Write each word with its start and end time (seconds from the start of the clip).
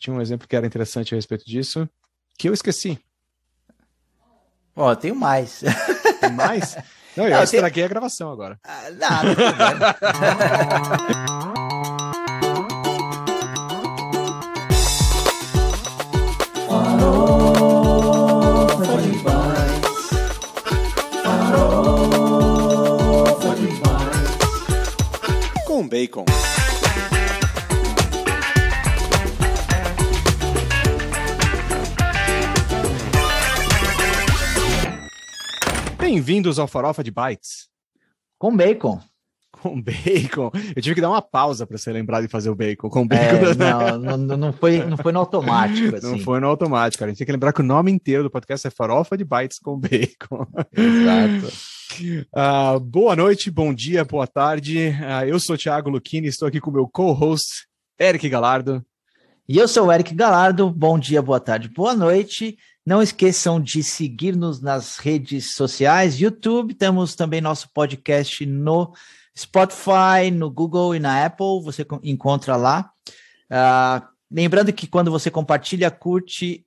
tinha 0.00 0.14
um 0.16 0.20
exemplo 0.20 0.48
que 0.48 0.56
era 0.56 0.66
interessante 0.66 1.14
a 1.14 1.16
respeito 1.16 1.44
disso, 1.44 1.88
que 2.36 2.48
eu 2.48 2.52
esqueci. 2.54 2.98
Ó, 4.74 4.94
tenho 4.96 5.14
mais. 5.14 5.60
Tem 6.20 6.32
mais? 6.32 6.76
Não, 7.16 7.24
eu 7.26 7.30
Não, 7.36 7.42
estraguei 7.42 7.82
tem- 7.82 7.84
a 7.84 7.88
gravação 7.88 8.30
agora. 8.32 8.58
Ah, 8.64 8.90
Nada. 8.92 9.36
Com 25.66 25.88
bacon. 25.88 26.24
Bem-vindos 36.14 36.58
ao 36.58 36.66
Farofa 36.66 37.04
de 37.04 37.10
Bytes. 37.12 37.68
Com 38.36 38.56
bacon. 38.56 39.00
Com 39.52 39.80
bacon. 39.80 40.50
Eu 40.74 40.82
tive 40.82 40.96
que 40.96 41.00
dar 41.00 41.08
uma 41.08 41.22
pausa 41.22 41.64
para 41.64 41.78
ser 41.78 41.92
lembrado 41.92 42.22
de 42.22 42.28
fazer 42.28 42.50
o 42.50 42.54
bacon. 42.56 42.90
Com 42.90 43.02
É, 43.12 43.54
bacon. 43.54 43.54
não, 44.00 44.16
não, 44.18 44.36
não, 44.36 44.52
foi, 44.52 44.84
não 44.84 44.96
foi 44.96 45.12
no 45.12 45.20
automático, 45.20 45.94
assim. 45.94 46.10
Não 46.10 46.18
foi 46.18 46.40
no 46.40 46.48
automático, 46.48 46.98
cara. 46.98 47.10
A 47.10 47.12
gente 47.12 47.18
tem 47.18 47.26
que 47.26 47.30
lembrar 47.32 47.52
que 47.52 47.60
o 47.60 47.64
nome 47.64 47.92
inteiro 47.92 48.24
do 48.24 48.30
podcast 48.30 48.66
é 48.66 48.70
Farofa 48.70 49.16
de 49.16 49.22
Bytes 49.24 49.60
com 49.60 49.78
Bacon. 49.78 50.46
Exato. 50.76 51.52
Ah, 52.32 52.78
boa 52.80 53.16
noite, 53.16 53.50
bom 53.50 53.74
dia, 53.74 54.04
boa 54.04 54.24
tarde. 54.26 54.96
Ah, 55.04 55.26
eu 55.26 55.40
sou 55.40 55.58
Thiago 55.58 55.90
Luchini, 55.90 56.28
estou 56.28 56.46
aqui 56.46 56.60
com 56.60 56.70
o 56.70 56.72
meu 56.72 56.88
co-host, 56.88 57.66
Eric 57.98 58.28
Galardo. 58.28 58.80
E 59.48 59.58
eu 59.58 59.66
sou 59.66 59.88
o 59.88 59.92
Eric 59.92 60.14
Galardo. 60.14 60.70
Bom 60.70 60.96
dia, 61.00 61.20
boa 61.20 61.40
tarde, 61.40 61.68
boa 61.68 61.92
noite. 61.92 62.56
Não 62.86 63.02
esqueçam 63.02 63.60
de 63.60 63.82
seguir-nos 63.82 64.60
nas 64.60 64.96
redes 64.98 65.54
sociais, 65.54 66.20
YouTube. 66.20 66.74
Temos 66.74 67.14
também 67.14 67.40
nosso 67.40 67.68
podcast 67.72 68.44
no 68.46 68.92
Spotify, 69.36 70.30
no 70.32 70.50
Google 70.50 70.94
e 70.94 70.98
na 70.98 71.24
Apple. 71.24 71.62
Você 71.62 71.84
co- 71.84 72.00
encontra 72.02 72.56
lá. 72.56 72.90
Ah, 73.50 74.08
lembrando 74.30 74.72
que 74.72 74.86
quando 74.86 75.10
você 75.10 75.30
compartilha, 75.30 75.90
curte, 75.90 76.64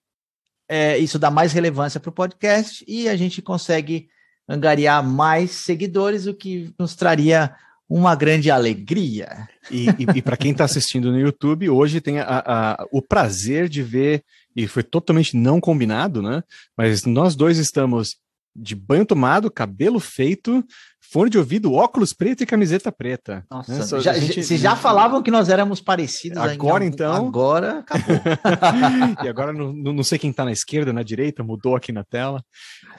é, 0.69 0.97
isso 0.97 1.17
dá 1.17 1.31
mais 1.31 1.51
relevância 1.51 1.99
para 1.99 2.09
o 2.09 2.13
podcast 2.13 2.85
e 2.87 3.09
a 3.09 3.15
gente 3.15 3.41
consegue 3.41 4.07
angariar 4.47 5.03
mais 5.03 5.51
seguidores, 5.51 6.27
o 6.27 6.33
que 6.33 6.73
nos 6.77 6.95
traria 6.95 7.55
uma 7.89 8.15
grande 8.15 8.49
alegria. 8.51 9.47
E, 9.69 9.87
e, 10.15 10.21
para 10.21 10.37
quem 10.37 10.51
está 10.51 10.65
assistindo 10.65 11.11
no 11.11 11.19
YouTube, 11.19 11.69
hoje 11.69 12.01
tem 12.01 12.19
a- 12.19 12.43
a- 12.45 12.85
o 12.91 13.01
prazer 13.01 13.69
de 13.69 13.81
ver, 13.83 14.23
e 14.55 14.67
foi 14.67 14.83
totalmente 14.83 15.35
não 15.35 15.59
combinado, 15.59 16.21
né? 16.21 16.43
Mas 16.77 17.05
nós 17.05 17.35
dois 17.35 17.57
estamos 17.57 18.15
de 18.55 18.75
banho 18.75 19.03
tomado, 19.03 19.49
cabelo 19.49 19.99
feito, 19.99 20.63
fone 21.01 21.27
de 21.27 21.39
ouvido, 21.39 21.73
óculos 21.73 22.13
preto 22.13 22.43
e 22.43 22.45
camiseta 22.45 22.91
preta. 22.91 23.43
Nossa, 23.49 23.71
né? 23.97 24.01
Já, 24.03 24.13
gente- 24.13 24.43
vocês 24.43 24.61
já 24.61 24.75
falavam 24.75 25.23
que 25.23 25.31
nós 25.31 25.49
éramos 25.49 25.81
parecidos. 25.81 26.37
Agora, 26.37 26.85
então? 26.85 27.15
Agora 27.27 27.79
acabou. 27.79 28.15
e 29.25 29.27
agora 29.27 29.51
não, 29.53 29.73
não 29.73 30.03
sei 30.03 30.19
quem 30.19 30.29
está 30.29 30.45
na 30.45 30.51
esquerda, 30.51 30.93
na 30.93 31.01
direita, 31.01 31.43
mudou 31.43 31.75
aqui 31.75 31.91
na 31.91 32.03
tela. 32.03 32.43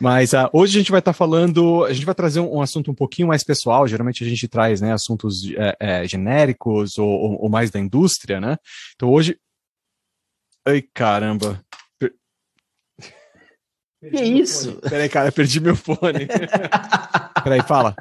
Mas 0.01 0.35
ah, 0.35 0.51
hoje 0.53 0.77
a 0.77 0.81
gente 0.81 0.91
vai 0.91 0.99
estar 0.99 1.13
falando, 1.13 1.85
a 1.85 1.93
gente 1.93 2.05
vai 2.07 2.17
trazer 2.17 2.41
um, 2.41 2.57
um 2.57 2.61
assunto 2.61 2.91
um 2.91 2.95
pouquinho 2.95 3.29
mais 3.29 3.45
pessoal. 3.45 3.87
Geralmente 3.87 4.25
a 4.25 4.29
gente 4.29 4.49
traz 4.49 4.81
né, 4.81 4.93
assuntos 4.93 5.45
é, 5.57 5.77
é, 5.79 6.09
genéricos 6.09 6.99
ou, 6.99 7.09
ou- 7.09 7.43
ou 7.45 7.49
mais 7.49 7.71
da 7.71 7.79
indústria, 7.79 8.41
né? 8.41 8.57
Então 8.97 9.09
hoje. 9.09 9.37
Ai, 10.67 10.83
caramba. 10.95 11.61
Per- 11.99 12.15
Que 14.01 14.23
isso? 14.23 14.75
Peraí, 14.83 15.09
cara, 15.09 15.31
perdi 15.33 15.61
meu 15.61 15.77
fone. 15.77 16.27
Peraí, 17.45 17.63
fala. 17.63 17.95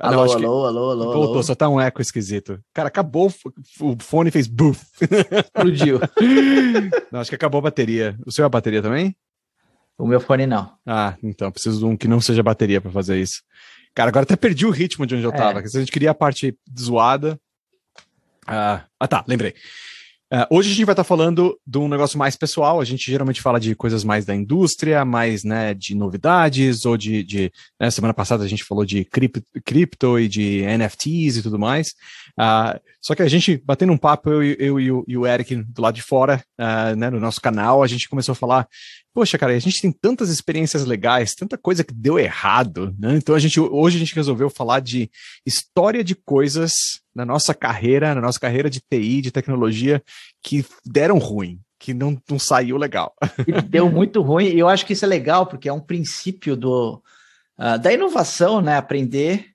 Ah, 0.00 0.12
não, 0.12 0.20
alô, 0.22 0.36
que 0.36 0.44
alô, 0.44 0.64
alô, 0.66 0.90
alô, 0.90 1.04
Voltou, 1.12 1.32
alô. 1.34 1.42
só 1.42 1.54
tá 1.56 1.68
um 1.68 1.80
eco 1.80 2.00
esquisito. 2.00 2.62
Cara, 2.72 2.86
acabou 2.86 3.32
o 3.80 3.96
fone 4.00 4.28
e 4.28 4.32
fez 4.32 4.46
buff. 4.46 4.80
Explodiu. 5.00 5.98
Não, 7.10 7.18
acho 7.20 7.30
que 7.30 7.34
acabou 7.34 7.58
a 7.58 7.62
bateria. 7.62 8.16
O 8.24 8.30
seu 8.30 8.44
é 8.44 8.46
a 8.46 8.48
bateria 8.50 8.80
também? 8.82 9.16
o 10.00 10.06
meu 10.06 10.20
fone 10.20 10.46
não. 10.46 10.72
Ah, 10.86 11.16
então, 11.20 11.50
preciso 11.50 11.80
de 11.80 11.84
um 11.84 11.96
que 11.96 12.06
não 12.06 12.20
seja 12.20 12.40
bateria 12.40 12.80
pra 12.80 12.92
fazer 12.92 13.18
isso. 13.18 13.42
Cara, 13.92 14.10
agora 14.10 14.22
até 14.22 14.36
perdi 14.36 14.64
o 14.64 14.70
ritmo 14.70 15.04
de 15.04 15.16
onde 15.16 15.24
eu 15.24 15.32
É. 15.32 15.36
tava. 15.36 15.60
que 15.60 15.68
Se 15.68 15.76
a 15.76 15.80
gente 15.80 15.90
queria 15.90 16.12
a 16.12 16.14
parte 16.14 16.56
zoada. 16.78 17.36
Ah, 18.46 18.84
ah, 19.00 19.08
tá, 19.08 19.24
lembrei. 19.26 19.54
Ah, 20.30 20.46
hoje 20.50 20.70
a 20.70 20.74
gente 20.74 20.84
vai 20.84 20.92
estar 20.92 21.04
falando 21.04 21.58
de 21.66 21.78
um 21.78 21.88
negócio 21.88 22.18
mais 22.18 22.36
pessoal. 22.36 22.80
A 22.80 22.84
gente 22.84 23.10
geralmente 23.10 23.40
fala 23.40 23.58
de 23.58 23.74
coisas 23.74 24.04
mais 24.04 24.26
da 24.26 24.34
indústria, 24.34 25.02
mais 25.02 25.42
né, 25.42 25.72
de 25.72 25.94
novidades, 25.94 26.84
ou 26.84 26.98
de. 26.98 27.22
de 27.24 27.50
né, 27.80 27.90
semana 27.90 28.12
passada 28.12 28.44
a 28.44 28.48
gente 28.48 28.62
falou 28.62 28.84
de 28.84 29.06
cripto, 29.06 29.42
cripto 29.64 30.18
e 30.18 30.28
de 30.28 30.62
NFTs 30.66 31.38
e 31.38 31.42
tudo 31.42 31.58
mais. 31.58 31.94
Ah, 32.38 32.78
só 33.00 33.14
que 33.14 33.22
a 33.22 33.28
gente, 33.28 33.62
batendo 33.64 33.92
um 33.92 33.96
papo, 33.96 34.28
eu, 34.28 34.44
e- 34.44 34.56
eu 34.58 34.78
e, 34.78 35.16
o, 35.16 35.26
Eric 35.26 35.54
do 35.56 35.80
lado 35.80 35.94
de 35.94 36.02
fora, 36.02 36.44
ah, 36.58 36.94
né, 36.94 37.08
no 37.08 37.18
nosso 37.18 37.40
canal, 37.40 37.82
a 37.82 37.86
gente 37.86 38.08
começou 38.08 38.32
a 38.32 38.36
falar 38.36 38.68
poxa, 39.14 39.38
cara, 39.38 39.52
a 39.52 39.58
gente 39.58 39.80
tem 39.80 39.90
tantas 39.90 40.28
experiências 40.28 40.84
legais, 40.84 41.34
tanta 41.34 41.58
coisa 41.58 41.82
que 41.82 41.92
deu 41.92 42.18
errado, 42.18 42.94
né? 42.98 43.16
Então 43.16 43.34
a 43.34 43.38
gente 43.38 43.58
hoje 43.60 43.96
a 43.96 44.00
gente 44.00 44.14
resolveu 44.14 44.48
falar 44.48 44.80
de 44.80 45.10
história 45.44 46.04
de 46.04 46.14
coisas 46.14 47.00
na 47.14 47.24
nossa 47.24 47.52
carreira, 47.54 48.14
na 48.14 48.20
nossa 48.20 48.38
carreira 48.38 48.70
de 48.70 48.80
TI, 48.80 49.20
de 49.20 49.32
tecnologia, 49.32 50.02
que 50.42 50.64
deram 50.84 51.18
ruim, 51.18 51.58
que 51.78 51.92
não, 51.92 52.16
não 52.30 52.38
saiu 52.38 52.76
legal. 52.76 53.14
E 53.46 53.52
deu 53.62 53.90
muito 53.90 54.22
ruim. 54.22 54.46
E 54.46 54.58
eu 54.58 54.68
acho 54.68 54.86
que 54.86 54.92
isso 54.92 55.04
é 55.04 55.08
legal, 55.08 55.46
porque 55.46 55.68
é 55.68 55.72
um 55.72 55.80
princípio 55.80 56.56
do, 56.56 57.02
ah, 57.58 57.76
da 57.76 57.92
inovação, 57.92 58.60
né? 58.60 58.76
Aprender 58.76 59.46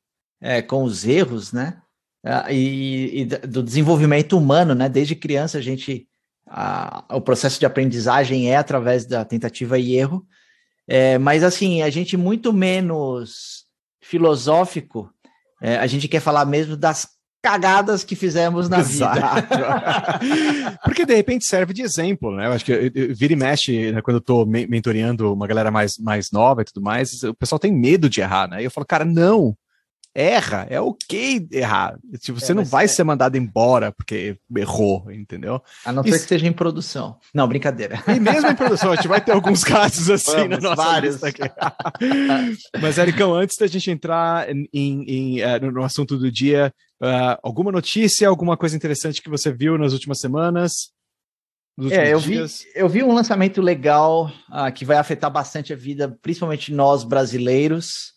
eh, 0.41 0.61
com 0.61 0.83
os 0.83 1.05
erros, 1.05 1.53
né? 1.53 1.81
Ah, 2.25 2.51
e, 2.51 3.21
e 3.21 3.25
do 3.25 3.63
desenvolvimento 3.63 4.37
humano, 4.37 4.75
né? 4.75 4.89
Desde 4.89 5.15
criança 5.15 5.57
a 5.57 5.61
gente. 5.61 6.07
A- 6.55 7.03
o 7.09 7.19
processo 7.21 7.59
de 7.59 7.65
aprendizagem 7.65 8.51
é 8.51 8.55
através 8.55 9.05
da 9.05 9.25
tentativa 9.25 9.77
e 9.79 9.95
erro. 9.95 10.23
Eh, 10.87 11.17
mas 11.17 11.43
assim, 11.43 11.81
a 11.81 11.89
gente 11.89 12.15
muito 12.15 12.53
menos 12.53 13.63
filosófico, 14.01 15.09
eh, 15.61 15.77
a 15.77 15.87
gente 15.87 16.07
quer 16.07 16.19
falar 16.19 16.45
mesmo 16.45 16.75
das 16.77 17.07
cagadas 17.41 18.03
que 18.03 18.15
fizemos 18.15 18.69
na 18.69 18.81
vida. 18.81 19.09
Porque 20.83 21.05
de 21.05 21.15
repente 21.15 21.45
serve 21.45 21.73
de 21.73 21.81
exemplo, 21.81 22.33
né? 22.35 22.47
Eu 22.47 22.51
acho 22.53 22.63
que 22.65 22.71
eu- 22.71 22.91
eu- 22.93 23.15
vira 23.15 23.33
e 23.33 23.35
mexe, 23.35 23.91
né, 23.91 24.01
quando 24.01 24.17
eu 24.17 24.21
tô 24.21 24.45
me- 24.45 24.67
mentoreando 24.67 25.33
uma 25.33 25.47
galera 25.47 25.69
mais, 25.71 25.97
mais 25.97 26.31
nova 26.31 26.61
e 26.61 26.65
tudo 26.65 26.81
mais, 26.81 27.23
o 27.23 27.33
pessoal 27.33 27.59
tem 27.59 27.71
medo 27.73 28.09
de 28.09 28.21
errar, 28.21 28.47
né? 28.49 28.61
E 28.61 28.65
eu 28.65 28.71
falo, 28.71 28.85
cara, 28.85 29.03
não. 29.03 29.55
Erra, 30.15 30.67
é 30.69 30.79
ok 30.79 31.47
errar. 31.51 31.97
Tipo, 32.19 32.39
você 32.39 32.53
não 32.53 32.63
vai 32.63 32.85
é- 32.85 32.87
ser 32.87 33.03
mandado 33.03 33.35
embora 33.35 33.91
porque 33.91 34.37
errou, 34.55 35.11
entendeu? 35.11 35.59
A 35.83 35.91
não 35.91 36.03
ser 36.03 36.09
Isso- 36.09 36.19
que 36.19 36.27
seja 36.27 36.45
em 36.45 36.53
produção. 36.53 37.17
Não, 37.33 37.47
brincadeira. 37.47 38.03
E 38.07 38.19
mesmo 38.19 38.47
em 38.47 38.55
produção, 38.55 38.91
a 38.91 38.95
gente 38.95 39.07
vai 39.07 39.19
ter 39.19 39.31
alguns 39.31 39.63
casos 39.63 40.11
assim 40.11 40.47
na 40.47 40.57
Vamos, 40.57 40.63
nossa 40.63 40.75
vários. 40.75 41.15
lista 41.15 41.27
aqui. 41.29 41.41
Mas, 42.79 42.99
Ericão, 42.99 43.33
antes 43.33 43.57
da 43.57 43.65
gente 43.65 43.89
entrar 43.89 44.47
em, 44.49 44.67
em, 44.71 45.41
eh, 45.41 45.59
no, 45.59 45.83
assunto 45.83 46.15
do 46.15 46.31
dia, 46.31 46.71
ah, 47.01 47.39
alguma 47.41 47.71
notícia, 47.71 48.27
alguma 48.27 48.55
coisa 48.55 48.75
interessante 48.75 49.21
que 49.21 49.29
você 49.29 49.51
viu 49.51 49.79
nas 49.79 49.93
últimas 49.93 50.19
semanas? 50.19 50.91
É, 51.89 52.13
eu 52.13 52.19
vi, 52.19 52.37
eu 52.75 52.87
vi 52.87 53.01
um 53.01 53.11
lançamento 53.13 53.59
legal 53.59 54.31
ah, 54.47 54.71
que 54.71 54.85
vai 54.85 54.97
afetar 54.97 55.31
bastante 55.31 55.73
a 55.73 55.75
vida, 55.75 56.15
principalmente 56.21 56.71
nós 56.71 57.03
brasileiros, 57.03 58.13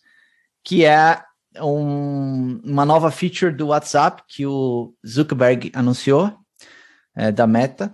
que 0.63 0.85
é 0.85 1.23
um- 1.61 2.59
uma 2.63 2.85
nova 2.85 3.11
feature 3.11 3.51
do 3.51 3.67
WhatsApp 3.67 4.23
que 4.27 4.45
o 4.45 4.93
Zuckerberg 5.05 5.71
anunciou, 5.73 6.33
é, 7.15 7.31
da 7.31 7.47
Meta. 7.47 7.93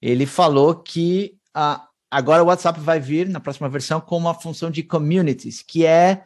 Ele 0.00 0.26
falou 0.26 0.74
que 0.74 1.36
ah, 1.54 1.86
agora 2.10 2.42
o 2.42 2.46
WhatsApp 2.46 2.78
vai 2.80 3.00
vir 3.00 3.28
na 3.28 3.40
próxima 3.40 3.68
versão 3.68 4.00
com 4.00 4.16
uma 4.16 4.34
função 4.34 4.70
de 4.70 4.82
communities, 4.82 5.62
que 5.62 5.84
é 5.84 6.24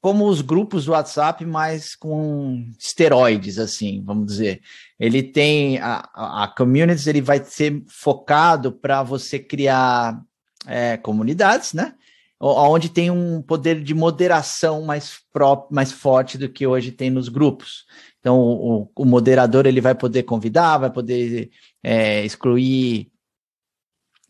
como 0.00 0.26
os 0.26 0.42
grupos 0.42 0.84
do 0.84 0.92
WhatsApp, 0.92 1.46
mas 1.46 1.96
com 1.96 2.62
esteroides, 2.78 3.58
assim, 3.58 4.02
vamos 4.04 4.26
dizer. 4.26 4.60
Ele 5.00 5.22
tem 5.22 5.78
a, 5.78 6.06
a, 6.14 6.44
a 6.44 6.48
communities, 6.48 7.06
ele 7.06 7.22
vai 7.22 7.42
ser 7.42 7.82
focado 7.88 8.70
para 8.70 9.02
você 9.02 9.38
criar 9.38 10.20
é, 10.66 10.98
comunidades, 10.98 11.72
né? 11.72 11.94
Onde 12.46 12.90
tem 12.90 13.10
um 13.10 13.40
poder 13.40 13.82
de 13.82 13.94
moderação 13.94 14.82
mais, 14.82 15.18
pró 15.32 15.66
mais 15.70 15.90
forte 15.90 16.36
do 16.36 16.48
que 16.48 16.66
hoje 16.66 16.92
tem 16.92 17.08
nos 17.10 17.28
grupos. 17.30 17.84
Então, 18.20 18.38
o, 18.38 18.90
o 18.94 19.04
moderador 19.06 19.64
ele 19.66 19.80
vai 19.80 19.94
poder 19.94 20.24
convidar, 20.24 20.76
vai 20.78 20.90
poder 20.90 21.50
é, 21.82 22.22
excluir 22.24 23.10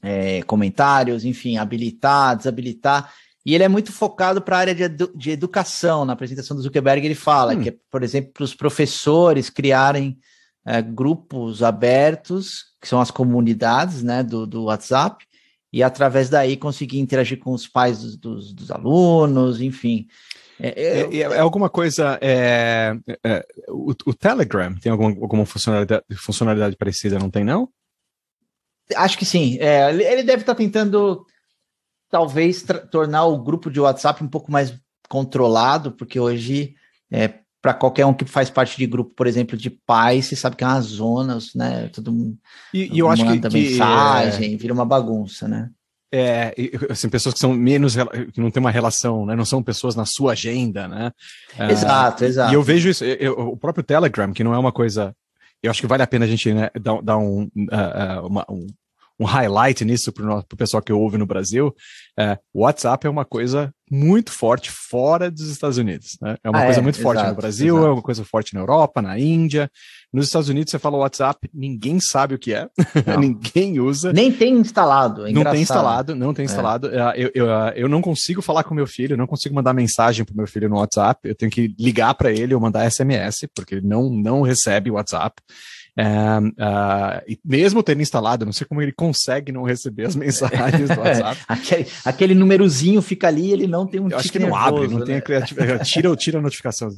é, 0.03 0.43
comentários, 0.43 1.25
enfim, 1.25 1.57
habilitar, 1.57 2.37
desabilitar. 2.37 3.13
E 3.45 3.55
ele 3.55 3.65
é 3.65 3.69
muito 3.69 3.93
focado 3.93 4.41
para 4.41 4.57
a 4.57 4.61
área 4.61 4.75
de, 4.75 4.83
edu- 4.85 5.13
de 5.17 5.31
educação. 5.31 6.05
Na 6.05 6.13
apresentação 6.13 6.57
do 6.57 6.63
Zuckerberg, 6.63 7.05
ele 7.05 7.15
fala 7.15 7.55
Hum. 7.55 7.63
que, 7.63 7.69
é, 7.71 7.75
por 7.91 8.03
exemplo, 8.03 8.33
para 8.33 8.45
os 8.45 8.55
professores 8.55 9.51
criarem 9.51 10.19
é, 10.67 10.81
grupos 10.81 11.63
abertos, 11.63 12.65
que 12.81 12.89
são 12.89 13.01
as 13.01 13.11
comunidades 13.11 14.03
né, 14.03 14.23
do, 14.23 14.47
do 14.47 14.65
WhatsApp, 14.65 15.27
e 15.75 15.83
através 15.83 16.31
daí 16.31 16.57
conseguir 16.57 17.01
interagir 17.01 17.41
com 17.41 17.51
os 17.51 17.67
pais 17.67 17.99
dos, 17.99 18.17
dos, 18.17 18.53
dos 18.53 18.71
alunos, 18.71 19.61
enfim. 19.61 20.07
É, 20.61 20.69
é, 20.69 21.17
é, 21.17 21.41
alguma 21.41 21.69
coisa. 21.69 22.17
É, 22.23 22.95
é, 23.25 23.45
o, 23.67 23.91
o, 24.07 24.15
Telegram 24.15 24.73
tem 24.77 24.93
alguma, 24.93 25.11
alguma 25.11 25.45
funcionalidade, 25.45 26.05
funcionalidade, 26.15 26.77
parecida, 26.77 27.19
não 27.19 27.29
tem, 27.29 27.43
não? 27.43 27.69
Acho 28.95 29.19
que 29.19 29.25
sim. 29.25 29.59
É, 29.59 29.91
ele 29.91 30.23
deve 30.23 30.43
estar 30.43 30.55
tentando, 30.55 31.27
talvez, 32.09 32.65
tornar 32.89 33.25
o 33.25 33.43
grupo 33.43 33.69
de 33.69 33.81
WhatsApp 33.81 34.23
um 34.23 34.29
pouco 34.29 34.53
mais 34.53 34.73
controlado, 35.09 35.91
porque 35.91 36.21
hoje, 36.21 36.77
é, 37.11 37.41
para 37.65 37.73
qualquer 37.73 38.05
um 38.05 38.13
que 38.13 38.27
faz 38.27 38.51
parte 38.51 38.77
de 38.77 38.87
grupo, 38.87 39.15
por 39.17 39.27
exemplo, 39.27 39.57
de 39.57 39.71
pais, 39.71 40.27
você 40.27 40.37
sabe 40.37 40.55
que 40.55 40.63
é 40.63 40.67
uma 40.67 40.83
zona, 40.83 41.39
né? 41.55 41.89
Todo 41.95 42.13
mundo 42.13 42.37
e, 42.75 42.95
e 42.95 42.99
eu 42.99 43.09
acho 43.09 43.25
que, 43.25 43.49
mensagem, 43.49 44.51
que, 44.51 44.57
vira 44.59 44.75
uma 44.75 44.85
bagunça, 44.85 45.49
né? 45.49 45.71
É, 46.13 46.55
assim, 46.91 47.09
pessoas 47.09 47.33
que 47.33 47.41
são 47.41 47.55
menos, 47.55 47.97
que 48.35 48.39
não 48.39 48.51
tem 48.51 48.61
uma 48.61 48.71
relação, 48.71 49.25
né? 49.25 49.35
Não 49.35 49.47
são 49.47 49.63
pessoas 49.63 49.97
na 49.97 50.05
sua 50.05 50.33
agenda, 50.33 50.87
né? 50.87 51.11
Exato, 51.71 52.23
uh, 52.23 52.27
exato. 52.27 52.53
E 52.53 52.55
eu 52.55 52.63
vejo 52.63 52.91
isso, 52.91 53.03
eu, 53.03 53.33
o 53.33 53.57
próprio 53.57 53.83
Telegram, 53.83 54.31
que 54.31 54.45
não 54.45 54.53
é 54.53 54.59
uma 54.59 54.71
coisa, 54.71 55.17
eu 55.63 55.71
acho 55.71 55.81
que 55.81 55.87
vale 55.87 56.03
a 56.03 56.07
pena 56.07 56.27
a 56.27 56.29
gente 56.29 56.53
né, 56.53 56.69
dar, 56.79 57.01
dar 57.01 57.17
um, 57.17 57.45
uh, 57.45 58.27
uma, 58.27 58.45
um, 58.47 58.67
um 59.19 59.25
highlight 59.25 59.85
nisso 59.85 60.13
para 60.13 60.39
o 60.39 60.57
pessoal 60.57 60.83
que 60.83 60.93
ouve 60.93 61.17
no 61.17 61.27
Brasil, 61.27 61.75
é, 62.19 62.39
o 62.53 62.63
WhatsApp 62.63 63.07
é 63.07 63.11
uma 63.11 63.25
coisa 63.25 63.73
muito 63.91 64.33
forte 64.33 64.71
fora 64.71 65.31
dos 65.31 65.49
Estados 65.49 65.79
Unidos. 65.79 66.17
Né? 66.21 66.37
É 66.43 66.51
uma 66.51 66.61
ah, 66.61 66.65
coisa 66.65 66.81
é, 66.81 66.83
muito 66.83 66.97
exato, 66.97 67.15
forte 67.15 67.29
no 67.29 67.35
Brasil, 67.37 67.77
exato. 67.77 67.87
é 67.87 67.93
uma 67.93 68.03
coisa 68.03 68.25
forte 68.25 68.55
na 68.55 68.61
Europa, 68.61 69.01
na 69.03 69.19
Índia. 69.19 69.71
Nos 70.13 70.27
Estados 70.27 70.49
Unidos, 70.49 70.71
você 70.71 70.79
fala 70.79 70.97
WhatsApp, 70.97 71.49
ninguém 71.53 72.01
sabe 72.01 72.35
o 72.35 72.39
que 72.39 72.55
é, 72.55 72.69
ninguém 73.19 73.79
usa. 73.79 74.13
Nem 74.13 74.33
tem 74.33 74.55
instalado. 74.55 75.27
É 75.27 75.33
não 75.33 75.45
tem 75.45 75.61
instalado, 75.61 76.15
não 76.15 76.35
tem 76.35 76.45
é. 76.45 76.47
instalado. 76.47 76.89
É. 76.89 77.15
Eu, 77.17 77.31
eu, 77.35 77.47
eu 77.77 77.89
não 77.89 78.01
consigo 78.01 78.43
falar 78.43 78.65
com 78.65 78.75
meu 78.75 78.87
filho, 78.87 79.17
não 79.17 79.27
consigo 79.27 79.55
mandar 79.55 79.73
mensagem 79.73 80.25
para 80.25 80.35
meu 80.35 80.47
filho 80.47 80.69
no 80.69 80.77
WhatsApp. 80.77 81.29
Eu 81.29 81.35
tenho 81.35 81.51
que 81.51 81.75
ligar 81.79 82.15
para 82.15 82.33
ele 82.33 82.55
ou 82.55 82.61
mandar 82.61 82.91
SMS, 82.91 83.47
porque 83.55 83.77
ele 83.77 83.87
não, 83.87 84.09
não 84.09 84.43
recebe 84.43 84.91
WhatsApp. 84.91 85.41
Uh, 85.97 87.37
mesmo 87.45 87.83
tendo 87.83 88.03
instalado, 88.03 88.45
não 88.45 88.53
sei 88.53 88.67
como 88.67 88.83
ele 88.83 88.93
consegue 88.93 89.53
não 89.53 89.63
receber 89.63 90.07
as 90.07 90.17
mensagens 90.17 90.91
do 90.91 90.99
WhatsApp. 91.01 91.41
aquele, 91.47 91.87
aquele 92.05 92.35
númerozinho 92.35 93.01
fica 93.01 93.29
ali, 93.29 93.53
ele 93.53 93.67
não 93.67 93.87
tem 93.87 94.01
um 94.01 94.11
Eu 94.11 94.19
acho 94.19 94.33
que 94.33 94.39
não 94.39 94.49
nervoso, 94.49 94.77
abre, 94.77 94.89
não 94.89 94.99
né? 95.01 95.07
tem 95.07 95.17
a 95.17 95.21
criatividade. 95.21 95.91
Tira, 95.91 96.17
tira 96.17 96.39
a 96.39 96.43
notificação, 96.43 96.89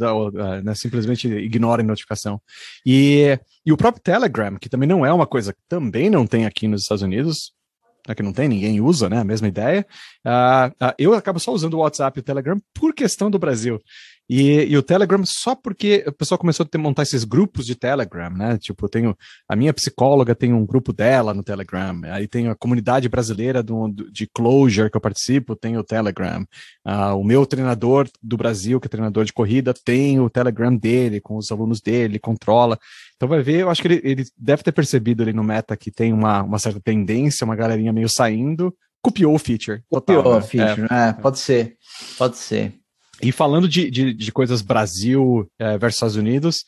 né, 0.63 0.75
simplesmente 0.75 1.29
ignora 1.29 1.83
a 1.83 1.85
notificação. 1.85 2.41
E, 2.85 3.39
e 3.65 3.73
o 3.73 3.77
próprio 3.77 4.03
Telegram, 4.03 4.57
que 4.57 4.69
também 4.69 4.89
não 4.89 5.05
é 5.05 5.13
uma 5.13 5.27
coisa 5.27 5.53
que 5.53 5.61
também 5.69 6.09
não 6.09 6.27
tem 6.27 6.47
aqui 6.47 6.67
nos 6.67 6.83
Estados 6.83 7.03
Unidos, 7.03 7.53
né, 8.09 8.15
que 8.15 8.23
não 8.23 8.33
tem, 8.33 8.49
ninguém 8.49 8.81
usa, 8.81 9.09
né? 9.09 9.19
A 9.19 9.25
mesma 9.25 9.49
ideia. 9.49 9.85
Uh, 10.25 10.87
uh, 10.87 10.95
eu 10.99 11.13
acabo 11.13 11.41
só 11.41 11.53
usando 11.53 11.75
o 11.75 11.79
WhatsApp 11.79 12.19
e 12.19 12.21
o 12.21 12.25
Telegram 12.25 12.59
por 12.73 12.95
questão 12.95 13.31
do 13.31 13.39
Brasil. 13.39 13.81
E, 14.29 14.65
e, 14.65 14.77
o 14.77 14.83
Telegram 14.83 15.25
só 15.25 15.55
porque 15.55 16.05
o 16.07 16.13
pessoal 16.13 16.39
começou 16.39 16.65
a 16.65 16.69
ter, 16.69 16.79
montar 16.79 17.03
esses 17.03 17.23
grupos 17.23 17.65
de 17.65 17.77
Telegram, 17.77 18.31
né? 18.31 18.59
Tipo, 18.59 18.87
eu 18.87 18.89
tenho 18.89 19.17
a 19.49 19.55
minha 19.55 19.73
psicóloga 19.73 20.35
tem 20.35 20.53
um 20.53 20.67
grupo 20.67 20.93
dela 20.93 21.33
no 21.33 21.45
Telegram, 21.45 22.01
aí 22.05 22.27
tem 22.27 22.49
a 22.49 22.55
comunidade 22.55 23.09
brasileira 23.09 23.63
do, 23.63 23.89
do, 23.89 24.11
de 24.11 24.27
Closure 24.27 24.91
que 24.91 24.97
eu 24.97 25.01
participo, 25.01 25.55
tem 25.55 25.79
o 25.79 25.85
Telegram. 25.85 26.45
Uh, 26.85 27.17
o 27.17 27.25
meu 27.25 27.47
treinador 27.47 28.09
do 28.21 28.37
Brasil, 28.37 28.81
que 28.81 28.87
é 28.87 28.91
treinador 28.91 29.25
de 29.25 29.33
corrida, 29.33 29.73
tem 29.73 30.19
o 30.19 30.29
Telegram 30.29 30.77
dele, 30.77 31.21
com 31.21 31.37
os 31.37 31.53
alunos 31.53 31.81
dele, 31.81 32.19
controla. 32.19 32.79
Então 33.15 33.29
vai 33.29 33.43
ver, 33.43 33.61
eu 33.61 33.71
acho 33.71 33.81
que 33.81 33.89
ele, 33.89 34.01
ele 34.03 34.25
deve 34.37 34.63
ter 34.63 34.73
percebido 34.73 35.23
ali 35.23 35.33
no 35.33 35.45
meta 35.45 35.77
que 35.77 35.91
tem 35.91 36.13
uma, 36.13 36.43
uma 36.43 36.59
certa 36.59 36.81
tendência, 36.81 37.45
uma 37.45 37.57
galerinha 37.57 37.93
meio 37.93 38.09
saindo, 38.09 38.75
copiou 39.01 39.35
o 39.35 39.39
feature. 39.39 39.83
Total, 39.89 40.17
copiou 40.17 40.35
né? 40.35 40.39
o 40.39 40.43
feature, 40.43 40.89
é, 40.91 41.09
é, 41.09 41.13
pode 41.13 41.39
ser, 41.39 41.77
pode 42.19 42.37
ser. 42.37 42.75
E 43.23 43.33
falando 43.33 43.69
de, 43.69 43.91
de, 43.91 44.13
de 44.13 44.33
coisas 44.33 44.63
Brasil 44.63 45.51
é, 45.59 45.79
versus 45.79 45.97
Estados 45.97 46.17
Unidos, 46.17 46.65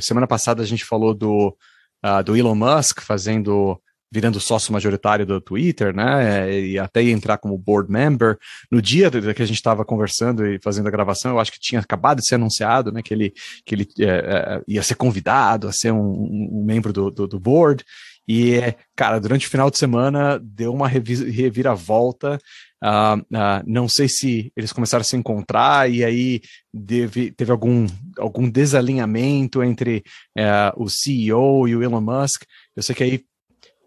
semana 0.00 0.26
passada 0.26 0.62
a 0.62 0.66
gente 0.66 0.84
falou 0.84 1.14
do, 1.14 1.56
uh, 2.04 2.22
do 2.22 2.36
Elon 2.36 2.54
Musk 2.54 3.00
fazendo 3.00 3.80
virando 4.10 4.40
sócio 4.40 4.72
majoritário 4.72 5.26
do 5.26 5.40
Twitter, 5.40 5.94
né? 5.94 6.50
E 6.58 6.78
até 6.78 7.02
entrar 7.02 7.38
como 7.38 7.58
board 7.58 7.90
member. 7.90 8.38
No 8.70 8.80
dia 8.80 9.10
que 9.10 9.42
a 9.42 9.46
gente 9.46 9.56
estava 9.56 9.84
conversando 9.84 10.46
e 10.46 10.58
fazendo 10.58 10.88
a 10.88 10.90
gravação, 10.90 11.32
eu 11.32 11.38
acho 11.38 11.52
que 11.52 11.60
tinha 11.60 11.80
acabado 11.80 12.20
de 12.20 12.26
ser 12.26 12.36
anunciado, 12.36 12.90
né? 12.90 13.02
Que 13.02 13.12
ele, 13.12 13.34
que 13.66 13.74
ele 13.74 13.88
é, 14.00 14.62
ia 14.66 14.82
ser 14.82 14.94
convidado 14.94 15.68
a 15.68 15.72
ser 15.72 15.92
um, 15.92 15.98
um 16.00 16.64
membro 16.64 16.92
do, 16.92 17.10
do, 17.10 17.26
do, 17.28 17.38
board. 17.38 17.84
E, 18.28 18.74
cara, 18.94 19.18
durante 19.18 19.46
o 19.46 19.50
final 19.50 19.70
de 19.70 19.78
semana 19.78 20.38
deu 20.42 20.72
uma 20.72 20.86
reviravolta 20.86 22.38
Uh, 22.82 23.18
uh, 23.18 23.62
não 23.66 23.88
sei 23.88 24.08
se 24.08 24.52
eles 24.56 24.72
começaram 24.72 25.00
a 25.00 25.04
se 25.04 25.16
encontrar 25.16 25.90
e 25.90 26.04
aí 26.04 26.40
deve, 26.72 27.32
teve 27.32 27.50
algum, 27.50 27.86
algum 28.16 28.48
desalinhamento 28.48 29.64
entre 29.64 30.04
uh, 30.38 30.80
o 30.82 30.88
CEO 30.88 31.66
e 31.66 31.74
o 31.74 31.82
Elon 31.82 32.00
Musk. 32.00 32.44
Eu 32.76 32.82
sei 32.82 32.94
que 32.94 33.02
aí 33.02 33.24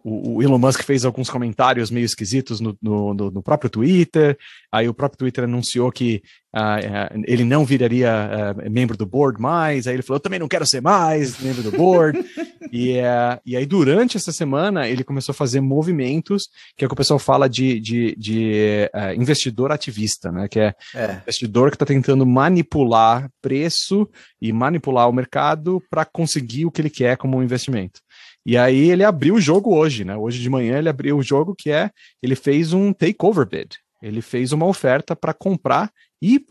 o, 0.03 0.37
o, 0.37 0.43
Elon 0.43 0.57
Musk 0.57 0.83
fez 0.83 1.05
alguns 1.05 1.29
comentários 1.29 1.91
meio 1.91 2.05
esquisitos 2.05 2.59
no, 2.59 2.77
no, 2.81 3.13
no, 3.13 3.43
próprio 3.43 3.69
Twitter. 3.69 4.37
Aí 4.71 4.87
o 4.87 4.93
próprio 4.93 5.19
Twitter 5.19 5.43
anunciou 5.43 5.91
que 5.91 6.21
uh, 6.55 6.59
uh, 6.59 7.23
ele 7.25 7.43
não 7.43 7.63
viraria 7.63 8.55
uh, 8.55 8.71
membro 8.71 8.97
do 8.97 9.05
board 9.05 9.39
mais. 9.39 9.87
Aí 9.87 9.95
ele 9.95 10.01
falou: 10.01 10.17
Eu 10.17 10.21
também 10.21 10.39
não 10.39 10.47
quero 10.47 10.65
ser 10.65 10.81
mais 10.81 11.39
membro 11.39 11.63
do 11.63 11.71
board. 11.71 12.19
e, 12.71 12.97
e 13.45 13.55
aí, 13.55 13.65
durante 13.65 14.17
essa 14.17 14.31
semana, 14.31 14.87
ele 14.87 15.03
começou 15.03 15.33
a 15.33 15.35
fazer 15.35 15.61
movimentos, 15.61 16.43
que 16.75 16.83
é 16.83 16.85
o 16.85 16.89
que 16.89 16.93
o 16.93 16.97
pessoal 16.97 17.19
fala 17.19 17.47
de, 17.47 17.79
de, 17.79 18.15
de 18.17 18.89
investidor 19.17 19.71
ativista, 19.71 20.31
né? 20.31 20.47
Que 20.47 20.59
é, 20.59 20.75
é. 20.95 21.13
investidor 21.21 21.69
que 21.69 21.75
está 21.75 21.85
tentando 21.85 22.25
manipular 22.25 23.29
preço 23.41 24.09
e 24.41 24.51
manipular 24.51 25.09
o 25.09 25.13
mercado 25.13 25.81
para 25.89 26.05
conseguir 26.05 26.65
o 26.65 26.71
que 26.71 26.81
ele 26.81 26.89
quer 26.89 27.17
como 27.17 27.37
um 27.37 27.43
investimento. 27.43 28.01
E 28.45 28.57
aí 28.57 28.89
ele 28.89 29.03
abriu 29.03 29.35
o 29.35 29.41
jogo 29.41 29.75
hoje, 29.75 30.03
né? 30.03 30.15
Hoje 30.15 30.41
de 30.41 30.49
manhã 30.49 30.77
ele 30.77 30.89
abriu 30.89 31.17
o 31.17 31.23
jogo 31.23 31.55
que 31.55 31.69
é, 31.69 31.91
ele 32.21 32.35
fez 32.35 32.73
um 32.73 32.91
takeover 32.91 33.47
bid. 33.47 33.77
Ele 34.01 34.21
fez 34.21 34.51
uma 34.51 34.65
oferta 34.65 35.15
para 35.15 35.33
comprar 35.33 35.91
e 36.21 36.43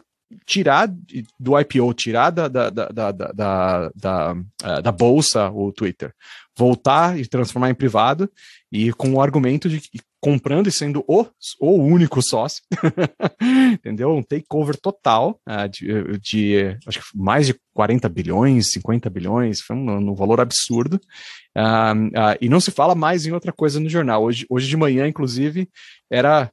tirar 0.47 0.89
do 1.39 1.59
IPO, 1.59 1.93
tirar 1.95 2.31
da, 2.31 2.49
da, 2.49 2.71
da, 2.71 2.91
da, 2.91 3.91
da, 3.95 4.37
eh, 4.63 4.83
da, 4.83 4.93
bolsa 4.93 5.51
o 5.51 5.73
Twitter, 5.73 6.15
voltar 6.57 7.19
e 7.19 7.27
transformar 7.27 7.71
em 7.71 7.75
privado 7.75 8.31
e 8.71 8.93
com 8.93 9.15
o 9.15 9.21
argumento 9.21 9.69
de 9.69 9.81
que 9.81 10.01
comprando 10.21 10.69
e 10.69 10.73
sendo 10.73 11.03
o, 11.09 11.25
o 11.59 11.83
único 11.83 12.21
sócio, 12.21 12.63
entendeu? 13.73 14.11
Um 14.11 14.23
takeover 14.23 14.77
total 14.77 15.41
uh, 15.49 15.67
de, 15.69 16.19
de, 16.19 16.79
acho 16.87 17.01
que 17.01 17.07
mais 17.15 17.47
de 17.47 17.59
40 17.73 18.07
bilhões, 18.11 18.71
50 18.71 19.09
bilhões, 19.09 19.61
foi 19.63 19.75
um, 19.75 20.11
um 20.11 20.15
valor 20.15 20.41
absurdo. 20.41 21.01
Uh, 21.57 22.09
uh, 22.09 22.37
e 22.39 22.51
não 22.51 22.61
se 22.61 22.71
fala 22.71 22.95
mais 22.95 23.25
em 23.27 23.33
outra 23.33 23.51
coisa 23.51 23.81
no 23.81 23.89
jornal. 23.89 24.23
Hoje, 24.23 24.45
hoje 24.51 24.69
de 24.69 24.77
manhã, 24.77 25.09
inclusive, 25.09 25.69
era 26.11 26.51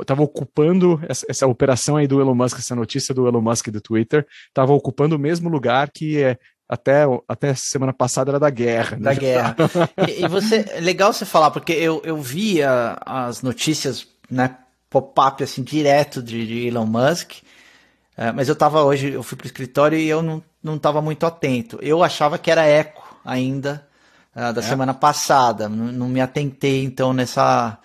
estava 0.00 0.22
ocupando 0.22 1.00
essa, 1.08 1.26
essa, 1.28 1.46
operação 1.46 1.96
aí 1.96 2.06
do 2.06 2.20
Elon 2.20 2.34
Musk, 2.34 2.58
essa 2.58 2.74
notícia 2.74 3.14
do 3.14 3.26
Elon 3.26 3.40
Musk 3.40 3.68
do 3.68 3.80
Twitter, 3.80 4.26
estava 4.48 4.72
ocupando 4.72 5.16
o 5.16 5.18
mesmo 5.18 5.48
lugar 5.48 5.90
que 5.90 6.22
é, 6.22 6.38
até, 6.68 7.04
até 7.28 7.54
semana 7.54 7.92
passada 7.92 8.30
era 8.30 8.40
da 8.40 8.50
guerra. 8.50 8.96
Da 8.96 9.10
né? 9.10 9.16
guerra. 9.16 9.56
e, 10.08 10.24
e, 10.24 10.28
você, 10.28 10.62
legal 10.80 11.12
você 11.12 11.24
falar, 11.24 11.50
porque 11.50 11.72
eu, 11.72 12.02
eu 12.04 12.20
via 12.20 12.96
as 13.04 13.42
notícias, 13.42 14.06
né, 14.30 14.56
pop-up 14.90 15.42
assim, 15.42 15.62
direto 15.62 16.22
de, 16.22 16.46
de 16.46 16.66
Elon 16.68 16.86
Musk, 16.86 17.32
uh, 17.32 18.34
mas 18.34 18.48
eu 18.48 18.56
tava 18.56 18.82
hoje, 18.82 19.12
eu 19.12 19.22
fui 19.22 19.36
pro 19.36 19.46
escritório 19.46 19.98
e 19.98 20.08
eu 20.08 20.22
não, 20.22 20.42
não 20.62 20.78
tava 20.78 21.00
muito 21.00 21.26
atento. 21.26 21.78
Eu 21.82 22.02
achava 22.02 22.38
que 22.38 22.50
era 22.50 22.64
eco 22.64 23.02
ainda 23.24 23.86
uh, 24.34 24.52
da 24.52 24.60
é. 24.60 24.64
semana 24.64 24.94
passada, 24.94 25.68
não, 25.68 25.86
não 25.86 26.08
me 26.08 26.20
atentei 26.20 26.84
então 26.84 27.12
nessa, 27.12 27.78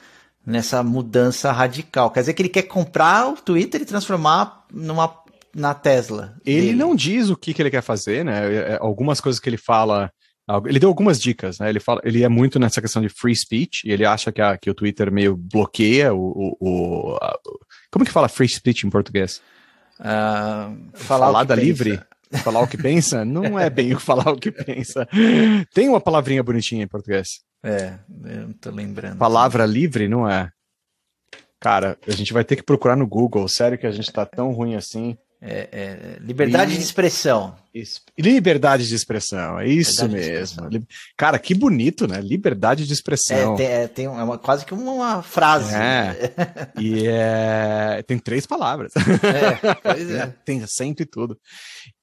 nessa 0.45 0.83
mudança 0.83 1.51
radical. 1.51 2.11
Quer 2.11 2.21
dizer 2.21 2.33
que 2.33 2.41
ele 2.41 2.49
quer 2.49 2.63
comprar 2.63 3.27
o 3.27 3.35
Twitter 3.35 3.81
e 3.81 3.85
transformar 3.85 4.65
numa 4.71 5.13
na 5.53 5.73
Tesla. 5.73 6.35
Ele 6.45 6.67
dele. 6.67 6.77
não 6.77 6.95
diz 6.95 7.29
o 7.29 7.35
que, 7.35 7.53
que 7.53 7.61
ele 7.61 7.71
quer 7.71 7.81
fazer, 7.81 8.23
né? 8.23 8.53
É, 8.53 8.57
é, 8.73 8.77
algumas 8.79 9.19
coisas 9.19 9.39
que 9.39 9.49
ele 9.49 9.57
fala. 9.57 10.11
Ele 10.65 10.79
deu 10.79 10.89
algumas 10.89 11.21
dicas, 11.21 11.59
né? 11.59 11.69
Ele, 11.69 11.79
fala, 11.79 12.01
ele 12.03 12.23
é 12.23 12.29
muito 12.29 12.57
nessa 12.57 12.81
questão 12.81 13.03
de 13.03 13.09
free 13.09 13.35
speech, 13.35 13.83
e 13.85 13.91
ele 13.91 14.03
acha 14.03 14.31
que, 14.31 14.41
a, 14.41 14.57
que 14.57 14.69
o 14.69 14.73
Twitter 14.73 15.11
meio 15.11 15.37
bloqueia 15.37 16.11
o. 16.11 16.19
o, 16.19 16.57
o 16.59 17.17
a, 17.21 17.37
como 17.91 18.03
que 18.03 18.11
fala 18.11 18.27
free 18.27 18.49
speech 18.49 18.85
em 18.85 18.89
português? 18.89 19.41
Uh, 19.99 20.89
Falada 20.93 21.53
livre? 21.53 21.99
Falar 22.43 22.61
o 22.61 22.67
que 22.67 22.77
pensa? 22.77 23.25
Não 23.25 23.59
é 23.59 23.69
bem 23.69 23.93
o 23.93 23.99
falar 23.99 24.31
o 24.31 24.39
que 24.39 24.51
pensa. 24.51 25.07
Tem 25.73 25.89
uma 25.89 25.99
palavrinha 25.99 26.43
bonitinha 26.43 26.83
em 26.83 26.87
português. 26.87 27.41
É, 27.63 27.99
eu 28.25 28.47
não 28.47 28.53
tô 28.53 28.69
lembrando. 28.69 29.17
Palavra 29.17 29.65
livre, 29.65 30.07
não 30.07 30.29
é? 30.29 30.49
Cara, 31.59 31.97
a 32.07 32.11
gente 32.11 32.31
vai 32.31 32.45
ter 32.45 32.55
que 32.55 32.63
procurar 32.63 32.95
no 32.95 33.05
Google. 33.05 33.47
Sério 33.49 33.77
que 33.77 33.85
a 33.85 33.91
gente 33.91 34.11
tá 34.13 34.25
tão 34.25 34.51
ruim 34.53 34.75
assim. 34.75 35.17
É, 35.41 35.69
é, 35.71 36.17
liberdade 36.19 36.73
e... 36.73 36.77
de 36.77 36.83
expressão. 36.83 37.55
Liberdade 38.17 38.85
de 38.87 38.93
expressão, 38.93 39.59
é 39.59 39.67
isso 39.67 40.05
liberdade 40.05 40.69
mesmo. 40.69 40.87
Cara, 41.15 41.39
que 41.39 41.53
bonito, 41.53 42.07
né? 42.07 42.19
Liberdade 42.19 42.85
de 42.85 42.91
expressão. 42.91 43.53
É, 43.53 43.57
tem, 43.57 43.67
é, 43.67 43.87
tem 43.87 44.07
uma, 44.07 44.37
quase 44.37 44.65
que 44.65 44.73
uma 44.73 45.23
frase. 45.23 45.73
É. 45.73 46.33
E 46.79 47.07
é, 47.07 48.03
tem 48.05 48.17
três 48.17 48.45
palavras. 48.45 48.91
É, 48.95 49.75
pois 49.75 50.09
é. 50.11 50.33
tem 50.43 50.61
acento 50.61 51.03
e 51.03 51.05
tudo. 51.05 51.37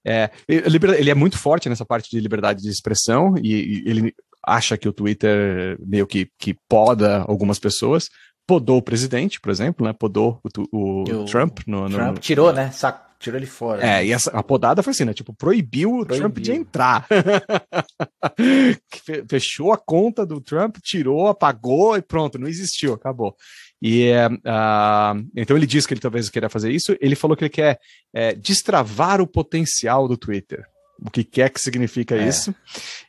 É, 0.06 0.30
ele 0.48 1.10
é 1.10 1.14
muito 1.14 1.36
forte 1.36 1.68
nessa 1.68 1.84
parte 1.84 2.08
de 2.10 2.20
liberdade 2.20 2.62
de 2.62 2.68
expressão 2.70 3.34
e, 3.42 3.52
e 3.52 3.90
ele 3.90 4.14
acha 4.46 4.78
que 4.78 4.88
o 4.88 4.92
Twitter 4.92 5.76
meio 5.80 6.06
que, 6.06 6.28
que 6.38 6.56
poda 6.68 7.24
algumas 7.26 7.58
pessoas, 7.58 8.08
podou 8.46 8.78
o 8.78 8.82
presidente, 8.82 9.40
por 9.40 9.50
exemplo, 9.50 9.84
né? 9.84 9.92
Podou 9.92 10.40
o, 10.72 10.78
o, 10.78 11.02
o 11.02 11.24
Trump 11.24 11.58
no, 11.66 11.88
no, 11.88 11.96
Trump 11.96 12.18
tirou, 12.18 12.52
né? 12.52 12.70
Saco, 12.70 13.05
tirou 13.18 13.38
ele 13.38 13.46
fora. 13.46 13.82
É, 13.82 13.86
né? 13.86 14.06
e 14.06 14.12
essa, 14.12 14.30
a 14.30 14.42
podada 14.42 14.82
foi 14.82 14.92
assim, 14.92 15.04
né? 15.04 15.14
Tipo, 15.14 15.34
proibiu, 15.34 15.90
proibiu. 15.90 16.16
o 16.16 16.18
Trump 16.18 16.38
de 16.38 16.52
entrar. 16.52 17.06
Fechou 19.28 19.72
a 19.72 19.78
conta 19.78 20.24
do 20.24 20.40
Trump, 20.40 20.76
tirou, 20.82 21.28
apagou 21.28 21.96
e 21.96 22.02
pronto, 22.02 22.38
não 22.38 22.48
existiu, 22.48 22.94
acabou. 22.94 23.34
E 23.82 24.10
uh, 24.10 25.28
então 25.36 25.56
ele 25.56 25.66
disse 25.66 25.86
que 25.86 25.94
ele 25.94 26.00
talvez 26.00 26.30
queira 26.30 26.48
fazer 26.48 26.70
isso. 26.70 26.96
Ele 27.00 27.14
falou 27.14 27.36
que 27.36 27.44
ele 27.44 27.50
quer 27.50 27.78
é, 28.14 28.34
destravar 28.34 29.20
o 29.20 29.26
potencial 29.26 30.08
do 30.08 30.16
Twitter 30.16 30.64
o 30.98 31.10
que 31.10 31.22
quer 31.22 31.50
que 31.50 31.60
significa 31.60 32.16
é. 32.16 32.26
isso. 32.26 32.54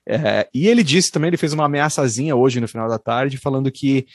É, 0.05 0.45
e 0.53 0.67
ele 0.67 0.83
disse 0.83 1.09
também, 1.09 1.29
ele 1.29 1.37
fez 1.37 1.53
uma 1.53 1.65
ameaçazinha 1.65 2.35
hoje 2.35 2.59
no 2.59 2.67
final 2.67 2.89
da 2.89 2.99
tarde, 2.99 3.37
falando 3.37 3.71
que 3.71 4.05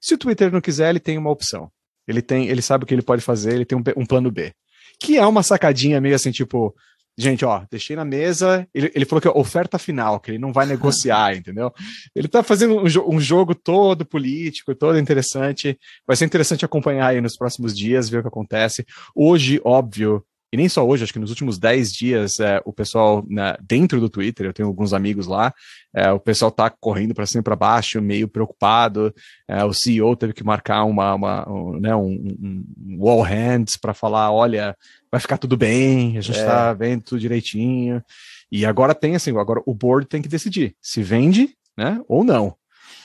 se 0.00 0.14
o 0.14 0.18
Twitter 0.18 0.52
não 0.52 0.60
quiser, 0.60 0.90
ele 0.90 0.98
tem 0.98 1.16
uma 1.16 1.30
opção. 1.30 1.70
Ele 2.06 2.22
tem, 2.22 2.48
ele 2.48 2.62
sabe 2.62 2.84
o 2.84 2.86
que 2.86 2.94
ele 2.94 3.02
pode 3.02 3.22
fazer, 3.22 3.54
ele 3.54 3.64
tem 3.64 3.76
um, 3.76 3.82
um 3.96 4.06
plano 4.06 4.30
B. 4.30 4.52
Que 5.00 5.18
é 5.18 5.26
uma 5.26 5.42
sacadinha 5.42 6.00
meio 6.00 6.14
assim, 6.14 6.30
tipo, 6.30 6.74
gente, 7.18 7.44
ó, 7.44 7.64
deixei 7.70 7.96
na 7.96 8.04
mesa. 8.04 8.68
Ele, 8.74 8.90
ele 8.94 9.04
falou 9.04 9.20
que 9.20 9.28
é 9.28 9.30
oferta 9.30 9.78
final, 9.78 10.20
que 10.20 10.30
ele 10.30 10.38
não 10.38 10.52
vai 10.52 10.66
negociar, 10.66 11.34
entendeu? 11.36 11.72
Ele 12.14 12.28
tá 12.28 12.42
fazendo 12.42 12.76
um, 12.76 13.14
um, 13.14 13.20
jogo 13.20 13.54
todo 13.54 14.04
político, 14.04 14.74
todo 14.74 14.98
interessante. 14.98 15.78
Vai 16.06 16.16
ser 16.16 16.26
interessante 16.26 16.64
acompanhar 16.64 17.08
aí 17.08 17.20
nos 17.20 17.36
próximos 17.36 17.76
dias, 17.76 18.08
ver 18.08 18.18
o 18.18 18.22
que 18.22 18.28
acontece. 18.28 18.84
Hoje, 19.14 19.60
óbvio, 19.64 20.24
e 20.56 20.58
nem 20.58 20.70
só 20.70 20.86
hoje, 20.86 21.04
acho 21.04 21.12
que 21.12 21.18
nos 21.18 21.28
últimos 21.28 21.58
10 21.58 21.92
dias, 21.92 22.40
é, 22.40 22.62
o 22.64 22.72
pessoal 22.72 23.22
né, 23.28 23.54
dentro 23.60 24.00
do 24.00 24.08
Twitter, 24.08 24.46
eu 24.46 24.54
tenho 24.54 24.66
alguns 24.66 24.94
amigos 24.94 25.26
lá, 25.26 25.52
é, 25.94 26.10
o 26.10 26.18
pessoal 26.18 26.50
tá 26.50 26.70
correndo 26.70 27.14
para 27.14 27.26
cima 27.26 27.40
e 27.40 27.44
para 27.44 27.54
baixo, 27.54 28.00
meio 28.00 28.26
preocupado. 28.26 29.14
É, 29.46 29.62
o 29.62 29.74
CEO 29.74 30.16
teve 30.16 30.32
que 30.32 30.42
marcar 30.42 30.84
uma, 30.84 31.14
uma 31.14 31.46
um, 31.46 31.78
né, 31.78 31.94
um, 31.94 32.64
um 32.86 33.06
all 33.06 33.20
hands 33.20 33.76
para 33.76 33.92
falar: 33.92 34.32
olha, 34.32 34.74
vai 35.12 35.20
ficar 35.20 35.36
tudo 35.36 35.58
bem, 35.58 36.16
a 36.16 36.22
gente 36.22 36.38
está 36.38 36.70
é. 36.70 36.74
vendo 36.74 37.02
tudo 37.02 37.20
direitinho. 37.20 38.02
E 38.50 38.64
agora 38.64 38.94
tem 38.94 39.14
assim, 39.14 39.36
agora 39.36 39.60
o 39.66 39.74
board 39.74 40.08
tem 40.08 40.22
que 40.22 40.28
decidir 40.28 40.74
se 40.80 41.02
vende, 41.02 41.54
né, 41.76 42.00
ou 42.08 42.24
não. 42.24 42.56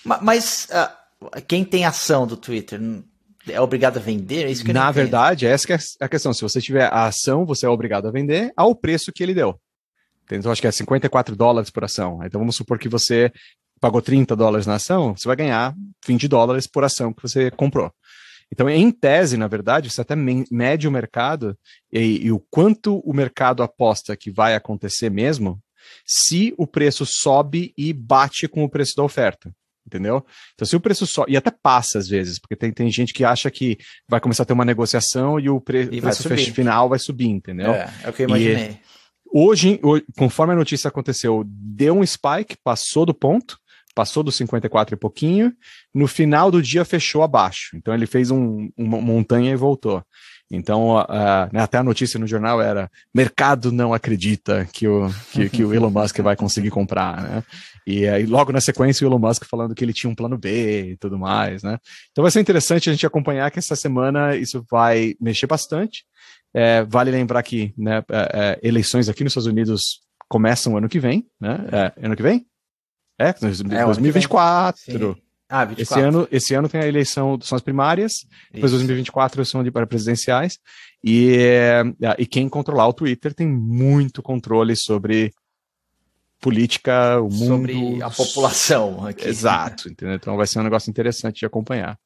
Mas 0.05 0.69
uh, 0.71 1.41
quem 1.41 1.65
tem 1.65 1.83
ação 1.83 2.25
do 2.25 2.37
Twitter 2.37 2.79
é 3.47 3.59
obrigado 3.59 3.97
a 3.97 4.01
vender? 4.01 4.45
É 4.45 4.51
isso 4.51 4.63
que 4.63 4.73
Na 4.73 4.91
verdade, 4.91 5.45
essa 5.45 5.73
é 5.73 5.77
a 5.99 6.09
questão. 6.09 6.33
Se 6.33 6.41
você 6.41 6.61
tiver 6.61 6.85
a 6.85 7.05
ação, 7.05 7.45
você 7.45 7.65
é 7.65 7.69
obrigado 7.69 8.07
a 8.07 8.11
vender 8.11 8.51
ao 8.55 8.75
preço 8.75 9.11
que 9.11 9.23
ele 9.23 9.33
deu. 9.33 9.59
Então, 10.31 10.51
acho 10.51 10.61
que 10.61 10.67
é 10.67 10.71
54 10.71 11.35
dólares 11.35 11.69
por 11.69 11.83
ação. 11.83 12.19
Então, 12.23 12.39
vamos 12.39 12.55
supor 12.55 12.79
que 12.79 12.87
você 12.87 13.31
pagou 13.81 14.01
30 14.01 14.35
dólares 14.35 14.67
na 14.67 14.75
ação, 14.75 15.17
você 15.17 15.27
vai 15.27 15.35
ganhar 15.35 15.75
20 16.05 16.27
dólares 16.27 16.67
por 16.67 16.83
ação 16.83 17.11
que 17.11 17.21
você 17.21 17.49
comprou. 17.49 17.91
Então, 18.51 18.69
em 18.69 18.91
tese, 18.91 19.37
na 19.37 19.47
verdade, 19.47 19.89
você 19.89 20.01
até 20.01 20.15
mede 20.15 20.87
o 20.87 20.91
mercado 20.91 21.57
e, 21.91 22.25
e 22.25 22.31
o 22.31 22.39
quanto 22.51 22.99
o 22.99 23.13
mercado 23.13 23.63
aposta 23.63 24.15
que 24.15 24.29
vai 24.29 24.55
acontecer 24.55 25.09
mesmo 25.09 25.59
se 26.05 26.53
o 26.57 26.67
preço 26.67 27.05
sobe 27.05 27.73
e 27.77 27.91
bate 27.91 28.47
com 28.47 28.63
o 28.63 28.69
preço 28.69 28.95
da 28.95 29.03
oferta 29.03 29.51
entendeu? 29.85 30.25
Então, 30.53 30.65
se 30.65 30.75
o 30.75 30.79
preço 30.79 31.05
só. 31.05 31.25
E 31.27 31.35
até 31.35 31.51
passa 31.51 31.99
às 31.99 32.07
vezes, 32.07 32.39
porque 32.39 32.55
tem, 32.55 32.71
tem 32.71 32.91
gente 32.91 33.13
que 33.13 33.23
acha 33.23 33.49
que 33.49 33.77
vai 34.07 34.19
começar 34.19 34.43
a 34.43 34.45
ter 34.45 34.53
uma 34.53 34.65
negociação 34.65 35.39
e 35.39 35.49
o 35.49 35.59
pre... 35.59 35.89
e 35.91 36.01
preço 36.01 36.29
final 36.53 36.89
vai 36.89 36.99
subir, 36.99 37.27
entendeu? 37.27 37.71
É, 37.71 37.93
é 38.03 38.09
o 38.09 38.13
que 38.13 38.23
eu 38.23 38.27
imaginei. 38.27 38.69
E 38.71 38.79
hoje, 39.33 39.79
hoje, 39.81 40.03
conforme 40.17 40.53
a 40.53 40.57
notícia 40.57 40.87
aconteceu, 40.87 41.43
deu 41.45 41.97
um 41.97 42.05
spike, 42.05 42.57
passou 42.63 43.05
do 43.05 43.13
ponto, 43.13 43.57
passou 43.95 44.23
dos 44.23 44.35
54 44.35 44.95
e 44.95 44.97
pouquinho, 44.97 45.53
no 45.93 46.07
final 46.07 46.51
do 46.51 46.61
dia 46.61 46.85
fechou 46.85 47.23
abaixo. 47.23 47.75
Então, 47.75 47.93
ele 47.93 48.05
fez 48.05 48.31
um, 48.31 48.69
uma 48.77 49.01
montanha 49.01 49.51
e 49.51 49.55
voltou. 49.55 50.03
Então, 50.51 50.97
uh, 50.97 51.49
né, 51.53 51.61
até 51.61 51.77
a 51.77 51.83
notícia 51.83 52.19
no 52.19 52.27
jornal 52.27 52.61
era: 52.61 52.91
mercado 53.15 53.71
não 53.71 53.93
acredita 53.93 54.67
que 54.71 54.85
o, 54.85 55.09
que, 55.31 55.49
que 55.49 55.63
o 55.63 55.73
Elon 55.73 55.89
Musk 55.89 56.19
vai 56.19 56.35
conseguir 56.35 56.69
comprar, 56.69 57.21
né? 57.21 57.43
E 57.85 58.07
aí, 58.07 58.25
logo 58.25 58.51
na 58.51 58.61
sequência, 58.61 59.05
o 59.05 59.09
Elon 59.09 59.19
Musk 59.19 59.45
falando 59.45 59.73
que 59.73 59.83
ele 59.83 59.93
tinha 59.93 60.09
um 60.09 60.15
plano 60.15 60.37
B 60.37 60.91
e 60.91 60.97
tudo 60.97 61.17
mais, 61.17 61.63
né? 61.63 61.77
Então 62.11 62.21
vai 62.21 62.31
ser 62.31 62.39
interessante 62.39 62.89
a 62.89 62.93
gente 62.93 63.05
acompanhar 63.05 63.49
que 63.49 63.59
essa 63.59 63.75
semana 63.75 64.35
isso 64.35 64.63
vai 64.69 65.15
mexer 65.19 65.47
bastante. 65.47 66.05
É, 66.53 66.83
vale 66.83 67.11
lembrar 67.11 67.41
que 67.43 67.73
né, 67.77 68.03
é, 68.09 68.31
é, 68.33 68.59
eleições 68.61 69.07
aqui 69.07 69.23
nos 69.23 69.31
Estados 69.31 69.47
Unidos 69.47 70.01
começam 70.27 70.77
ano 70.77 70.89
que 70.89 70.99
vem, 70.99 71.25
né? 71.39 71.65
É, 71.71 72.05
ano 72.05 72.15
que 72.15 72.23
vem? 72.23 72.45
É, 73.19 73.33
2024. 73.33 75.17
Ah, 75.49 75.65
24. 75.65 75.81
Esse 75.81 76.07
ano, 76.07 76.27
esse 76.31 76.53
ano 76.53 76.69
tem 76.69 76.79
a 76.79 76.87
eleição, 76.87 77.37
são 77.41 77.57
as 77.57 77.61
primárias, 77.61 78.25
depois 78.53 78.71
2024 78.71 79.43
são 79.43 79.61
de 79.61 79.69
para 79.69 79.85
presidenciais, 79.85 80.57
e, 81.03 81.35
é, 81.35 81.83
e 82.17 82.25
quem 82.25 82.47
controlar 82.47 82.87
o 82.87 82.93
Twitter 82.93 83.33
tem 83.33 83.47
muito 83.47 84.23
controle 84.23 84.77
sobre 84.77 85.33
política, 86.41 87.21
o 87.21 87.29
mundo. 87.29 87.45
Sobre 87.45 88.01
a 88.01 88.09
população 88.09 89.05
aqui. 89.05 89.27
Exato, 89.27 89.87
entendeu? 89.89 90.15
Então 90.15 90.35
vai 90.35 90.47
ser 90.47 90.59
um 90.59 90.63
negócio 90.63 90.89
interessante 90.89 91.39
de 91.39 91.45
acompanhar. 91.45 91.97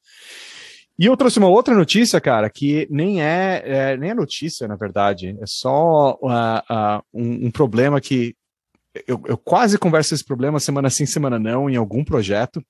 E 0.98 1.06
eu 1.06 1.16
trouxe 1.16 1.38
uma 1.38 1.48
outra 1.48 1.74
notícia, 1.74 2.20
cara, 2.20 2.48
que 2.48 2.86
nem 2.90 3.22
é, 3.22 3.62
é 3.64 3.96
nem 3.96 4.10
é 4.10 4.14
notícia, 4.14 4.68
na 4.68 4.76
verdade, 4.76 5.36
é 5.40 5.46
só 5.46 6.18
uh, 6.22 6.28
uh, 6.28 7.02
um, 7.12 7.46
um, 7.46 7.50
problema 7.50 8.00
que 8.00 8.34
eu, 9.06 9.20
eu, 9.26 9.36
quase 9.36 9.76
converso 9.76 10.14
esse 10.14 10.24
problema 10.24 10.58
semana 10.58 10.88
sim, 10.88 11.04
semana 11.04 11.38
não, 11.38 11.68
em 11.68 11.76
algum 11.76 12.02
projeto, 12.02 12.62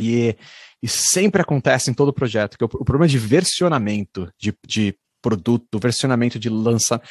e, 0.00 0.36
e 0.82 0.88
sempre 0.88 1.40
acontece 1.40 1.88
em 1.90 1.94
todo 1.94 2.12
projeto, 2.12 2.58
que 2.58 2.64
é 2.64 2.66
o, 2.66 2.70
o 2.72 2.84
problema 2.84 3.06
de 3.06 3.18
versionamento 3.18 4.28
de, 4.36 4.52
de 4.66 4.96
produto, 5.22 5.78
versionamento 5.78 6.40
de 6.40 6.48
lançamento 6.48 7.06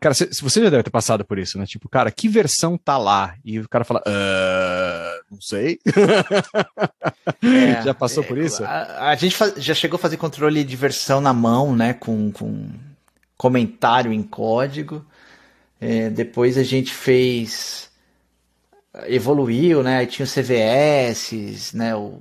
Cara, 0.00 0.14
se, 0.14 0.28
você 0.42 0.62
já 0.62 0.70
deve 0.70 0.82
ter 0.82 0.90
passado 0.90 1.24
por 1.24 1.38
isso, 1.38 1.58
né? 1.58 1.66
Tipo, 1.66 1.88
cara, 1.88 2.10
que 2.10 2.28
versão 2.28 2.76
tá 2.76 2.98
lá? 2.98 3.36
E 3.44 3.58
o 3.58 3.68
cara 3.68 3.84
fala, 3.84 4.02
uh, 4.06 5.24
não 5.30 5.40
sei. 5.40 5.78
É, 7.42 7.82
já 7.82 7.94
passou 7.94 8.22
é, 8.22 8.26
por 8.26 8.38
isso? 8.38 8.64
A, 8.64 9.10
a 9.10 9.14
gente 9.14 9.36
faz, 9.36 9.54
já 9.56 9.74
chegou 9.74 9.96
a 9.96 10.00
fazer 10.00 10.16
controle 10.16 10.64
de 10.64 10.76
versão 10.76 11.20
na 11.20 11.32
mão, 11.32 11.74
né? 11.74 11.92
Com, 11.92 12.30
com 12.32 12.68
comentário 13.36 14.12
em 14.12 14.22
código. 14.22 15.04
É, 15.80 16.08
depois 16.10 16.56
a 16.56 16.62
gente 16.62 16.92
fez. 16.92 17.90
Evoluiu, 19.06 19.82
né? 19.82 19.98
Aí 19.98 20.06
tinha 20.06 20.24
o 20.24 20.28
CVS, 20.28 21.72
né? 21.74 21.94
O 21.94 22.20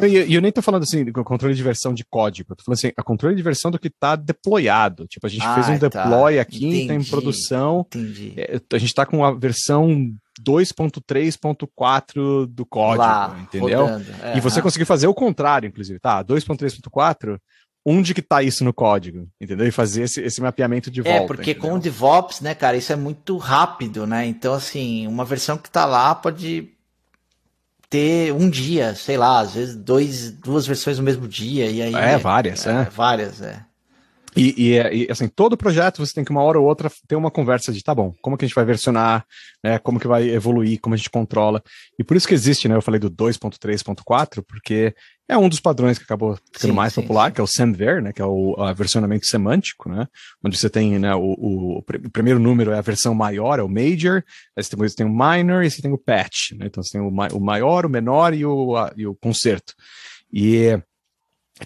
eu, 0.00 0.08
eu, 0.08 0.40
nem 0.40 0.52
tô 0.52 0.62
falando 0.62 0.82
assim, 0.82 1.10
controle 1.12 1.54
de 1.54 1.62
versão 1.62 1.94
de 1.94 2.04
código, 2.04 2.52
eu 2.52 2.56
tô 2.56 2.64
falando 2.64 2.78
assim, 2.78 2.90
a 2.96 3.02
controle 3.02 3.36
de 3.36 3.42
versão 3.42 3.70
do 3.70 3.78
que 3.78 3.90
tá 3.90 4.16
deployado. 4.16 5.06
Tipo, 5.06 5.26
a 5.26 5.30
gente 5.30 5.46
ah, 5.46 5.54
fez 5.54 5.68
um 5.68 5.78
tá. 5.78 5.88
deploy 5.88 6.38
aqui, 6.38 6.66
entendi, 6.66 6.88
tá 6.88 6.94
em 6.94 7.04
produção. 7.04 7.86
Entendi. 7.88 8.32
É, 8.36 8.60
a 8.72 8.78
gente 8.78 8.94
tá 8.94 9.04
com 9.04 9.24
a 9.24 9.32
versão 9.32 10.10
2.3.4 10.40 12.46
do 12.46 12.66
código, 12.66 13.02
Lá, 13.02 13.38
entendeu? 13.40 13.86
É, 14.22 14.36
e 14.36 14.40
você 14.40 14.62
conseguiu 14.62 14.86
fazer 14.86 15.06
o 15.06 15.14
contrário, 15.14 15.66
inclusive, 15.66 15.98
tá? 15.98 16.24
2.3.4 16.24 17.38
onde 17.86 18.14
que 18.14 18.22
tá 18.22 18.42
isso 18.42 18.64
no 18.64 18.72
código, 18.72 19.28
entendeu? 19.38 19.66
E 19.66 19.70
fazer 19.70 20.04
esse, 20.04 20.20
esse 20.22 20.40
mapeamento 20.40 20.90
de 20.90 21.00
é, 21.00 21.04
volta. 21.04 21.20
É, 21.20 21.26
porque 21.26 21.50
entendeu? 21.50 21.70
com 21.70 21.76
o 21.76 21.80
DevOps, 21.80 22.40
né, 22.40 22.54
cara, 22.54 22.76
isso 22.76 22.92
é 22.92 22.96
muito 22.96 23.36
rápido, 23.36 24.06
né? 24.06 24.26
Então, 24.26 24.54
assim, 24.54 25.06
uma 25.06 25.24
versão 25.24 25.58
que 25.58 25.70
tá 25.70 25.84
lá 25.84 26.14
pode 26.14 26.73
ter 27.94 28.32
um 28.32 28.50
dia, 28.50 28.92
sei 28.96 29.16
lá, 29.16 29.38
às 29.38 29.54
vezes 29.54 29.76
dois, 29.76 30.32
duas 30.32 30.66
versões 30.66 30.98
no 30.98 31.04
mesmo 31.04 31.28
dia. 31.28 31.70
E 31.70 31.80
aí, 31.80 31.94
é, 31.94 32.18
várias, 32.18 32.66
é. 32.66 32.82
é. 32.82 32.84
Várias, 32.90 33.40
é. 33.40 33.64
E, 34.36 34.54
e, 34.56 35.04
e, 35.04 35.10
assim, 35.10 35.28
todo 35.28 35.56
projeto 35.56 36.04
você 36.04 36.12
tem 36.12 36.24
que 36.24 36.30
uma 36.30 36.42
hora 36.42 36.58
ou 36.58 36.66
outra 36.66 36.90
ter 37.06 37.14
uma 37.14 37.30
conversa 37.30 37.72
de, 37.72 37.82
tá 37.82 37.94
bom, 37.94 38.12
como 38.20 38.36
que 38.36 38.44
a 38.44 38.48
gente 38.48 38.54
vai 38.54 38.64
versionar, 38.64 39.24
né, 39.62 39.78
como 39.78 40.00
que 40.00 40.08
vai 40.08 40.28
evoluir, 40.28 40.80
como 40.80 40.94
a 40.94 40.96
gente 40.96 41.10
controla. 41.10 41.62
E 41.98 42.02
por 42.02 42.16
isso 42.16 42.26
que 42.26 42.34
existe, 42.34 42.68
né, 42.68 42.74
eu 42.74 42.82
falei 42.82 42.98
do 42.98 43.08
2.3.4, 43.08 44.42
porque 44.46 44.92
é 45.28 45.38
um 45.38 45.48
dos 45.48 45.60
padrões 45.60 45.98
que 45.98 46.04
acabou 46.04 46.36
ficando 46.52 46.72
sim, 46.72 46.76
mais 46.76 46.92
sim, 46.92 47.00
popular, 47.00 47.28
sim. 47.28 47.34
que 47.34 47.40
é 47.40 47.44
o 47.44 47.46
SEMVer, 47.46 48.02
né, 48.02 48.12
que 48.12 48.20
é 48.20 48.26
o 48.26 48.56
versionamento 48.74 49.24
semântico, 49.26 49.88
né, 49.88 50.08
onde 50.44 50.58
você 50.58 50.68
tem, 50.68 50.98
né, 50.98 51.14
o, 51.14 51.34
o, 51.38 51.78
o, 51.78 52.10
primeiro 52.10 52.40
número 52.40 52.72
é 52.72 52.78
a 52.78 52.82
versão 52.82 53.14
maior, 53.14 53.60
é 53.60 53.62
o 53.62 53.68
major, 53.68 54.24
aí 54.56 54.62
você 54.64 54.70
tem, 54.70 54.78
você 54.78 54.96
tem 54.96 55.06
o 55.06 55.10
minor 55.10 55.62
e 55.62 55.70
você 55.70 55.80
tem 55.80 55.92
o 55.92 55.98
patch, 55.98 56.52
né, 56.58 56.66
então 56.66 56.82
você 56.82 56.98
tem 56.98 57.00
o, 57.00 57.08
o 57.08 57.40
maior, 57.40 57.86
o 57.86 57.90
menor 57.90 58.34
e 58.34 58.44
o, 58.44 58.76
a, 58.76 58.92
e 58.96 59.06
o 59.06 59.14
concerto. 59.14 59.74
E 60.32 60.76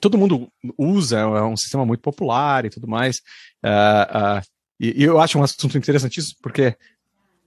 todo 0.00 0.18
mundo 0.18 0.48
usa, 0.76 1.18
é 1.20 1.42
um 1.42 1.56
sistema 1.56 1.86
muito 1.86 2.00
popular 2.00 2.64
e 2.64 2.70
tudo 2.70 2.86
mais. 2.86 3.18
Uh, 3.64 4.38
uh, 4.38 4.42
e, 4.78 5.02
e, 5.02 5.04
eu 5.04 5.20
acho 5.20 5.38
um 5.38 5.42
assunto 5.42 5.78
interessantíssimo, 5.78 6.36
porque 6.42 6.76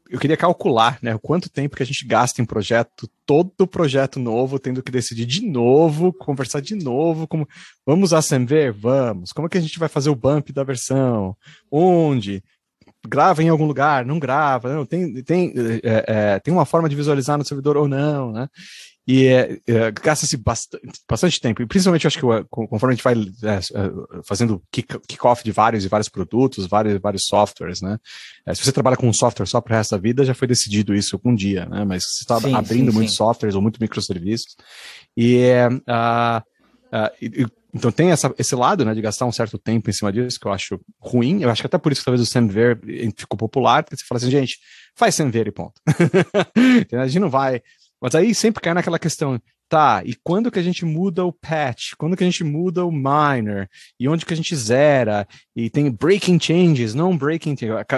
eu 0.09 0.19
queria 0.19 0.35
calcular 0.35 0.99
né, 1.01 1.15
o 1.15 1.19
quanto 1.19 1.49
tempo 1.49 1.77
que 1.77 1.83
a 1.83 1.85
gente 1.85 2.05
gasta 2.05 2.41
em 2.41 2.45
projeto, 2.45 3.09
todo 3.25 3.65
projeto 3.65 4.19
novo, 4.19 4.59
tendo 4.59 4.83
que 4.83 4.91
decidir 4.91 5.25
de 5.25 5.45
novo, 5.45 6.11
conversar 6.11 6.61
de 6.61 6.75
novo, 6.75 7.25
como 7.27 7.47
vamos 7.85 8.11
SMV? 8.11 8.71
Vamos. 8.71 9.31
Como 9.31 9.47
é 9.47 9.49
que 9.49 9.57
a 9.57 9.61
gente 9.61 9.79
vai 9.79 9.87
fazer 9.87 10.09
o 10.09 10.15
bump 10.15 10.51
da 10.51 10.65
versão? 10.65 11.35
Onde? 11.71 12.43
Grava 13.07 13.41
em 13.43 13.49
algum 13.49 13.65
lugar, 13.65 14.05
não 14.05 14.19
grava, 14.19 14.73
não, 14.73 14.85
tem, 14.85 15.23
tem, 15.23 15.53
é, 15.83 16.05
é, 16.07 16.39
tem 16.39 16.53
uma 16.53 16.65
forma 16.65 16.87
de 16.87 16.95
visualizar 16.95 17.37
no 17.37 17.45
servidor 17.45 17.77
ou 17.77 17.87
não, 17.87 18.31
né? 18.31 18.47
E 19.07 19.25
é, 19.25 19.59
é, 19.67 19.91
gasta-se 19.91 20.37
bastante, 20.37 20.83
bastante 21.09 21.41
tempo, 21.41 21.61
e 21.61 21.65
principalmente 21.65 22.05
acho 22.05 22.19
que 22.19 22.45
conforme 22.49 22.93
a 22.93 22.95
gente 22.95 23.03
vai 23.03 23.15
é, 23.15 23.57
é, 23.57 24.21
fazendo 24.23 24.61
kick-off 24.71 25.43
de 25.43 25.51
vários 25.51 25.83
e 25.83 25.87
vários 25.87 26.07
produtos, 26.07 26.67
vários, 26.67 27.01
vários 27.01 27.25
softwares, 27.25 27.81
né? 27.81 27.97
se 28.53 28.63
você 28.63 28.71
trabalha 28.71 28.95
com 28.95 29.09
um 29.09 29.13
software 29.13 29.47
só 29.47 29.59
para 29.59 29.73
o 29.73 29.77
resto 29.77 29.91
da 29.91 30.01
vida, 30.01 30.23
já 30.23 30.35
foi 30.35 30.47
decidido 30.47 30.93
isso 30.93 31.15
algum 31.15 31.33
dia, 31.33 31.65
né? 31.65 31.83
Mas 31.83 32.03
você 32.03 32.21
está 32.21 32.35
abrindo 32.35 32.91
sim, 32.91 32.97
muitos 32.97 33.13
sim. 33.13 33.17
softwares 33.17 33.55
ou 33.55 33.61
muitos 33.61 33.79
microserviços, 33.79 34.55
e, 35.17 35.49
uh, 35.89 36.37
uh, 36.95 37.11
e 37.19 37.47
então 37.73 37.91
tem 37.91 38.11
essa, 38.11 38.33
esse 38.37 38.55
lado, 38.55 38.83
né, 38.83 38.93
de 38.93 39.01
gastar 39.01 39.25
um 39.25 39.31
certo 39.31 39.57
tempo 39.57 39.89
em 39.89 39.93
cima 39.93 40.11
disso, 40.11 40.39
que 40.39 40.47
eu 40.47 40.51
acho 40.51 40.79
ruim. 40.99 41.41
Eu 41.41 41.49
acho 41.49 41.61
que 41.61 41.67
até 41.67 41.77
por 41.77 41.91
isso 41.91 42.01
que 42.01 42.05
talvez 42.05 42.21
o 42.21 42.29
Samver 42.29 42.79
ficou 43.17 43.37
popular, 43.37 43.83
porque 43.83 43.97
você 43.97 44.05
fala 44.05 44.17
assim, 44.17 44.31
gente, 44.31 44.59
faz 44.95 45.15
Samver 45.15 45.47
e 45.47 45.51
ponto. 45.51 45.79
a 46.93 47.07
gente 47.07 47.19
não 47.19 47.29
vai. 47.29 47.61
Mas 48.01 48.15
aí 48.15 48.33
sempre 48.33 48.61
cai 48.61 48.73
naquela 48.73 48.99
questão, 48.99 49.39
tá, 49.69 50.01
e 50.03 50.15
quando 50.15 50.51
que 50.51 50.59
a 50.59 50.63
gente 50.63 50.83
muda 50.83 51.23
o 51.23 51.31
patch? 51.31 51.93
Quando 51.97 52.17
que 52.17 52.23
a 52.23 52.27
gente 52.29 52.43
muda 52.43 52.83
o 52.83 52.91
minor? 52.91 53.69
E 53.97 54.05
onde 54.09 54.25
que 54.25 54.33
a 54.33 54.35
gente 54.35 54.53
zera? 54.53 55.25
E 55.55 55.69
tem 55.69 55.89
breaking 55.89 56.39
changes, 56.41 56.93
não 56.93 57.15
breaking 57.15 57.55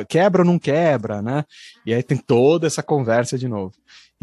quebra 0.08 0.44
ou 0.44 0.46
não 0.46 0.60
quebra, 0.60 1.20
né? 1.22 1.44
E 1.84 1.92
aí 1.92 2.04
tem 2.04 2.18
toda 2.18 2.68
essa 2.68 2.84
conversa 2.84 3.40
de 3.40 3.48
novo. 3.48 3.74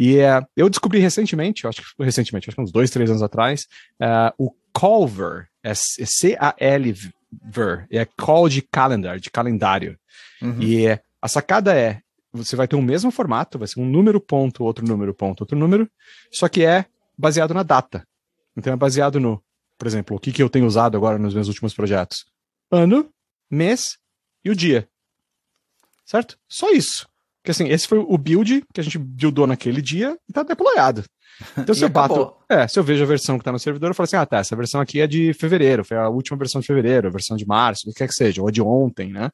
E 0.03 0.17
uh, 0.17 0.43
eu 0.57 0.71
descobri 0.71 0.99
recentemente, 0.99 1.67
acho 1.67 1.83
que 1.83 1.89
foi 1.95 2.07
recentemente, 2.07 2.49
acho 2.49 2.57
que 2.57 2.63
uns 2.63 2.73
dois, 2.73 2.91
três 2.91 3.11
anos 3.11 3.23
atrás, 3.23 3.67
uh, 4.01 4.33
o 4.39 4.51
Culver, 4.73 5.51
é 5.63 5.75
C-A-L-Ver, 5.75 7.87
é 7.91 8.07
call 8.07 8.49
de 8.49 8.63
calendar, 8.63 9.21
de 9.21 9.31
calendário. 9.31 9.99
Uhum. 10.41 10.57
E 10.59 10.87
a 11.21 11.29
sacada 11.29 11.77
é, 11.77 12.01
você 12.33 12.57
vai 12.57 12.67
ter 12.67 12.77
o 12.77 12.83
mesmo 12.83 13.11
formato, 13.11 13.59
vai 13.59 13.69
ser 13.69 13.79
um 13.79 13.85
número 13.85 14.19
ponto, 14.19 14.65
outro 14.65 14.87
número 14.87 15.13
ponto, 15.13 15.43
outro 15.43 15.59
número, 15.59 15.87
só 16.33 16.49
que 16.49 16.65
é 16.65 16.87
baseado 17.19 17.53
na 17.53 17.63
data. 17.63 18.03
Então 18.57 18.73
é 18.73 18.77
baseado 18.77 19.21
no, 19.21 19.45
por 19.77 19.87
exemplo, 19.87 20.17
o 20.17 20.19
que, 20.19 20.33
que 20.33 20.43
eu 20.43 20.49
tenho 20.49 20.65
usado 20.65 20.97
agora 20.97 21.19
nos 21.19 21.35
meus 21.35 21.49
últimos 21.49 21.75
projetos? 21.75 22.25
Ano, 22.71 23.13
mês 23.51 23.99
e 24.43 24.49
o 24.49 24.57
dia. 24.57 24.89
Certo? 26.07 26.39
Só 26.49 26.71
isso. 26.71 27.07
Assim, 27.51 27.69
esse 27.69 27.87
foi 27.87 27.99
o 27.99 28.19
build 28.19 28.65
que 28.73 28.81
a 28.81 28.85
gente 28.85 28.99
buildou 28.99 29.47
naquele 29.47 29.83
dia 29.83 30.17
e 30.29 30.33
tá 30.33 30.43
deployado. 30.43 31.05
Então, 31.57 31.75
se 31.75 31.85
eu 31.85 31.89
bato. 31.89 32.33
É, 32.49 32.67
se 32.69 32.79
eu 32.79 32.83
vejo 32.83 33.03
a 33.03 33.07
versão 33.07 33.37
que 33.37 33.43
está 33.43 33.53
no 33.53 33.59
servidor, 33.59 33.91
eu 33.91 33.95
falo 33.95 34.05
assim: 34.05 34.17
ah, 34.17 34.27
tá, 34.27 34.39
essa 34.39 34.57
versão 34.57 34.81
aqui 34.81 35.01
é 35.01 35.07
de 35.07 35.33
fevereiro, 35.35 35.85
foi 35.85 35.97
a 35.97 36.09
última 36.09 36.37
versão 36.37 36.61
de 36.61 36.67
fevereiro, 36.67 37.09
a 37.09 37.11
versão 37.11 37.37
de 37.37 37.47
março, 37.47 37.89
o 37.89 37.93
que 37.93 37.99
quer 37.99 38.09
que 38.09 38.15
seja, 38.15 38.43
ou 38.43 38.49
a 38.49 38.51
de 38.51 38.61
ontem, 38.61 39.13
né? 39.13 39.31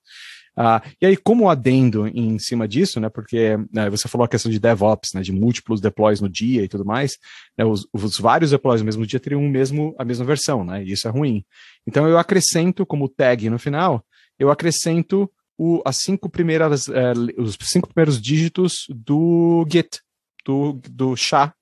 Ah, 0.59 0.83
e 1.01 1.05
aí, 1.05 1.17
como 1.19 1.51
adendo 1.51 2.09
em 2.09 2.39
cima 2.39 2.67
disso, 2.67 2.99
né? 2.99 3.11
Porque 3.11 3.59
né, 3.71 3.91
você 3.91 4.09
falou 4.09 4.25
a 4.25 4.29
questão 4.29 4.51
de 4.51 4.59
DevOps, 4.59 5.13
né? 5.15 5.21
De 5.21 5.31
múltiplos 5.31 5.83
deploys 5.83 6.21
no 6.21 6.31
dia 6.31 6.63
e 6.63 6.69
tudo 6.69 6.85
mais, 6.85 7.19
né, 7.59 7.65
os, 7.65 7.87
os, 7.93 8.19
vários 8.19 8.53
deploys 8.53 8.81
no 8.81 8.87
mesmo 8.87 9.07
dia 9.07 9.21
teriam 9.21 9.45
o 9.45 9.51
mesmo, 9.51 9.95
a 9.99 10.05
mesma 10.05 10.25
versão, 10.25 10.65
né? 10.65 10.83
E 10.83 10.93
isso 10.93 11.07
é 11.07 11.11
ruim. 11.11 11.45
Então 11.87 12.09
eu 12.09 12.17
acrescento 12.17 12.87
como 12.87 13.09
tag 13.09 13.51
no 13.51 13.59
final, 13.59 14.03
eu 14.39 14.51
acrescento 14.51 15.31
o, 15.59 15.83
as 15.85 15.97
cinco 15.97 16.29
primeiras, 16.29 16.89
é, 16.89 17.13
os 17.39 17.57
cinco 17.63 17.89
primeiros 17.89 18.21
dígitos 18.21 18.87
do 18.89 19.67
Git, 19.71 20.01
do, 20.45 20.81
do 20.91 21.17
SHA 21.17 21.53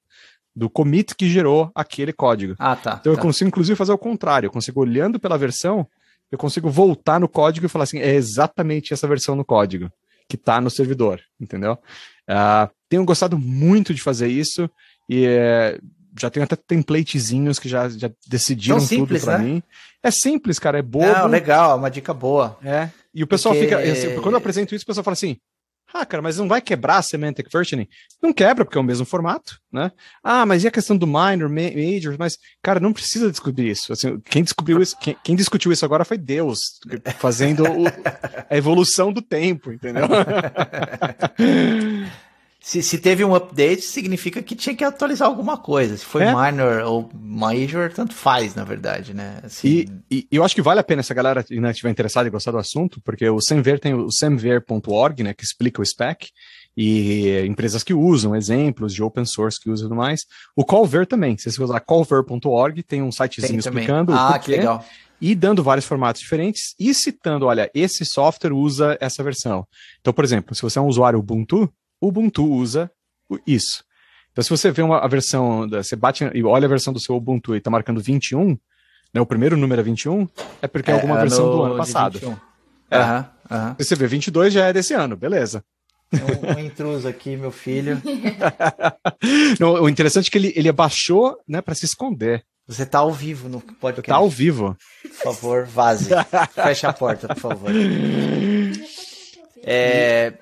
do 0.56 0.70
commit 0.70 1.14
que 1.16 1.28
gerou 1.28 1.70
aquele 1.74 2.12
código. 2.12 2.54
Ah, 2.58 2.76
tá. 2.76 2.98
Então 3.00 3.12
tá. 3.12 3.18
eu 3.18 3.22
consigo, 3.22 3.48
inclusive, 3.48 3.76
fazer 3.76 3.92
o 3.92 3.98
contrário. 3.98 4.46
Eu 4.46 4.52
consigo, 4.52 4.80
olhando 4.80 5.18
pela 5.18 5.36
versão, 5.36 5.86
eu 6.30 6.38
consigo 6.38 6.70
voltar 6.70 7.18
no 7.18 7.28
código 7.28 7.66
e 7.66 7.68
falar 7.68 7.84
assim, 7.84 7.98
é 7.98 8.14
exatamente 8.14 8.92
essa 8.92 9.08
versão 9.08 9.34
no 9.34 9.44
código 9.44 9.90
que 10.28 10.36
está 10.36 10.60
no 10.60 10.70
servidor, 10.70 11.20
entendeu? 11.40 11.74
Uh, 12.30 12.70
tenho 12.88 13.04
gostado 13.04 13.38
muito 13.38 13.92
de 13.92 14.00
fazer 14.00 14.28
isso 14.28 14.70
e 15.08 15.26
uh, 15.26 15.82
já 16.18 16.30
tenho 16.30 16.44
até 16.44 16.56
templatezinhos 16.56 17.58
que 17.58 17.68
já, 17.68 17.88
já 17.88 18.10
decidiram 18.26 18.80
simples, 18.80 19.20
tudo 19.20 19.30
para 19.30 19.38
né? 19.38 19.44
mim. 19.44 19.62
É 20.02 20.10
simples, 20.10 20.58
cara, 20.58 20.78
é 20.78 20.82
bobo. 20.82 21.06
Não, 21.06 21.26
legal, 21.26 21.76
uma 21.76 21.90
dica 21.90 22.14
boa. 22.14 22.56
É. 22.62 22.88
E 23.14 23.22
o 23.22 23.26
pessoal 23.26 23.54
Porque... 23.54 23.76
fica. 23.76 24.20
Quando 24.20 24.34
eu 24.34 24.38
apresento 24.38 24.74
isso, 24.74 24.84
o 24.84 24.86
pessoal 24.86 25.04
fala 25.04 25.12
assim: 25.12 25.36
ah, 25.96 26.04
cara, 26.04 26.20
mas 26.20 26.38
não 26.38 26.48
vai 26.48 26.60
quebrar 26.60 26.98
a 26.98 27.02
semantic 27.02 27.48
versioning? 27.52 27.86
Não 28.20 28.32
quebra, 28.32 28.64
porque 28.64 28.76
é 28.76 28.80
o 28.80 28.84
mesmo 28.84 29.06
formato, 29.06 29.60
né? 29.72 29.92
Ah, 30.24 30.44
mas 30.44 30.64
e 30.64 30.66
a 30.66 30.70
questão 30.70 30.96
do 30.96 31.06
minor, 31.06 31.48
major? 31.48 32.16
Mas, 32.18 32.36
cara, 32.60 32.80
não 32.80 32.92
precisa 32.92 33.30
descobrir 33.30 33.70
isso. 33.70 33.92
Assim, 33.92 34.18
quem 34.24 34.42
descobriu 34.42 34.82
isso, 34.82 34.98
quem, 34.98 35.16
quem 35.22 35.36
discutiu 35.36 35.70
isso 35.70 35.84
agora 35.84 36.04
foi 36.04 36.18
Deus, 36.18 36.80
fazendo 37.18 37.62
o, 37.62 37.86
a 38.50 38.56
evolução 38.56 39.12
do 39.12 39.22
tempo, 39.22 39.70
entendeu? 39.72 40.08
Se, 42.64 42.82
se 42.82 42.96
teve 42.96 43.22
um 43.22 43.34
update, 43.34 43.82
significa 43.82 44.42
que 44.42 44.56
tinha 44.56 44.74
que 44.74 44.82
atualizar 44.82 45.28
alguma 45.28 45.58
coisa. 45.58 45.98
Se 45.98 46.04
foi 46.04 46.22
é. 46.22 46.34
minor 46.34 46.82
ou 46.84 47.10
major, 47.12 47.92
tanto 47.92 48.14
faz, 48.14 48.54
na 48.54 48.64
verdade, 48.64 49.12
né? 49.12 49.38
Assim... 49.42 49.68
E, 49.68 49.88
e, 50.10 50.26
eu 50.32 50.42
acho 50.42 50.54
que 50.54 50.62
vale 50.62 50.80
a 50.80 50.82
pena 50.82 51.02
se 51.02 51.12
a 51.12 51.14
galera 51.14 51.44
né, 51.50 51.70
estiver 51.70 51.90
interessada 51.90 52.26
e 52.26 52.30
gostar 52.30 52.52
do 52.52 52.56
assunto, 52.56 53.02
porque 53.02 53.28
o 53.28 53.38
Semver 53.38 53.78
tem 53.78 53.92
o 53.92 54.10
semver.org, 54.10 55.22
né, 55.22 55.34
que 55.34 55.44
explica 55.44 55.82
o 55.82 55.84
spec, 55.84 56.28
e 56.74 57.44
empresas 57.46 57.82
que 57.82 57.92
usam, 57.92 58.34
exemplos 58.34 58.94
de 58.94 59.02
open 59.02 59.26
source 59.26 59.60
que 59.60 59.68
usam 59.68 59.84
e 59.84 59.90
tudo 59.90 59.98
mais. 59.98 60.22
O 60.56 60.64
Colver 60.64 61.06
também, 61.06 61.36
se 61.36 61.52
você 61.52 61.62
usar 61.62 61.80
colver.org, 61.80 62.82
tem 62.82 63.02
um 63.02 63.12
sitezinho 63.12 63.50
tem 63.50 63.58
explicando 63.58 64.14
ah, 64.14 64.38
que 64.38 64.50
legal. 64.50 64.82
E 65.20 65.34
dando 65.34 65.62
vários 65.62 65.84
formatos 65.84 66.22
diferentes 66.22 66.74
e 66.80 66.94
citando, 66.94 67.44
olha, 67.44 67.70
esse 67.74 68.06
software 68.06 68.54
usa 68.54 68.96
essa 69.02 69.22
versão. 69.22 69.66
Então, 70.00 70.14
por 70.14 70.24
exemplo, 70.24 70.54
se 70.54 70.62
você 70.62 70.78
é 70.78 70.82
um 70.82 70.88
usuário 70.88 71.18
Ubuntu, 71.18 71.70
o 72.04 72.08
Ubuntu 72.08 72.44
usa 72.44 72.90
isso. 73.46 73.82
Então, 74.32 74.42
se 74.42 74.50
você 74.50 74.70
vê 74.70 74.82
uma, 74.82 74.98
a 74.98 75.08
versão, 75.08 75.66
da, 75.68 75.82
você 75.82 75.96
bate 75.96 76.28
e 76.34 76.42
olha 76.42 76.66
a 76.66 76.68
versão 76.68 76.92
do 76.92 77.00
seu 77.00 77.14
Ubuntu 77.16 77.54
e 77.54 77.58
está 77.58 77.70
marcando 77.70 78.00
21, 78.00 78.58
né, 79.12 79.20
o 79.20 79.26
primeiro 79.26 79.56
número 79.56 79.80
é 79.80 79.84
21, 79.84 80.28
é 80.60 80.66
porque 80.66 80.90
é, 80.90 80.94
é 80.94 80.96
alguma 80.96 81.18
versão 81.18 81.50
do 81.50 81.62
ano 81.62 81.76
passado. 81.76 82.18
É. 82.90 82.98
Uhum, 82.98 83.24
uhum. 83.50 83.74
Se 83.78 83.84
você 83.84 83.94
vê 83.94 84.06
22, 84.06 84.52
já 84.52 84.66
é 84.66 84.72
desse 84.72 84.92
ano, 84.92 85.16
beleza. 85.16 85.64
Um, 86.12 86.56
um 86.56 86.58
intruso 86.58 87.08
aqui, 87.08 87.36
meu 87.36 87.50
filho. 87.50 88.00
Não, 89.58 89.74
o 89.82 89.88
interessante 89.88 90.28
é 90.28 90.30
que 90.30 90.38
ele, 90.38 90.52
ele 90.54 90.68
abaixou 90.68 91.36
né, 91.48 91.60
para 91.60 91.74
se 91.74 91.84
esconder. 91.84 92.44
Você 92.66 92.82
está 92.82 93.00
ao 93.00 93.12
vivo 93.12 93.48
no 93.48 93.60
podcast. 93.60 94.00
Está 94.00 94.16
ao 94.16 94.28
vivo. 94.28 94.76
Por 95.02 95.10
favor, 95.10 95.64
vaze. 95.66 96.10
Feche 96.54 96.86
a 96.86 96.92
porta, 96.92 97.28
por 97.28 97.36
favor. 97.36 97.70
É, 99.66 100.34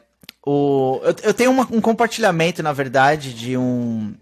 o, 0.44 1.00
eu, 1.05 1.14
eu 1.22 1.35
tenho 1.35 1.50
uma, 1.50 1.66
um 1.70 1.81
compartilhamento, 1.81 2.62
na 2.62 2.72
verdade, 2.72 3.33
de 3.33 3.57
um 3.57 4.14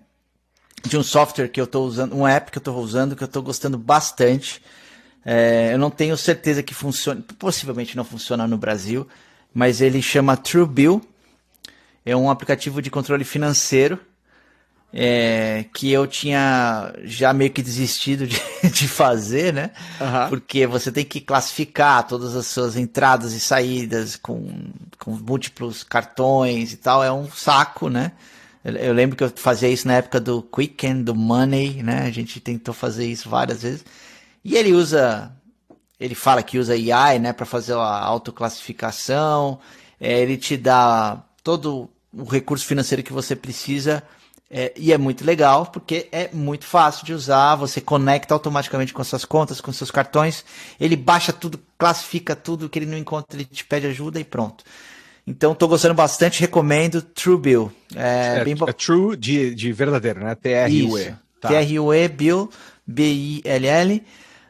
de 0.82 0.96
um 0.96 1.02
software 1.02 1.48
que 1.48 1.60
eu 1.60 1.64
estou 1.64 1.86
usando, 1.86 2.16
um 2.16 2.26
app 2.26 2.50
que 2.50 2.56
eu 2.56 2.60
estou 2.60 2.78
usando, 2.78 3.14
que 3.14 3.22
eu 3.22 3.26
estou 3.26 3.42
gostando 3.42 3.76
bastante. 3.76 4.62
É, 5.24 5.74
eu 5.74 5.78
não 5.78 5.90
tenho 5.90 6.16
certeza 6.16 6.62
que 6.62 6.72
funcione, 6.72 7.22
possivelmente 7.38 7.96
não 7.96 8.04
funciona 8.04 8.46
no 8.46 8.56
Brasil, 8.56 9.06
mas 9.52 9.80
ele 9.82 10.00
chama 10.00 10.36
TrueBill. 10.36 11.02
É 12.04 12.16
um 12.16 12.30
aplicativo 12.30 12.80
de 12.80 12.90
controle 12.90 13.24
financeiro 13.24 14.00
é, 14.92 15.64
que 15.72 15.90
eu 15.90 16.06
tinha 16.06 16.92
já 17.04 17.32
meio 17.32 17.50
que 17.50 17.62
desistido 17.62 18.26
de, 18.26 18.40
de 18.70 18.88
fazer, 18.88 19.52
né? 19.52 19.70
Uhum. 20.00 20.28
Porque 20.28 20.66
você 20.66 20.90
tem 20.90 21.04
que 21.04 21.20
classificar 21.20 22.06
todas 22.06 22.34
as 22.34 22.46
suas 22.46 22.76
entradas 22.76 23.32
e 23.32 23.40
saídas 23.40 24.16
com, 24.16 24.50
com 24.98 25.12
múltiplos 25.12 25.82
cartões 25.82 26.72
e 26.72 26.76
tal. 26.76 27.04
É 27.04 27.12
um 27.12 27.30
saco, 27.30 27.88
né? 27.88 28.12
Eu, 28.64 28.74
eu 28.74 28.92
lembro 28.92 29.16
que 29.16 29.22
eu 29.22 29.32
fazia 29.34 29.68
isso 29.68 29.86
na 29.86 29.94
época 29.94 30.18
do 30.18 30.42
Quicken, 30.42 31.02
do 31.02 31.14
Money, 31.14 31.82
né? 31.82 32.02
A 32.06 32.10
gente 32.10 32.40
tentou 32.40 32.74
fazer 32.74 33.06
isso 33.06 33.28
várias 33.28 33.62
vezes. 33.62 33.84
E 34.44 34.56
ele 34.56 34.72
usa, 34.72 35.30
ele 36.00 36.14
fala 36.16 36.42
que 36.42 36.58
usa 36.58 36.72
AI, 36.72 37.18
né, 37.18 37.32
para 37.32 37.46
fazer 37.46 37.74
a 37.74 37.98
autoclassificação. 37.98 39.60
É, 40.00 40.18
ele 40.20 40.36
te 40.36 40.56
dá 40.56 41.22
todo 41.44 41.88
o 42.12 42.24
recurso 42.24 42.66
financeiro 42.66 43.02
que 43.02 43.12
você 43.12 43.36
precisa 43.36 44.02
é, 44.50 44.72
e 44.76 44.92
é 44.92 44.98
muito 44.98 45.24
legal 45.24 45.66
porque 45.66 46.08
é 46.10 46.28
muito 46.32 46.64
fácil 46.66 47.06
de 47.06 47.12
usar. 47.12 47.54
Você 47.54 47.80
conecta 47.80 48.34
automaticamente 48.34 48.92
com 48.92 49.04
suas 49.04 49.24
contas, 49.24 49.60
com 49.60 49.72
seus 49.72 49.92
cartões. 49.92 50.44
Ele 50.80 50.96
baixa 50.96 51.32
tudo, 51.32 51.60
classifica 51.78 52.34
tudo 52.34 52.68
que 52.68 52.78
ele 52.78 52.86
não 52.86 52.98
encontra, 52.98 53.36
ele 53.36 53.44
te 53.44 53.64
pede 53.64 53.86
ajuda 53.86 54.18
e 54.18 54.24
pronto. 54.24 54.64
Então 55.24 55.52
estou 55.52 55.68
gostando 55.68 55.94
bastante, 55.94 56.40
recomendo 56.40 57.00
True 57.00 57.38
Bill. 57.38 57.72
É, 57.94 58.38
é, 58.38 58.44
bem... 58.44 58.56
é 58.66 58.72
True 58.72 59.16
de, 59.16 59.54
de 59.54 59.72
verdadeiro, 59.72 60.18
né? 60.24 60.34
T-R-U-E. 60.34 61.14
Tá. 61.40 61.48
T-R-U-E, 61.48 62.08
Bill, 62.08 62.50
B-I-L-L. 62.84 64.04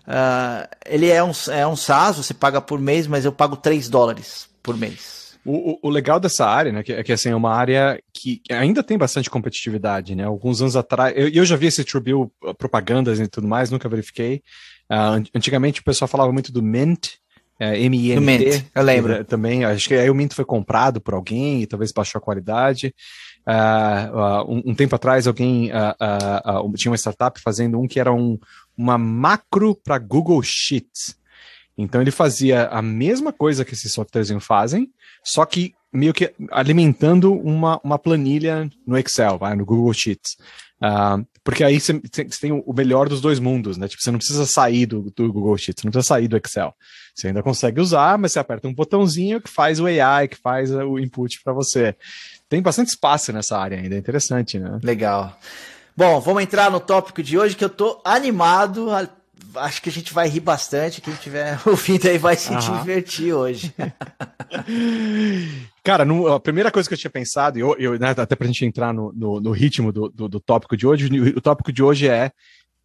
Uh, 0.08 0.76
ele 0.86 1.08
é 1.08 1.22
um, 1.22 1.32
é 1.52 1.66
um 1.66 1.76
SaaS, 1.76 2.16
você 2.16 2.32
paga 2.32 2.60
por 2.60 2.80
mês, 2.80 3.06
mas 3.06 3.26
eu 3.26 3.32
pago 3.32 3.54
3 3.54 3.88
dólares 3.90 4.48
por 4.62 4.76
mês. 4.76 5.19
O, 5.44 5.72
o, 5.72 5.78
o, 5.84 5.88
legal 5.88 6.20
dessa 6.20 6.46
área, 6.46 6.70
né, 6.70 6.82
que, 6.82 6.92
é 6.92 7.02
que 7.02 7.12
assim, 7.12 7.30
é 7.30 7.34
uma 7.34 7.54
área 7.54 8.00
que 8.12 8.42
ainda 8.50 8.82
tem 8.82 8.98
bastante 8.98 9.30
competitividade, 9.30 10.14
né? 10.14 10.24
Alguns 10.24 10.60
anos 10.60 10.76
atrás, 10.76 11.14
eu, 11.16 11.28
eu 11.28 11.44
já 11.44 11.56
vi 11.56 11.66
esse 11.66 11.82
TrueBill 11.82 12.30
uh, 12.44 12.54
propagandas 12.54 13.18
e 13.18 13.26
tudo 13.26 13.48
mais, 13.48 13.70
nunca 13.70 13.88
verifiquei. 13.88 14.42
Uh, 14.90 15.24
antigamente 15.34 15.80
o 15.80 15.84
pessoal 15.84 16.08
falava 16.08 16.32
muito 16.32 16.52
do 16.52 16.62
Mint, 16.62 17.08
é, 17.60 17.78
M-I-N-T. 17.78 18.20
Mint, 18.24 18.64
eu 18.74 18.82
lembro. 18.82 19.12
É, 19.12 19.22
também, 19.22 19.66
acho 19.66 19.86
que 19.86 19.94
aí 19.94 20.08
o 20.08 20.14
Mint 20.14 20.32
foi 20.32 20.46
comprado 20.46 20.98
por 20.98 21.12
alguém 21.12 21.60
e 21.60 21.66
talvez 21.66 21.92
baixou 21.92 22.18
a 22.18 22.22
qualidade. 22.22 22.94
Uh, 23.46 24.16
uh, 24.16 24.50
um, 24.50 24.70
um, 24.70 24.74
tempo 24.74 24.94
atrás, 24.94 25.26
alguém 25.26 25.70
uh, 25.70 26.72
tinha 26.74 26.90
uma 26.90 26.96
startup 26.96 27.38
fazendo 27.38 27.78
um 27.78 27.86
que 27.86 28.00
era 28.00 28.12
um, 28.12 28.38
uma 28.74 28.96
macro 28.96 29.74
para 29.74 29.98
Google 29.98 30.42
Sheets. 30.42 31.19
Então 31.76 32.00
ele 32.00 32.10
fazia 32.10 32.66
a 32.68 32.82
mesma 32.82 33.32
coisa 33.32 33.64
que 33.64 33.74
esses 33.74 33.92
softwares 33.92 34.30
fazem, 34.40 34.90
só 35.24 35.44
que 35.44 35.74
meio 35.92 36.12
que 36.12 36.32
alimentando 36.50 37.32
uma, 37.32 37.80
uma 37.82 37.98
planilha 37.98 38.70
no 38.86 38.96
Excel, 38.96 39.38
vai, 39.38 39.56
no 39.56 39.64
Google 39.64 39.92
Sheets. 39.92 40.36
Uh, 40.82 41.26
porque 41.44 41.62
aí 41.62 41.78
você 41.78 42.00
tem 42.40 42.52
o 42.52 42.72
melhor 42.72 43.08
dos 43.08 43.20
dois 43.20 43.38
mundos, 43.38 43.76
né? 43.76 43.88
Tipo, 43.88 44.02
você 44.02 44.10
não 44.10 44.18
precisa 44.18 44.46
sair 44.46 44.86
do, 44.86 45.12
do, 45.14 45.32
Google 45.32 45.56
Sheets, 45.58 45.84
não 45.84 45.90
precisa 45.90 46.08
sair 46.08 46.28
do 46.28 46.36
Excel. 46.36 46.74
Você 47.14 47.28
ainda 47.28 47.42
consegue 47.42 47.80
usar, 47.80 48.16
mas 48.16 48.32
você 48.32 48.38
aperta 48.38 48.68
um 48.68 48.74
botãozinho 48.74 49.40
que 49.40 49.50
faz 49.50 49.80
o 49.80 49.86
AI, 49.86 50.28
que 50.28 50.36
faz 50.36 50.70
o 50.70 50.98
input 50.98 51.42
para 51.42 51.52
você. 51.52 51.94
Tem 52.48 52.62
bastante 52.62 52.88
espaço 52.88 53.32
nessa 53.32 53.58
área 53.58 53.78
ainda, 53.78 53.94
é 53.94 53.98
interessante, 53.98 54.58
né? 54.58 54.78
Legal. 54.82 55.36
Bom, 55.96 56.20
vamos 56.20 56.42
entrar 56.42 56.70
no 56.70 56.80
tópico 56.80 57.22
de 57.22 57.36
hoje 57.36 57.56
que 57.56 57.64
eu 57.64 57.68
tô 57.68 58.00
animado 58.04 58.90
acho 59.56 59.82
que 59.82 59.88
a 59.88 59.92
gente 59.92 60.12
vai 60.12 60.28
rir 60.28 60.40
bastante. 60.40 61.00
Quem 61.00 61.14
estiver 61.14 61.58
ouvindo 61.66 62.08
aí 62.08 62.18
vai 62.18 62.36
se 62.36 62.54
divertir 62.56 63.32
hoje. 63.32 63.74
Cara, 65.82 66.04
no, 66.04 66.28
a 66.28 66.40
primeira 66.40 66.70
coisa 66.70 66.88
que 66.88 66.94
eu 66.94 66.98
tinha 66.98 67.10
pensado, 67.10 67.58
eu, 67.58 67.74
eu, 67.78 67.98
né, 67.98 68.10
até 68.10 68.36
pra 68.36 68.46
gente 68.46 68.64
entrar 68.64 68.92
no, 68.92 69.12
no, 69.12 69.40
no 69.40 69.50
ritmo 69.50 69.90
do, 69.92 70.08
do, 70.08 70.28
do, 70.28 70.40
tópico 70.40 70.76
de 70.76 70.86
hoje, 70.86 71.08
o 71.34 71.40
tópico 71.40 71.72
de 71.72 71.82
hoje 71.82 72.08
é 72.08 72.30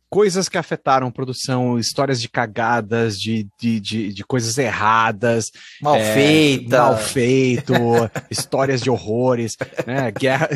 coisas 0.10 0.48
que 0.48 0.58
afetaram 0.58 1.12
produção, 1.12 1.78
histórias 1.78 2.22
de 2.22 2.30
cagadas, 2.30 3.20
de, 3.20 3.48
de, 3.60 3.80
de, 3.80 4.14
de 4.14 4.24
coisas 4.24 4.58
erradas. 4.58 5.52
Mal 5.82 5.96
é, 5.96 6.14
feita. 6.14 6.78
Mal 6.78 6.98
feito, 6.98 7.74
histórias 8.32 8.82
de 8.82 8.90
horrores, 8.90 9.58
né? 9.86 10.12
Guerra. 10.12 10.48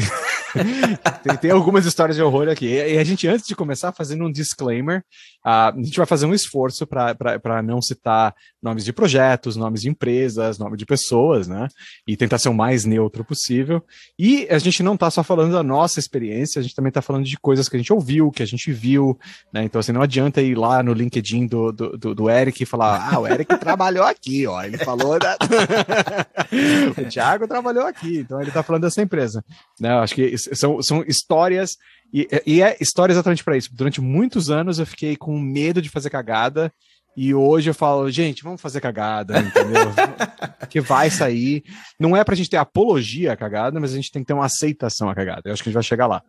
tem, 1.24 1.38
tem, 1.38 1.52
algumas 1.52 1.86
histórias 1.86 2.16
de 2.16 2.24
horror 2.24 2.48
aqui. 2.48 2.68
E 2.68 2.98
a 2.98 3.04
gente, 3.04 3.28
antes 3.28 3.46
de 3.46 3.56
começar, 3.56 3.92
fazendo 3.92 4.24
um 4.24 4.32
disclaimer, 4.32 5.04
uh, 5.46 5.72
a 5.72 5.74
gente 5.78 5.98
vai 5.98 6.06
fazer 6.06 6.26
um 6.26 6.34
esforço 6.34 6.86
para 6.86 7.62
não 7.62 7.82
citar 7.82 8.36
nomes 8.62 8.84
de 8.84 8.94
projetos, 8.94 9.56
nomes 9.56 9.82
de 9.82 9.90
empresas, 9.90 10.58
nome 10.58 10.78
de 10.78 10.86
pessoas, 10.86 11.48
né? 11.48 11.68
E 12.08 12.18
tentar 12.18 12.38
ser 12.38 12.50
o 12.50 12.54
mais 12.54 12.86
neutro 12.86 13.24
possível. 13.24 13.84
E 14.18 14.48
a 14.50 14.58
gente 14.60 14.84
não 14.84 14.96
está 14.96 15.10
só 15.10 15.24
falando 15.24 15.54
da 15.54 15.64
nossa 15.64 16.00
experiência, 16.00 16.60
a 16.60 16.64
gente 16.64 16.76
também 16.76 16.90
está 16.90 17.02
falando 17.02 17.26
de 17.26 17.38
coisas 17.38 17.70
que 17.70 17.76
a 17.76 17.80
gente 17.80 17.94
ouviu, 17.94 18.32
que 18.32 18.44
a 18.44 18.48
gente 18.48 18.72
viu, 18.72 19.18
né? 19.54 19.64
Então, 19.64 19.80
assim, 19.80 19.92
não 19.92 20.02
adianta 20.02 20.42
ir 20.42 20.56
lá 20.56 20.84
no 20.84 20.94
LinkedIn 20.94 21.48
do, 21.48 21.72
do, 21.72 21.98
do, 21.98 22.16
do 22.16 22.30
Eric 22.30 22.62
e 22.62 22.66
falar, 22.66 23.14
ah, 23.14 23.20
o 23.20 23.28
Eric 23.28 23.56
trabalhou 23.60 24.06
aqui, 24.06 24.46
ó. 24.46 24.62
Ele 24.64 24.78
falou 24.78 25.20
da... 25.20 25.38
o 26.98 27.06
Thiago 27.10 27.48
trabalhou 27.48 27.86
aqui, 27.86 28.20
então 28.20 28.40
ele 28.40 28.50
está 28.50 28.64
falando 28.64 28.84
dessa 28.84 29.02
empresa. 29.02 29.44
Né? 29.80 29.90
Acho 29.90 30.16
que 30.16 30.38
são, 30.38 30.82
são 30.82 31.04
histórias, 31.08 31.78
e, 32.14 32.28
e 32.46 32.62
é 32.62 32.76
história 32.80 33.14
exatamente 33.14 33.44
para 33.44 33.56
isso. 33.56 33.70
Durante 33.74 34.02
muitos 34.02 34.50
anos 34.50 34.80
eu 34.80 34.86
fiquei 34.86 35.16
com 35.16 35.29
medo 35.38 35.82
de 35.82 35.90
fazer 35.90 36.10
cagada, 36.10 36.72
e 37.16 37.34
hoje 37.34 37.70
eu 37.70 37.74
falo, 37.74 38.10
gente, 38.10 38.44
vamos 38.44 38.62
fazer 38.62 38.80
cagada, 38.80 39.40
entendeu? 39.40 39.92
que 40.70 40.80
vai 40.80 41.10
sair. 41.10 41.64
Não 42.00 42.16
é 42.16 42.24
pra 42.24 42.36
gente 42.36 42.50
ter 42.50 42.58
apologia 42.58 43.34
à 43.34 43.36
cagada, 43.36 43.78
mas 43.78 43.92
a 43.92 43.96
gente 43.96 44.12
tem 44.12 44.22
que 44.24 44.28
ter 44.28 44.34
uma 44.34 44.46
aceitação 44.46 45.10
à 45.10 45.16
cagada. 45.16 45.42
Eu 45.46 45.54
acho 45.54 45.62
que 45.62 45.68
a 45.68 45.72
gente 45.72 45.76
vai 45.76 45.84
chegar 45.84 46.08
lá. 46.08 46.24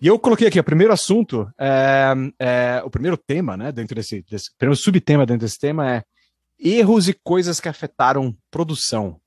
E 0.00 0.06
eu 0.06 0.18
coloquei 0.18 0.48
aqui, 0.48 0.58
o 0.58 0.64
primeiro 0.64 0.92
assunto, 0.92 1.46
é, 1.58 2.14
é, 2.38 2.82
o 2.84 2.90
primeiro 2.90 3.16
tema, 3.16 3.56
né, 3.56 3.70
dentro 3.70 3.94
desse, 3.94 4.24
desse, 4.30 4.50
primeiro 4.56 4.80
subtema 4.80 5.26
dentro 5.26 5.46
desse 5.46 5.58
tema 5.58 5.96
é 5.96 6.02
erros 6.58 7.08
e 7.08 7.12
coisas 7.12 7.60
que 7.60 7.68
afetaram 7.68 8.34
produção 8.50 9.20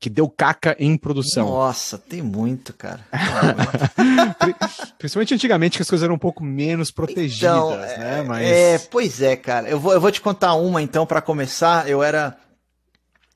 que 0.00 0.08
deu 0.08 0.26
caca 0.30 0.74
em 0.78 0.96
produção. 0.96 1.46
Nossa, 1.46 1.98
tem 1.98 2.22
muito, 2.22 2.72
cara. 2.72 3.06
Principalmente 4.98 5.34
antigamente, 5.34 5.76
que 5.76 5.82
as 5.82 5.90
coisas 5.90 6.02
eram 6.02 6.14
um 6.14 6.18
pouco 6.18 6.42
menos 6.42 6.90
protegidas, 6.90 7.36
então, 7.36 7.76
né? 7.76 8.18
É, 8.18 8.22
Mas... 8.22 8.46
É, 8.48 8.78
pois 8.78 9.20
é, 9.20 9.36
cara. 9.36 9.68
Eu 9.68 9.78
vou, 9.78 9.92
eu 9.92 10.00
vou 10.00 10.10
te 10.10 10.22
contar 10.22 10.54
uma, 10.54 10.80
então, 10.80 11.04
para 11.04 11.20
começar. 11.20 11.86
Eu 11.86 12.02
era 12.02 12.34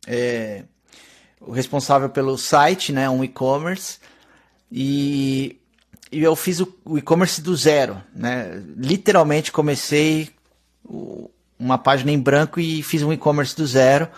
é, 0.06 0.64
o 1.38 1.52
responsável 1.52 2.08
pelo 2.08 2.38
site, 2.38 2.92
né? 2.92 3.10
Um 3.10 3.22
e-commerce. 3.22 3.98
E, 4.72 5.60
e, 6.10 6.22
eu 6.22 6.34
fiz 6.34 6.60
o, 6.60 6.74
o 6.82 6.96
e-commerce 6.96 7.42
do 7.42 7.54
zero, 7.54 8.02
né? 8.16 8.62
Literalmente 8.74 9.52
comecei 9.52 10.30
uma 11.58 11.76
página 11.76 12.10
em 12.10 12.18
branco 12.18 12.58
e 12.58 12.82
fiz 12.82 13.02
um 13.02 13.12
e-commerce 13.12 13.54
do 13.54 13.66
zero 13.66 14.08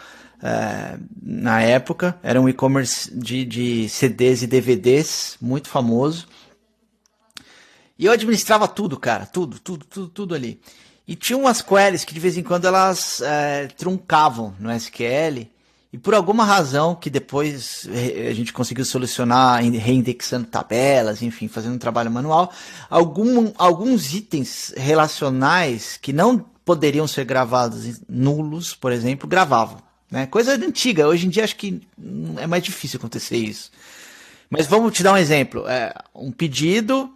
é, 0.43 0.99
na 1.23 1.63
época. 1.63 2.19
Era 2.23 2.41
um 2.41 2.49
e-commerce 2.49 3.13
de, 3.17 3.45
de 3.45 3.89
CDs 3.89 4.43
e 4.43 4.47
DVDs, 4.47 5.37
muito 5.41 5.69
famoso. 5.69 6.27
E 7.99 8.05
eu 8.05 8.13
administrava 8.13 8.69
tudo, 8.69 8.99
cara, 8.99 9.25
tudo, 9.25 9.59
tudo, 9.59 9.85
tudo, 9.87 10.09
tudo 10.09 10.35
ali. 10.35 10.61
E 11.09 11.15
tinha 11.15 11.39
umas 11.39 11.63
queries 11.63 12.05
que 12.05 12.13
de 12.13 12.21
vez 12.21 12.37
em 12.37 12.43
quando 12.43 12.67
elas 12.67 13.21
é, 13.23 13.69
truncavam 13.69 14.55
no 14.59 14.73
SQL. 14.73 15.49
E 15.93 15.99
por 15.99 16.15
alguma 16.15 16.45
razão 16.45 16.95
que 16.95 17.09
depois 17.09 17.89
a 18.29 18.33
gente 18.35 18.53
conseguiu 18.53 18.85
solucionar 18.85 19.63
reindexando 19.63 20.47
tabelas, 20.47 21.23
enfim, 21.23 21.49
fazendo 21.49 21.77
um 21.77 21.79
trabalho 21.79 22.11
manual, 22.11 22.53
algum, 22.91 23.53
alguns 23.57 24.13
itens 24.13 24.75
relacionais 24.77 25.97
que 25.97 26.13
não 26.13 26.39
poderiam 26.67 27.07
ser 27.07 27.25
gravados 27.25 28.01
nulos, 28.09 28.75
por 28.75 28.93
exemplo, 28.93 29.29
gravavam. 29.29 29.86
Né? 30.11 30.27
Coisa 30.27 30.55
antiga, 30.55 31.09
hoje 31.09 31.27
em 31.27 31.31
dia 31.31 31.45
acho 31.45 31.57
que 31.57 31.81
é 32.39 32.47
mais 32.47 32.63
difícil 32.63 32.99
acontecer 32.99 33.37
isso. 33.37 33.71
Mas 34.49 34.67
vamos 34.67 34.93
te 34.93 35.03
dar 35.03 35.13
um 35.13 35.17
exemplo. 35.17 35.67
É, 35.67 35.93
um 36.15 36.31
pedido, 36.31 37.11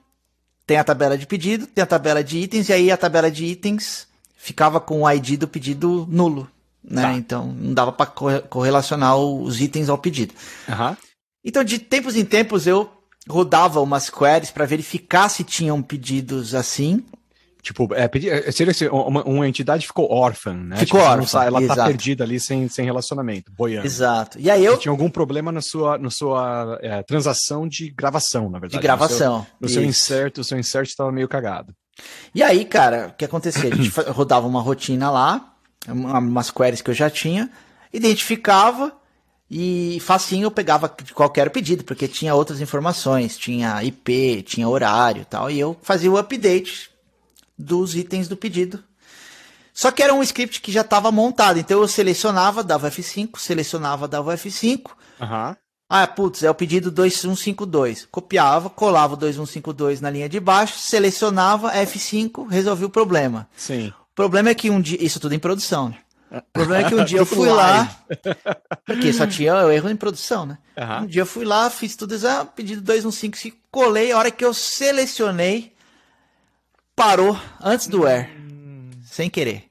tem 0.66 0.76
a 0.76 0.84
tabela 0.84 1.16
de 1.16 1.26
pedido, 1.26 1.66
tem 1.66 1.82
a 1.82 1.86
tabela 1.86 2.22
de 2.22 2.38
itens, 2.38 2.68
e 2.68 2.72
aí 2.72 2.90
a 2.90 2.96
tabela 2.96 3.30
de 3.30 3.44
itens 3.44 4.08
ficava 4.36 4.80
com 4.80 5.02
o 5.02 5.10
ID 5.10 5.38
do 5.38 5.46
pedido 5.46 6.06
nulo. 6.10 6.50
Né? 6.82 7.02
Tá. 7.02 7.12
Então 7.14 7.46
não 7.46 7.74
dava 7.74 7.92
para 7.92 8.06
correlacionar 8.06 9.16
os 9.16 9.60
itens 9.60 9.88
ao 9.88 9.98
pedido. 9.98 10.34
Uhum. 10.68 10.96
Então, 11.44 11.62
de 11.64 11.78
tempos 11.78 12.16
em 12.16 12.24
tempos, 12.24 12.66
eu 12.66 12.90
rodava 13.28 13.80
umas 13.80 14.10
queries 14.10 14.50
para 14.50 14.66
verificar 14.66 15.28
se 15.28 15.44
tinham 15.44 15.80
pedidos 15.82 16.54
assim 16.54 17.04
Tipo, 17.62 17.88
é, 17.94 18.10
é 18.12 18.50
seria 18.52 18.70
assim, 18.70 18.86
uma, 18.88 19.22
uma, 19.24 19.48
entidade 19.48 19.86
ficou 19.86 20.10
órfã, 20.10 20.54
né? 20.54 20.76
Ficou 20.76 21.00
tipo, 21.00 21.12
órfã. 21.12 21.44
Ela 21.44 21.58
tá 21.58 21.64
exato. 21.64 21.80
tá 21.80 21.86
perdida 21.86 22.24
ali 22.24 22.40
sem, 22.40 22.68
sem 22.68 22.84
relacionamento, 22.84 23.52
boiando. 23.52 23.86
Exato. 23.86 24.38
E 24.40 24.50
aí 24.50 24.64
eu. 24.64 24.78
tinha 24.78 24.90
algum 24.90 25.10
problema 25.10 25.52
na 25.52 25.60
sua, 25.60 25.98
na 25.98 26.10
sua 26.10 26.78
é, 26.80 27.02
transação 27.02 27.68
de 27.68 27.90
gravação, 27.90 28.48
na 28.48 28.58
verdade. 28.58 28.80
De 28.80 28.82
gravação. 28.82 29.46
No 29.60 29.68
seu, 29.68 29.68
no 29.68 29.68
seu 29.68 29.84
insert, 29.84 30.38
o 30.38 30.44
seu 30.44 30.58
insert 30.58 30.88
estava 30.88 31.12
meio 31.12 31.28
cagado. 31.28 31.74
E 32.34 32.42
aí, 32.42 32.64
cara, 32.64 33.08
o 33.08 33.16
que 33.16 33.24
acontecia? 33.24 33.72
A 33.72 33.76
gente 33.76 33.90
rodava 34.10 34.46
uma 34.46 34.60
rotina 34.60 35.10
lá, 35.10 35.54
umas 35.88 36.50
queries 36.50 36.80
que 36.80 36.90
eu 36.90 36.94
já 36.94 37.10
tinha, 37.10 37.50
identificava 37.92 38.92
e 39.50 39.98
facinho 40.00 40.44
eu 40.44 40.50
pegava 40.50 40.88
qualquer 41.12 41.50
pedido, 41.50 41.82
porque 41.82 42.06
tinha 42.06 42.34
outras 42.34 42.60
informações, 42.60 43.36
tinha 43.36 43.82
IP, 43.82 44.42
tinha 44.42 44.68
horário 44.68 45.22
e 45.22 45.24
tal, 45.24 45.50
e 45.50 45.58
eu 45.58 45.76
fazia 45.82 46.10
o 46.10 46.16
update 46.16 46.88
dos 47.60 47.94
itens 47.94 48.28
do 48.28 48.36
pedido. 48.36 48.82
Só 49.72 49.90
que 49.90 50.02
era 50.02 50.12
um 50.12 50.22
script 50.22 50.60
que 50.60 50.72
já 50.72 50.80
estava 50.80 51.12
montado, 51.12 51.58
então 51.58 51.80
eu 51.80 51.88
selecionava, 51.88 52.62
dava 52.62 52.90
F5, 52.90 53.38
selecionava, 53.38 54.08
dava 54.08 54.34
F5. 54.34 54.90
Uhum. 55.20 55.56
Ah, 55.88 56.06
putz, 56.06 56.42
é 56.42 56.50
o 56.50 56.54
pedido 56.54 56.90
2152. 56.90 58.06
Copiava, 58.10 58.70
colava 58.70 59.14
o 59.14 59.16
2152 59.16 60.00
na 60.00 60.08
linha 60.08 60.28
de 60.28 60.38
baixo, 60.38 60.78
selecionava 60.78 61.72
F5, 61.72 62.48
resolvi 62.48 62.84
o 62.84 62.90
problema. 62.90 63.48
Sim. 63.56 63.88
O 63.88 64.14
problema 64.14 64.50
é 64.50 64.54
que 64.54 64.70
um 64.70 64.80
dia. 64.80 65.02
Isso 65.02 65.18
tudo 65.18 65.34
em 65.34 65.38
produção, 65.38 65.88
né? 65.88 65.98
O 66.30 66.52
problema 66.52 66.86
é 66.86 66.88
que 66.88 66.94
um 66.94 67.02
dia 67.04 67.18
eu 67.18 67.26
fui 67.26 67.48
lá. 67.48 67.90
Porque 68.86 69.12
só 69.12 69.26
tinha 69.26 69.66
o 69.66 69.70
erro 69.70 69.90
em 69.90 69.96
produção, 69.96 70.46
né? 70.46 70.58
Uhum. 70.78 71.04
Um 71.04 71.06
dia 71.06 71.22
eu 71.22 71.26
fui 71.26 71.44
lá, 71.44 71.68
fiz 71.68 71.96
tudo 71.96 72.14
isso, 72.14 72.28
ah, 72.28 72.44
pedido 72.44 72.82
2155, 72.82 73.56
colei. 73.70 74.12
A 74.12 74.18
hora 74.18 74.30
que 74.30 74.44
eu 74.44 74.54
selecionei, 74.54 75.72
parou 77.00 77.34
antes 77.62 77.86
do 77.86 78.06
air, 78.06 78.28
sem 79.06 79.30
querer. 79.30 79.64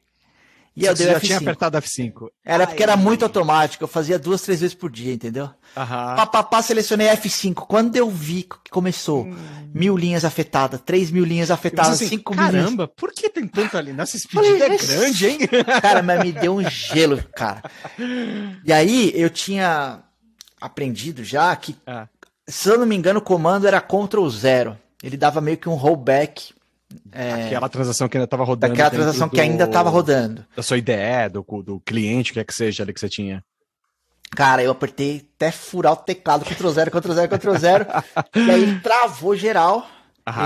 E 0.75 0.85
eu 0.85 0.95
Você 0.95 1.03
dei 1.03 1.13
já 1.13 1.19
F5. 1.19 1.25
tinha 1.25 1.37
apertado 1.37 1.77
F5. 1.77 2.29
Era 2.43 2.65
porque 2.65 2.81
era 2.81 2.93
Ai. 2.93 2.97
muito 2.97 3.23
automático, 3.23 3.83
eu 3.83 3.87
fazia 3.87 4.17
duas, 4.17 4.41
três 4.41 4.61
vezes 4.61 4.73
por 4.73 4.89
dia, 4.89 5.13
entendeu? 5.13 5.49
Aham. 5.77 6.15
Pá, 6.15 6.25
pá, 6.25 6.41
pá, 6.43 6.61
selecionei 6.63 7.07
F5. 7.09 7.53
Quando 7.67 7.95
eu 7.97 8.09
vi 8.09 8.43
que 8.43 8.71
começou, 8.71 9.27
mil 9.73 9.95
linhas 9.97 10.23
afetadas, 10.25 10.79
três 10.83 11.11
mil 11.11 11.23
linhas 11.25 11.51
afetadas, 11.51 11.93
assim, 11.93 12.07
cinco 12.07 12.33
mil 12.33 12.47
linhas. 12.49 12.63
caramba, 12.63 12.87
por 12.87 13.11
que 13.11 13.29
tem 13.29 13.45
tanto 13.47 13.77
ali? 13.77 13.91
Nossa, 13.93 14.15
esse 14.17 14.27
Falei, 14.27 14.53
pedido 14.53 14.71
é 14.71 14.75
"Esse- 14.75 14.87
grande, 14.95 15.27
hein? 15.27 15.39
Cara, 15.83 16.01
mas 16.01 16.23
me 16.23 16.31
deu 16.31 16.55
um 16.55 16.67
gelo, 16.67 17.21
cara. 17.35 17.61
E 18.65 18.71
aí 18.73 19.11
eu 19.15 19.29
tinha 19.29 19.99
aprendido 20.61 21.23
já 21.23 21.53
que, 21.55 21.75
Ah. 21.85 22.07
se 22.47 22.69
eu 22.69 22.79
não 22.79 22.85
me 22.87 22.95
engano, 22.95 23.19
o 23.19 23.23
comando 23.23 23.67
era 23.67 23.79
Ctrl 23.81 24.27
Zero. 24.29 24.77
Ele 25.03 25.15
dava 25.17 25.39
meio 25.41 25.57
que 25.57 25.67
um 25.69 25.75
rollback 25.75 26.53
Aquela 27.11 27.69
transação 27.69 28.07
que 28.09 28.17
ainda 28.17 28.25
estava 28.25 28.43
rodando. 28.43 28.71
daquela 28.71 28.89
dentro 28.89 29.03
transação 29.03 29.27
do- 29.27 29.31
que 29.35 29.41
ainda 29.41 29.63
estava 29.65 29.89
rodando. 29.89 30.45
Da 30.55 30.63
sua 30.63 30.77
IDE, 30.77 31.29
do, 31.31 31.43
do 31.63 31.79
cliente, 31.81 32.31
o 32.31 32.33
que 32.33 32.39
é 32.39 32.43
que 32.43 32.53
seja 32.53 32.83
ali 32.83 32.93
que 32.93 32.99
você 32.99 33.09
tinha. 33.09 33.43
Cara, 34.35 34.61
eu 34.63 34.71
apertei 34.71 35.27
até 35.35 35.51
furar 35.51 35.93
o 35.93 35.97
teclado, 35.97 36.45
Ctrl 36.45 36.69
Zero, 36.69 36.91
Ctrl 36.91 37.13
Zero, 37.13 37.29
Ctrl 37.29 37.57
Zero. 37.57 37.85
e 38.35 38.39
aí 38.51 38.63
ele 38.63 38.79
travou 38.79 39.35
geral. 39.35 39.87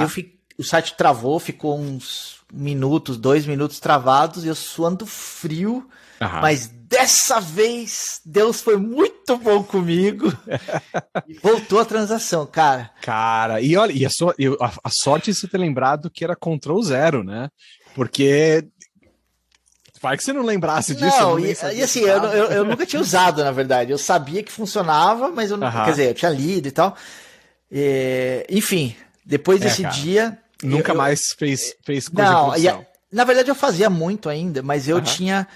Eu 0.02 0.08
fi- 0.10 0.40
o 0.58 0.64
site 0.64 0.96
travou, 0.96 1.40
ficou 1.40 1.78
uns 1.78 2.38
minutos, 2.54 3.18
dois 3.18 3.46
minutos 3.46 3.80
travados, 3.80 4.46
e 4.46 4.48
eu 4.48 4.56
suando 4.56 5.06
frio. 5.06 5.88
Aham. 6.22 6.42
Mas 6.42 6.68
dessa 6.68 7.40
vez, 7.40 8.22
Deus 8.26 8.62
foi 8.62 8.78
muito 8.78 9.38
bom 9.38 9.64
comigo. 9.64 10.32
e 11.28 11.34
voltou 11.40 11.80
a 11.80 11.86
transação, 11.86 12.46
cara. 12.46 12.92
Cara, 13.02 13.60
e 13.62 13.76
olha, 13.76 13.92
e 13.92 14.06
a, 14.06 14.10
e 14.38 14.48
a, 14.48 14.72
a 14.84 14.90
sorte 14.90 15.32
de 15.32 15.38
você 15.38 15.48
ter 15.48 15.58
lembrado 15.58 16.10
que 16.10 16.24
era 16.24 16.36
Ctrl 16.36 16.82
Zero, 16.82 17.24
né? 17.24 17.50
Porque. 17.96 18.66
Vai 20.02 20.18
que 20.18 20.24
você 20.24 20.34
não 20.34 20.42
lembrasse 20.44 20.94
disso. 20.94 21.18
não, 21.18 21.40
e, 21.40 21.56
e 21.76 21.82
assim, 21.82 22.02
eu, 22.02 22.22
eu, 22.26 22.46
eu 22.52 22.66
nunca 22.66 22.86
tinha 22.86 23.02
usado, 23.02 23.42
na 23.42 23.52
verdade. 23.52 23.90
Eu 23.92 23.98
sabia 23.98 24.44
que 24.44 24.52
funcionava, 24.52 25.30
mas 25.30 25.50
eu 25.50 25.56
não. 25.58 25.72
Quer 25.72 25.92
dizer, 25.92 26.10
eu 26.10 26.14
tinha 26.14 26.30
lido 26.32 26.68
e 26.68 26.72
tal. 26.72 26.96
É, 27.72 28.46
enfim, 28.50 28.96
depois 29.26 29.62
É, 29.62 29.66
desse 29.66 29.82
cara. 29.84 29.94
dia. 29.96 30.38
Nunca 30.62 30.92
eu- 30.92 30.96
mais 30.98 31.34
fez, 31.38 31.76
fez 31.86 32.08
coisa 32.10 32.32
Não, 32.32 32.58
e 32.58 32.68
a- 32.68 32.86
na 33.12 33.24
verdade 33.24 33.50
eu 33.50 33.56
fazia 33.56 33.90
muito 33.90 34.30
ainda, 34.30 34.62
mas 34.62 34.88
eu 34.88 35.02
tinha 35.02 35.48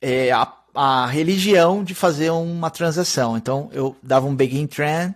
é, 0.00 0.30
a, 0.32 0.50
a 0.74 1.06
religião 1.06 1.82
de 1.84 1.94
fazer 1.94 2.30
uma 2.30 2.70
transação. 2.70 3.36
Então 3.36 3.68
eu 3.72 3.96
dava 4.02 4.26
um 4.26 4.34
begin 4.34 4.66
trend, 4.66 5.14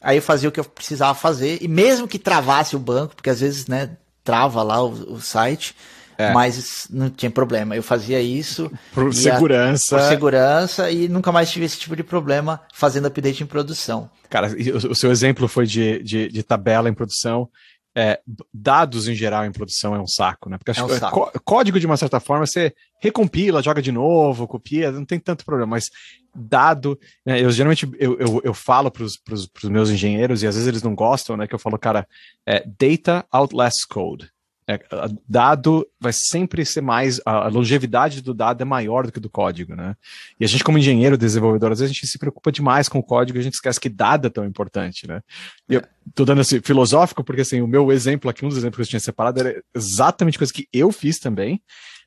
aí 0.00 0.16
eu 0.18 0.22
fazia 0.22 0.48
o 0.48 0.52
que 0.52 0.60
eu 0.60 0.64
precisava 0.64 1.14
fazer, 1.14 1.58
e 1.62 1.68
mesmo 1.68 2.08
que 2.08 2.18
travasse 2.18 2.74
o 2.76 2.78
banco, 2.78 3.14
porque 3.14 3.30
às 3.30 3.40
vezes, 3.40 3.66
né, 3.66 3.90
trava 4.24 4.62
lá 4.62 4.82
o, 4.82 5.14
o 5.14 5.20
site, 5.20 5.74
É. 6.18 6.32
mas 6.34 6.86
não 6.90 7.08
tinha 7.10 7.30
problema. 7.30 7.74
Eu 7.74 7.82
fazia 7.82 8.20
isso 8.20 8.70
Por 8.92 9.08
a- 9.08 9.12
segurança. 9.12 9.96
por 9.96 10.04
segurança 10.08 10.90
e 10.90 11.08
nunca 11.08 11.32
mais 11.32 11.50
tive 11.50 11.64
esse 11.64 11.78
tipo 11.78 11.96
de 11.96 12.02
problema 12.02 12.60
fazendo 12.74 13.06
update 13.06 13.42
em 13.42 13.46
produção. 13.46 14.10
Cara, 14.28 14.48
o, 14.48 14.90
o 14.92 14.94
seu 14.94 15.10
exemplo 15.10 15.48
foi 15.48 15.66
de, 15.66 16.02
de, 16.02 16.28
de 16.28 16.42
tabela 16.42 16.88
em 16.88 16.94
produção. 16.94 17.48
É, 17.96 18.20
dados 18.54 19.08
em 19.08 19.14
geral 19.14 19.44
em 19.44 19.50
produção 19.50 19.94
é 19.94 20.00
um 20.00 20.06
saco, 20.06 20.48
né? 20.48 20.56
Porque 20.56 20.70
acho 20.70 20.80
É 20.80 20.84
um 20.84 20.86
que 20.88 20.98
saco. 20.98 21.16
có- 21.32 21.32
código, 21.44 21.80
de 21.80 21.86
uma 21.86 21.96
certa 21.96 22.20
forma, 22.20 22.46
você 22.46 22.72
recompila, 23.02 23.62
joga 23.62 23.82
de 23.82 23.90
novo, 23.90 24.46
copia, 24.46 24.92
não 24.92 25.04
tem 25.04 25.18
tanto 25.18 25.44
problema, 25.44 25.70
mas 25.70 25.90
dado, 26.32 26.96
né, 27.26 27.42
eu 27.42 27.50
geralmente 27.50 27.90
eu, 27.98 28.16
eu, 28.20 28.40
eu 28.44 28.54
falo 28.54 28.90
para 28.92 29.02
os 29.02 29.18
meus 29.64 29.90
engenheiros, 29.90 30.42
e 30.42 30.46
às 30.46 30.54
vezes 30.54 30.68
eles 30.68 30.82
não 30.84 30.94
gostam, 30.94 31.36
né? 31.36 31.48
Que 31.48 31.54
eu 31.54 31.58
falo, 31.58 31.76
cara, 31.78 32.06
é, 32.46 32.64
data 32.78 33.26
outlasts 33.32 33.84
code. 33.84 34.30
É, 34.70 35.08
dado 35.28 35.86
vai 35.98 36.12
sempre 36.12 36.64
ser 36.64 36.80
mais, 36.80 37.20
a 37.24 37.48
longevidade 37.48 38.22
do 38.22 38.32
dado 38.32 38.62
é 38.62 38.64
maior 38.64 39.06
do 39.06 39.12
que 39.12 39.18
do 39.18 39.28
código, 39.28 39.74
né? 39.74 39.96
E 40.38 40.44
a 40.44 40.48
gente, 40.48 40.62
como 40.62 40.78
engenheiro, 40.78 41.18
desenvolvedor, 41.18 41.72
às 41.72 41.80
vezes 41.80 41.90
a 41.90 41.94
gente 41.94 42.06
se 42.06 42.18
preocupa 42.18 42.52
demais 42.52 42.88
com 42.88 42.98
o 42.98 43.02
código 43.02 43.38
e 43.38 43.40
a 43.40 43.42
gente 43.42 43.54
esquece 43.54 43.80
que 43.80 43.88
dado 43.88 44.26
é 44.26 44.30
tão 44.30 44.44
importante, 44.44 45.08
né? 45.08 45.22
E 45.68 45.74
eu 45.74 45.82
tô 46.14 46.24
dando 46.24 46.40
esse 46.42 46.60
filosófico, 46.60 47.24
porque 47.24 47.40
assim, 47.40 47.60
o 47.60 47.66
meu 47.66 47.90
exemplo 47.90 48.30
aqui, 48.30 48.44
um 48.44 48.48
dos 48.48 48.58
exemplos 48.58 48.76
que 48.76 48.82
eu 48.82 48.90
tinha 48.90 49.00
separado, 49.00 49.40
era 49.40 49.62
exatamente 49.74 50.38
coisa 50.38 50.52
que 50.52 50.68
eu 50.72 50.92
fiz 50.92 51.18
também. 51.18 51.62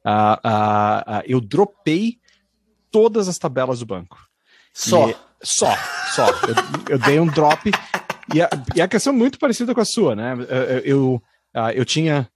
Ah, 0.06 0.40
ah, 0.44 1.04
ah, 1.08 1.24
eu 1.26 1.42
dropei 1.42 2.18
todas 2.92 3.28
as 3.28 3.38
tabelas 3.38 3.80
do 3.80 3.86
banco. 3.86 4.18
Só. 4.74 5.10
E- 5.10 5.16
só, 5.44 5.76
só. 6.14 6.28
Eu, 6.30 6.92
eu 6.92 7.00
dei 7.00 7.20
um 7.20 7.28
drop. 7.28 7.70
E 8.34 8.42
a, 8.42 8.50
e 8.76 8.82
a 8.82 8.88
questão 8.88 9.12
é 9.12 9.16
muito 9.16 9.38
parecida 9.38 9.76
com 9.76 9.82
a 9.82 9.86
sua, 9.86 10.16
né? 10.16 10.34
Eu, 10.48 10.80
eu, 10.80 11.24
ah, 11.54 11.74
eu 11.74 11.84
tinha. 11.84 12.30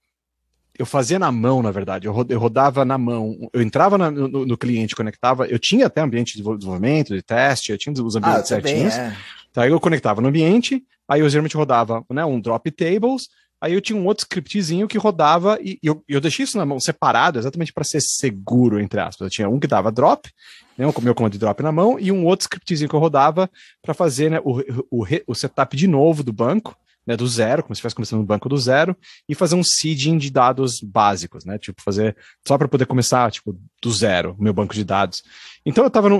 Eu 0.78 0.86
fazia 0.86 1.18
na 1.18 1.32
mão, 1.32 1.60
na 1.60 1.70
verdade. 1.72 2.06
Eu, 2.06 2.12
ro- 2.12 2.26
eu 2.28 2.38
rodava 2.38 2.84
na 2.84 2.96
mão. 2.96 3.36
Eu 3.52 3.60
entrava 3.60 3.98
na- 3.98 4.10
no, 4.10 4.46
no 4.46 4.56
cliente, 4.56 4.94
conectava. 4.94 5.46
Eu 5.46 5.58
tinha 5.58 5.86
até 5.86 6.00
ambiente 6.00 6.36
de 6.36 6.42
desenvolvimento, 6.44 7.14
de 7.14 7.22
teste, 7.22 7.72
eu 7.72 7.78
tinha 7.78 7.92
os 7.92 8.14
Ah, 8.14 8.18
ambientes 8.20 8.48
também 8.48 8.62
certinhos. 8.62 8.94
é. 8.94 9.12
Tá, 9.52 9.62
aí 9.64 9.70
eu 9.70 9.80
conectava 9.80 10.20
no 10.20 10.28
ambiente, 10.28 10.84
aí 11.08 11.20
eu 11.20 11.28
geralmente 11.28 11.56
rodava 11.56 12.04
né, 12.10 12.24
um 12.24 12.38
drop 12.40 12.70
tables, 12.70 13.28
aí 13.60 13.72
eu 13.74 13.80
tinha 13.80 13.98
um 13.98 14.06
outro 14.06 14.22
scriptzinho 14.22 14.86
que 14.86 14.98
rodava 14.98 15.58
e, 15.60 15.78
eu, 15.82 16.00
eu 16.06 16.20
deixei 16.20 16.44
isso 16.44 16.56
na 16.56 16.64
mão 16.66 16.78
separado 16.78 17.38
exatamente 17.40 17.72
para 17.72 17.82
ser 17.82 18.00
seguro, 18.00 18.78
entre 18.78 19.00
aspas. 19.00 19.26
Eu 19.26 19.30
tinha 19.30 19.48
um 19.48 19.58
que 19.58 19.66
dava 19.66 19.90
drop, 19.90 20.30
né, 20.76 20.86
o 20.86 21.00
meu 21.00 21.14
comando 21.14 21.32
de 21.32 21.38
drop 21.38 21.60
na 21.62 21.72
mão, 21.72 21.98
e 21.98 22.12
um 22.12 22.24
outro 22.24 22.44
scriptzinho 22.44 22.88
que 22.88 22.94
eu 22.94 23.00
rodava 23.00 23.50
para 23.82 23.94
fazer 23.94 24.30
né, 24.30 24.38
o, 24.44 24.60
o, 24.90 25.04
o 25.26 25.34
setup 25.34 25.76
de 25.76 25.88
novo 25.88 26.22
do 26.22 26.32
banco, 26.32 26.76
né, 27.08 27.16
do 27.16 27.26
zero, 27.26 27.62
como 27.62 27.74
se 27.74 27.78
estivesse 27.78 27.94
começando 27.94 28.20
no 28.20 28.26
banco 28.26 28.50
do 28.50 28.58
zero, 28.58 28.94
e 29.26 29.34
fazer 29.34 29.54
um 29.54 29.62
seeding 29.64 30.18
de 30.18 30.30
dados 30.30 30.82
básicos, 30.82 31.42
né? 31.42 31.58
Tipo, 31.58 31.80
fazer 31.80 32.14
só 32.46 32.58
para 32.58 32.68
poder 32.68 32.84
começar, 32.84 33.32
tipo, 33.32 33.58
do 33.80 33.90
zero, 33.90 34.36
meu 34.38 34.52
banco 34.52 34.74
de 34.74 34.84
dados. 34.84 35.22
Então 35.64 35.82
eu 35.84 35.88
estava 35.88 36.10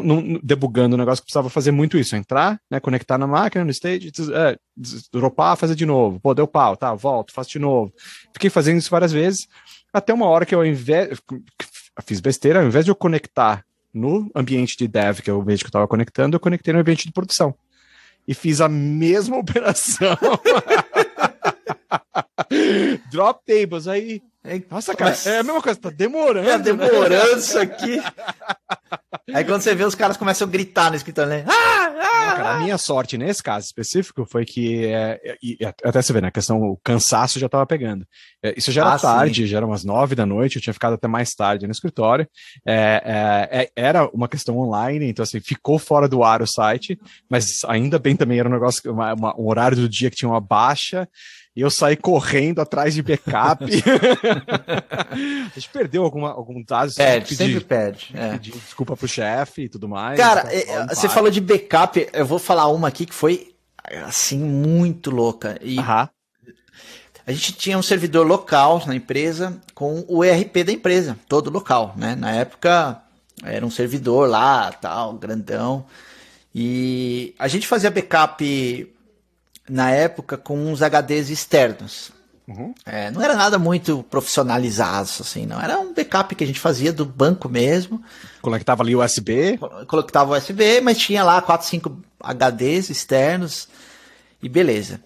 debugando 0.42 0.96
um 0.96 0.98
negócio 0.98 1.20
que 1.22 1.27
precisava 1.27 1.51
fazer 1.51 1.72
muito 1.72 1.98
isso, 1.98 2.16
entrar, 2.16 2.59
né, 2.70 2.81
conectar 2.81 3.18
na 3.18 3.27
máquina, 3.27 3.66
no 3.66 3.70
stage, 3.70 4.11
é, 4.33 4.57
dropar, 5.12 5.59
fazer 5.59 5.74
de 5.74 5.85
novo. 5.85 6.18
Pô, 6.20 6.33
deu 6.33 6.48
pau, 6.48 6.74
tá, 6.74 6.94
volto, 6.94 7.35
faço 7.35 7.51
de 7.51 7.59
novo. 7.59 7.92
Fiquei 8.33 8.48
fazendo 8.48 8.79
isso 8.79 8.88
várias 8.88 9.12
vezes, 9.12 9.46
até 9.92 10.14
uma 10.14 10.24
hora 10.24 10.46
que 10.46 10.55
eu, 10.55 10.64
invés, 10.64 11.20
fiz 12.03 12.18
besteira, 12.18 12.61
ao 12.61 12.66
invés 12.66 12.87
de 12.87 12.90
eu 12.90 12.94
conectar 12.94 13.62
no 13.92 14.31
ambiente 14.35 14.74
de 14.74 14.88
dev, 14.88 15.20
que 15.20 15.29
é 15.29 15.35
o 15.35 15.42
ambiente 15.42 15.61
que 15.61 15.66
eu 15.66 15.68
estava 15.68 15.87
conectando, 15.87 16.35
eu 16.35 16.40
conectei 16.40 16.72
no 16.72 16.81
ambiente 16.81 17.07
de 17.07 17.12
produção. 17.12 17.55
E 18.29 18.35
fiz 18.35 18.61
a 18.61 18.69
mesma 18.69 19.38
operação. 19.41 20.19
Drop 23.11 23.40
tables, 23.46 23.87
aí. 23.88 24.22
Nossa, 24.70 24.94
cara, 24.94 25.11
Mas- 25.11 25.27
é 25.27 25.40
a 25.40 25.42
mesma 25.42 25.61
coisa, 25.61 25.79
tá 25.79 25.90
demorando. 25.90 26.46
Tá 26.48 26.59
né? 26.59 26.62
demorando 26.64 27.38
isso 27.38 27.59
aqui. 27.59 28.01
Aí 29.35 29.44
quando 29.44 29.61
você 29.61 29.74
vê, 29.74 29.85
os 29.85 29.94
caras 29.94 30.16
começam 30.16 30.48
a 30.48 30.51
gritar 30.51 30.88
no 30.90 30.96
escritório, 30.96 31.29
né? 31.31 31.44
Ah, 31.46 31.85
ah, 32.01 32.37
cara, 32.37 32.55
a 32.57 32.61
minha 32.61 32.79
sorte 32.79 33.18
nesse 33.18 33.42
caso 33.42 33.66
específico 33.66 34.24
foi 34.24 34.46
que, 34.46 34.87
é, 34.87 35.37
e- 35.42 35.59
até 35.85 36.01
você 36.01 36.12
vê, 36.14 36.20
né, 36.22 36.29
a 36.29 36.33
questão, 36.33 36.62
o 36.62 36.79
cansaço 36.83 37.38
já 37.38 37.44
estava 37.44 37.66
pegando. 37.66 38.07
É, 38.42 38.55
isso 38.57 38.72
já 38.72 38.83
era 38.83 38.94
Ah, 38.94 38.98
sim. 38.98 39.07
tarde, 39.07 39.46
já 39.46 39.59
era 39.59 39.66
umas 39.66 39.85
nove 39.85 40.14
da 40.14 40.24
noite, 40.24 40.57
eu 40.57 40.62
tinha 40.62 40.72
ficado 40.72 40.94
até 40.94 41.07
mais 41.07 41.35
tarde 41.35 41.66
no 41.66 41.72
escritório. 41.72 42.27
É, 42.66 43.03
é, 43.53 43.62
é, 43.64 43.70
era 43.77 44.09
uma 44.14 44.29
questão 44.29 44.57
online, 44.57 45.07
então 45.11 45.22
assim, 45.22 45.40
ficou 45.40 45.79
fora 45.79 46.09
do 46.09 46.24
ar 46.24 46.40
o 46.40 46.46
site, 46.46 46.98
mas 47.29 47.62
ainda 47.66 47.98
bem 47.98 48.16
também 48.16 48.38
era 48.38 48.48
um 48.48 48.53
negócio, 48.53 48.90
uma- 48.90 49.12
uma- 49.12 49.37
um 49.38 49.46
horário 49.46 49.77
do 49.77 49.88
dia 49.88 50.09
que 50.11 50.16
tinha 50.16 50.31
uma 50.31 50.40
baixa, 50.40 51.07
e 51.59 51.61
eu 51.61 51.73
saí 51.73 51.97
correndo 51.97 52.61
atrás 52.61 52.94
de 52.94 53.03
backup. 53.03 53.64
a 53.66 55.53
gente 55.57 55.68
perdeu 55.71 56.05
alguma, 56.05 56.31
algum 56.31 56.62
dado, 56.62 56.94
pedi- 56.94 57.35
sempre 57.35 57.59
perde. 57.59 58.11
é. 58.14 58.31
pedi 58.35 58.53
desculpa 58.53 58.97
pro 58.97 59.09
chefe 59.09 59.62
e 59.62 59.68
tudo 59.68 59.88
mais. 59.88 60.16
Cara, 60.16 60.42
então, 60.55 60.73
é, 60.73 60.79
vamos 60.79 60.97
você 60.97 61.09
falou 61.09 61.29
de 61.29 61.40
backup, 61.40 62.09
eu 62.12 62.25
vou 62.25 62.38
falar 62.38 62.68
uma 62.68 62.87
aqui 62.87 63.05
que 63.05 63.12
foi, 63.12 63.53
assim, 64.07 64.38
muito 64.38 65.11
louca. 65.11 65.59
E 65.61 65.81
Aham. 65.81 66.09
a 67.27 67.33
gente 67.33 67.53
tinha 67.55 67.77
um 67.77 67.83
servidor 67.83 68.25
local 68.25 68.81
na 68.87 68.94
empresa 68.94 69.61
com 69.75 70.05
o 70.07 70.23
ERP 70.23 70.62
da 70.62 70.71
empresa, 70.71 71.18
todo 71.29 71.51
local, 71.51 71.92
né? 71.97 72.14
Na 72.14 72.31
época 72.37 73.03
era 73.42 73.66
um 73.66 73.71
servidor 73.71 74.29
lá, 74.29 74.71
tal, 74.71 75.14
grandão. 75.14 75.85
E 76.55 77.35
a 77.37 77.49
gente 77.49 77.66
fazia 77.66 77.90
backup 77.90 78.94
na 79.68 79.90
época 79.90 80.37
com 80.37 80.57
uns 80.70 80.81
HDs 80.83 81.31
externos. 81.31 82.11
Uhum. 82.46 82.72
É, 82.87 83.11
não 83.11 83.20
era 83.20 83.35
nada 83.37 83.59
muito 83.59 84.02
profissionalizado, 84.04 85.09
assim, 85.20 85.44
não. 85.44 85.61
Era 85.61 85.78
um 85.78 85.92
backup 85.92 86.35
que 86.35 86.42
a 86.42 86.46
gente 86.46 86.59
fazia 86.59 86.92
do 86.92 87.04
banco 87.04 87.46
mesmo. 87.48 88.02
Conectava 88.40 88.83
ali 88.83 88.96
o 88.96 89.04
USB. 89.04 89.59
Colocava 89.87 90.37
USB, 90.38 90.81
mas 90.81 90.96
tinha 90.96 91.22
lá 91.22 91.42
4, 91.42 91.66
5 91.66 92.00
HDs 92.20 92.88
externos 92.88 93.68
e 94.42 94.48
beleza. 94.48 95.00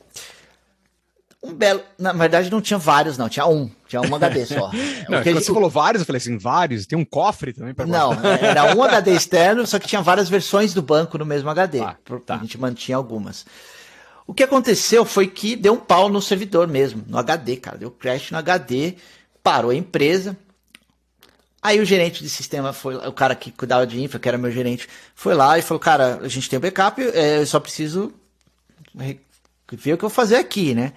Um 1.42 1.52
belo. 1.52 1.80
Na 1.98 2.12
verdade, 2.12 2.48
não 2.48 2.60
tinha 2.60 2.78
vários, 2.78 3.18
não. 3.18 3.28
Tinha 3.28 3.44
um. 3.46 3.68
Tinha 3.88 4.00
um 4.00 4.14
HD 4.14 4.46
só. 4.46 4.54
Não, 4.54 4.68
O 4.68 4.70
que 4.70 4.76
a 4.76 5.06
quando 5.08 5.24
gente- 5.24 5.44
você 5.44 5.52
falou 5.52 5.68
vários, 5.68 6.02
eu 6.02 6.06
falei 6.06 6.18
assim, 6.18 6.38
vários, 6.38 6.86
tem 6.86 6.96
um 6.96 7.04
cofre 7.04 7.52
também 7.52 7.74
para 7.74 7.84
Não, 7.86 8.12
era 8.22 8.76
um 8.76 8.82
HD 8.84 9.12
externo, 9.16 9.66
só 9.66 9.80
que 9.80 9.88
tinha 9.88 10.00
várias 10.00 10.28
versões 10.28 10.72
do 10.72 10.80
banco 10.80 11.18
no 11.18 11.26
mesmo 11.26 11.50
HD. 11.50 11.80
Ah, 11.80 11.96
tá. 12.24 12.36
A 12.36 12.38
gente 12.38 12.56
mantinha 12.56 12.96
algumas. 12.96 13.44
O 14.32 14.34
que 14.34 14.44
aconteceu 14.44 15.04
foi 15.04 15.26
que 15.26 15.54
deu 15.54 15.74
um 15.74 15.78
pau 15.78 16.08
no 16.08 16.22
servidor 16.22 16.66
mesmo, 16.66 17.04
no 17.06 17.18
HD, 17.18 17.58
cara. 17.58 17.76
Deu 17.76 17.90
crash 17.90 18.30
no 18.30 18.38
HD, 18.38 18.94
parou 19.42 19.72
a 19.72 19.74
empresa. 19.74 20.34
Aí 21.60 21.78
o 21.78 21.84
gerente 21.84 22.22
de 22.22 22.30
sistema 22.30 22.72
foi, 22.72 22.96
o 22.96 23.12
cara 23.12 23.34
que 23.34 23.52
cuidava 23.52 23.86
de 23.86 24.02
infra, 24.02 24.18
que 24.18 24.26
era 24.26 24.38
meu 24.38 24.50
gerente, 24.50 24.88
foi 25.14 25.34
lá 25.34 25.58
e 25.58 25.62
falou, 25.62 25.78
cara, 25.78 26.18
a 26.22 26.28
gente 26.28 26.48
tem 26.48 26.56
o 26.56 26.60
backup, 26.60 27.02
é, 27.02 27.40
eu 27.40 27.46
só 27.46 27.60
preciso 27.60 28.10
ver 28.94 29.20
o 29.68 29.76
que 29.76 29.90
eu 29.90 29.98
vou 29.98 30.08
fazer 30.08 30.36
aqui, 30.36 30.74
né? 30.74 30.94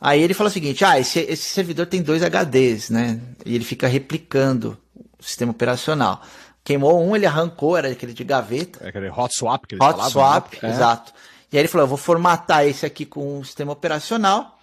Aí 0.00 0.22
ele 0.22 0.32
falou 0.32 0.48
o 0.48 0.52
seguinte, 0.52 0.84
ah, 0.84 1.00
esse, 1.00 1.18
esse 1.18 1.50
servidor 1.50 1.86
tem 1.86 2.00
dois 2.00 2.22
HDs, 2.22 2.90
né? 2.90 3.20
E 3.44 3.56
ele 3.56 3.64
fica 3.64 3.88
replicando 3.88 4.78
o 5.18 5.24
sistema 5.24 5.50
operacional. 5.50 6.22
Queimou 6.62 7.04
um, 7.04 7.16
ele 7.16 7.26
arrancou, 7.26 7.76
era 7.76 7.88
aquele 7.88 8.12
de 8.12 8.22
gaveta. 8.22 8.84
É 8.84 8.90
aquele 8.90 9.10
hot 9.10 9.36
swap 9.36 9.66
que 9.66 9.74
eles 9.74 9.84
hot 9.84 9.96
falavam. 9.96 10.06
Hot 10.06 10.12
swap, 10.12 10.62
né? 10.62 10.70
exato. 10.70 11.12
E 11.50 11.56
aí 11.56 11.62
ele 11.62 11.68
falou, 11.68 11.84
eu 11.84 11.88
vou 11.88 11.98
formatar 11.98 12.66
esse 12.66 12.84
aqui 12.84 13.06
com 13.06 13.38
o 13.38 13.44
sistema 13.44 13.72
operacional 13.72 14.58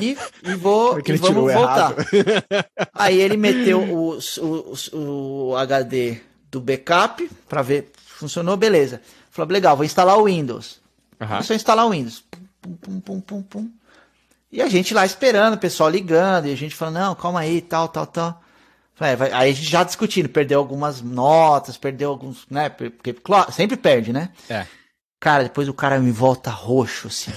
e, 0.00 0.16
e 0.42 0.54
vou 0.54 0.98
e 1.04 1.16
vamos 1.16 1.52
voltar. 1.52 1.94
Aí 2.94 3.20
ele 3.20 3.36
meteu 3.36 3.82
o, 3.82 4.18
o, 4.40 5.48
o 5.50 5.56
HD 5.56 6.18
do 6.50 6.60
backup 6.60 7.28
para 7.48 7.62
ver 7.62 7.92
funcionou, 8.06 8.56
beleza. 8.56 9.02
Falou, 9.30 9.52
legal, 9.52 9.76
vou 9.76 9.84
instalar 9.84 10.18
o 10.18 10.24
Windows. 10.24 10.80
Uhum. 11.20 11.28
Começou 11.28 11.54
a 11.54 11.56
instalar 11.56 11.86
o 11.86 11.90
Windows. 11.90 12.24
Pum, 12.60 12.72
pum, 12.72 13.00
pum, 13.00 13.20
pum, 13.20 13.42
pum. 13.42 13.70
E 14.50 14.62
a 14.62 14.68
gente 14.68 14.94
lá 14.94 15.04
esperando, 15.04 15.54
o 15.54 15.58
pessoal 15.58 15.90
ligando, 15.90 16.46
e 16.46 16.52
a 16.52 16.56
gente 16.56 16.74
falando, 16.74 16.94
não, 16.94 17.14
calma 17.14 17.40
aí, 17.40 17.60
tal, 17.60 17.88
tal, 17.88 18.06
tal. 18.06 18.42
Aí 18.98 19.50
a 19.50 19.52
gente 19.52 19.68
já 19.68 19.84
discutindo, 19.84 20.28
perdeu 20.28 20.58
algumas 20.58 21.02
notas, 21.02 21.76
perdeu 21.76 22.08
alguns, 22.08 22.46
né? 22.48 22.70
Porque, 22.70 23.12
claro, 23.12 23.52
sempre 23.52 23.76
perde, 23.76 24.12
né? 24.12 24.30
É. 24.48 24.66
Cara, 25.26 25.42
depois 25.42 25.68
o 25.68 25.74
cara 25.74 25.98
me 25.98 26.12
volta 26.12 26.50
roxo, 26.50 27.08
assim. 27.08 27.32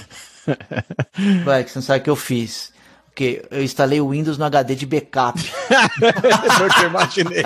Vai, 1.44 1.64
que 1.64 1.72
você 1.72 1.78
não 1.80 1.82
sabe 1.82 1.98
o 1.98 2.02
que 2.04 2.10
eu 2.10 2.14
fiz. 2.14 2.72
Porque 3.10 3.44
eu 3.50 3.62
instalei 3.62 4.00
o 4.00 4.10
Windows 4.10 4.38
no 4.38 4.44
HD 4.44 4.74
de 4.74 4.86
backup. 4.86 5.38
eu 6.82 6.88
imaginei. 6.88 7.42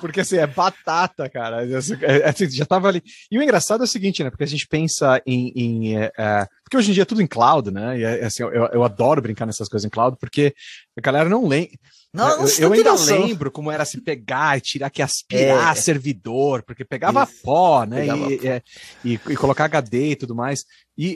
Porque 0.00 0.20
assim, 0.20 0.38
é 0.38 0.46
batata, 0.46 1.28
cara. 1.28 1.64
É, 1.64 2.28
assim, 2.28 2.50
já 2.50 2.64
tava 2.64 2.88
ali. 2.88 3.02
E 3.30 3.38
o 3.38 3.42
engraçado 3.42 3.82
é 3.82 3.84
o 3.84 3.88
seguinte, 3.88 4.24
né? 4.24 4.30
Porque 4.30 4.44
a 4.44 4.48
gente 4.48 4.66
pensa 4.66 5.22
em. 5.26 5.52
em 5.54 5.96
é, 5.98 6.10
é 6.16 6.46
porque 6.64 6.78
hoje 6.78 6.90
em 6.90 6.94
dia 6.94 7.02
é 7.02 7.06
tudo 7.06 7.20
em 7.20 7.26
cloud, 7.26 7.70
né? 7.70 7.98
E 7.98 8.04
assim, 8.24 8.42
eu, 8.42 8.50
eu 8.50 8.82
adoro 8.82 9.20
brincar 9.20 9.44
nessas 9.44 9.68
coisas 9.68 9.86
em 9.86 9.90
cloud, 9.90 10.16
porque 10.18 10.54
a 10.96 11.00
galera 11.02 11.28
não 11.28 11.46
lembra. 11.46 11.78
Não, 12.14 12.28
não 12.38 12.46
eu, 12.46 12.58
eu 12.58 12.72
ainda 12.72 12.90
noção. 12.92 13.26
lembro 13.26 13.50
como 13.50 13.70
era 13.70 13.84
se 13.84 14.00
pegar 14.00 14.56
e 14.58 14.60
tirar 14.60 14.90
que 14.90 15.00
aspirar 15.02 15.72
é. 15.72 15.80
servidor, 15.80 16.62
porque 16.62 16.84
pegava 16.84 17.24
Isso. 17.24 17.42
pó, 17.42 17.84
né? 17.84 18.00
Pegava 18.00 18.32
e, 18.32 18.38
pó. 18.38 18.46
É, 18.48 18.62
e, 19.04 19.12
e, 19.12 19.36
colocar 19.36 19.64
HD 19.66 20.10
e 20.10 20.16
tudo 20.16 20.34
mais. 20.34 20.64
E, 20.96 21.06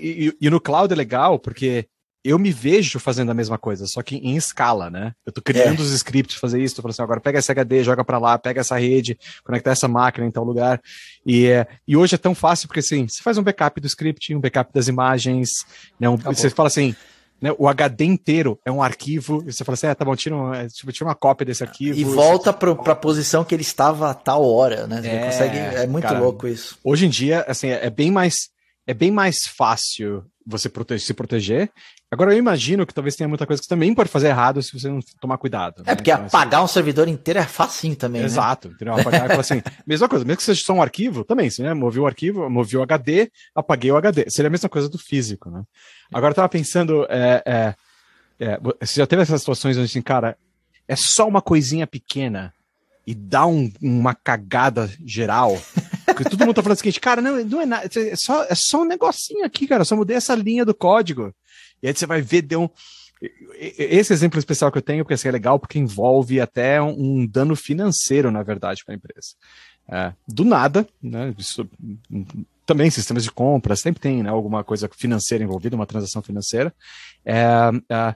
e, 0.41 0.47
e, 0.47 0.51
no 0.51 0.61
cloud 0.61 0.93
é 0.93 0.97
legal, 0.97 1.39
porque 1.39 1.87
eu 2.29 2.39
me 2.39 2.51
vejo 2.51 2.99
fazendo 2.99 3.31
a 3.31 3.35
mesma 3.35 3.57
coisa, 3.57 3.87
só 3.87 4.03
que 4.03 4.17
em 4.17 4.37
escala, 4.37 4.91
né? 4.91 5.13
Eu 5.25 5.33
tô 5.33 5.41
criando 5.41 5.79
é. 5.79 5.83
os 5.83 5.93
scripts 5.93 6.37
fazer 6.37 6.61
isso, 6.61 6.75
tô 6.75 6.83
falando 6.83 6.93
assim, 6.93 7.03
agora 7.03 7.21
pega 7.21 7.39
esse 7.39 7.53
HD, 7.53 7.85
joga 7.85 8.05
para 8.05 8.19
lá, 8.19 8.37
pega 8.37 8.61
essa 8.61 8.77
rede, 8.77 9.17
conecta 9.45 9.71
essa 9.71 9.87
máquina 9.87 10.27
em 10.27 10.31
tal 10.31 10.43
lugar. 10.43 10.81
E, 11.25 11.47
é, 11.47 11.67
e 11.87 11.97
hoje 11.97 12.17
é 12.17 12.19
tão 12.19 12.35
fácil, 12.35 12.67
porque 12.67 12.81
assim, 12.81 13.07
você 13.07 13.23
faz 13.23 13.39
um 13.39 13.43
backup 13.43 13.81
do 13.81 13.87
script, 13.87 14.35
um 14.35 14.41
backup 14.41 14.73
das 14.73 14.89
imagens, 14.89 15.51
né? 16.01 16.09
Um, 16.09 16.17
você 16.17 16.51
fala 16.51 16.67
assim, 16.67 16.97
né, 17.41 17.55
o 17.59 17.69
HD 17.69 18.05
inteiro 18.05 18.59
é 18.65 18.73
um 18.73 18.83
arquivo, 18.83 19.45
e 19.47 19.53
você 19.53 19.63
fala 19.63 19.75
assim, 19.75 19.87
ah, 19.87 19.95
tá 19.95 20.05
bom, 20.05 20.17
tira, 20.17 20.35
um, 20.35 20.53
é, 20.53 20.67
tipo, 20.69 20.91
tira 20.91 21.09
uma 21.09 21.15
cópia 21.15 21.45
desse 21.45 21.63
arquivo. 21.63 21.99
E 21.99 22.03
volta 22.03 22.53
para 22.53 22.73
a 22.73 22.97
posição 22.97 23.45
que 23.45 23.55
ele 23.55 23.63
estava 23.63 24.11
a 24.11 24.15
tal 24.15 24.45
hora, 24.45 24.87
né? 24.87 25.01
Você 25.01 25.09
é, 25.09 25.25
consegue, 25.25 25.59
é 25.59 25.87
muito 25.87 26.05
cara, 26.05 26.19
louco 26.19 26.49
isso. 26.49 26.77
Hoje 26.83 27.07
em 27.07 27.11
dia, 27.11 27.45
assim, 27.47 27.69
é 27.69 27.89
bem 27.91 28.11
mais, 28.11 28.49
é 28.87 28.95
bem 28.95 29.11
mais 29.11 29.47
fácil 29.47 30.25
você 30.47 30.69
protege, 30.69 31.05
se 31.05 31.13
proteger. 31.13 31.71
Agora 32.11 32.33
eu 32.33 32.39
imagino 32.39 32.87
que 32.87 32.95
talvez 32.95 33.17
tenha 33.17 33.27
muita 33.27 33.45
coisa 33.45 33.61
que 33.61 33.67
você 33.67 33.69
também 33.69 33.93
pode 33.93 34.09
fazer 34.09 34.29
errado 34.29 34.63
se 34.63 34.79
você 34.79 34.89
não 34.89 35.01
tomar 35.21 35.39
cuidado. 35.39 35.83
É, 35.85 35.91
né? 35.91 35.95
porque 35.97 36.11
então, 36.11 36.27
apagar 36.27 36.61
assim, 36.61 36.65
um 36.65 36.73
servidor 36.73 37.09
inteiro 37.09 37.41
é 37.41 37.45
facinho 37.45 37.97
também. 37.97 38.21
Né? 38.21 38.27
Exato. 38.27 38.69
Né? 38.69 38.75
Entendeu? 38.75 38.95
Apagar, 38.95 39.33
assim, 39.33 39.61
mesma 39.85 40.09
coisa, 40.09 40.25
mesmo 40.25 40.37
que 40.37 40.45
seja 40.45 40.63
só 40.65 40.73
um 40.73 40.83
arquivo, 40.83 41.25
também, 41.25 41.51
né? 41.59 41.75
Movi 41.75 41.99
o 41.99 42.07
arquivo, 42.07 42.49
movi 42.49 42.77
o 42.77 42.83
HD, 42.83 43.31
apaguei 43.55 43.91
o 43.91 43.97
HD. 43.97 44.31
Seria 44.31 44.49
a 44.49 44.51
mesma 44.51 44.69
coisa 44.69 44.89
do 44.89 44.99
físico, 44.99 45.51
né? 45.51 45.65
Agora 46.15 46.31
eu 46.31 46.37
tava 46.37 46.49
pensando, 46.49 47.05
é, 47.11 47.43
é, 47.45 47.75
é, 48.39 48.61
você 48.81 49.01
já 49.01 49.07
teve 49.07 49.23
essas 49.23 49.41
situações 49.41 49.77
onde 49.77 49.87
assim, 49.87 50.03
cara, 50.03 50.37
é 50.87 50.95
só 50.95 51.27
uma 51.27 51.43
coisinha 51.43 51.87
pequena 51.87 52.55
e 53.05 53.15
dá 53.15 53.47
um, 53.47 53.73
uma 53.83 54.15
cagada 54.15 54.91
geral. 55.05 55.57
Todo 56.25 56.41
mundo 56.41 56.55
tá 56.55 56.63
falando 56.63 56.77
o 56.77 56.79
seguinte, 56.79 57.01
cara, 57.01 57.21
não, 57.21 57.45
não 57.45 57.61
é 57.61 57.67
nada, 57.67 57.89
é 57.95 58.17
só, 58.17 58.45
é 58.45 58.55
só 58.55 58.83
um 58.83 58.85
negocinho 58.85 59.45
aqui, 59.45 59.67
cara, 59.67 59.85
só 59.85 59.97
mudei 59.97 60.17
essa 60.17 60.35
linha 60.35 60.65
do 60.65 60.75
código. 60.75 61.35
E 61.83 61.89
aí 61.89 61.95
você 61.95 62.07
vai 62.07 62.23
ver, 62.23 62.43
deu 62.43 62.63
um. 62.63 62.71
Esse 63.59 64.13
exemplo 64.13 64.39
especial 64.39 64.71
que 64.71 64.79
eu 64.79 64.83
tenho, 64.83 65.03
porque 65.03 65.15
assim, 65.15 65.29
é 65.29 65.33
legal, 65.33 65.59
porque 65.59 65.79
envolve 65.79 66.41
até 66.41 66.81
um, 66.83 67.21
um 67.21 67.27
dano 67.27 67.57
financeiro, 67.57 68.31
na 68.31 68.43
verdade, 68.43 68.85
para 68.85 68.95
a 68.95 68.97
empresa. 68.97 69.29
É, 69.89 70.13
do 70.29 70.45
nada, 70.45 70.87
né? 71.03 71.35
Isso, 71.39 71.69
também 72.67 72.91
sistemas 72.91 73.23
de 73.23 73.31
compra, 73.31 73.77
sempre 73.77 74.01
tem 74.01 74.23
né, 74.23 74.29
alguma 74.29 74.65
coisa 74.65 74.91
financeira 74.93 75.45
envolvida, 75.45 75.77
uma 75.77 75.87
transação 75.87 76.21
financeira. 76.21 76.75
É, 77.25 77.71
é, 77.89 78.15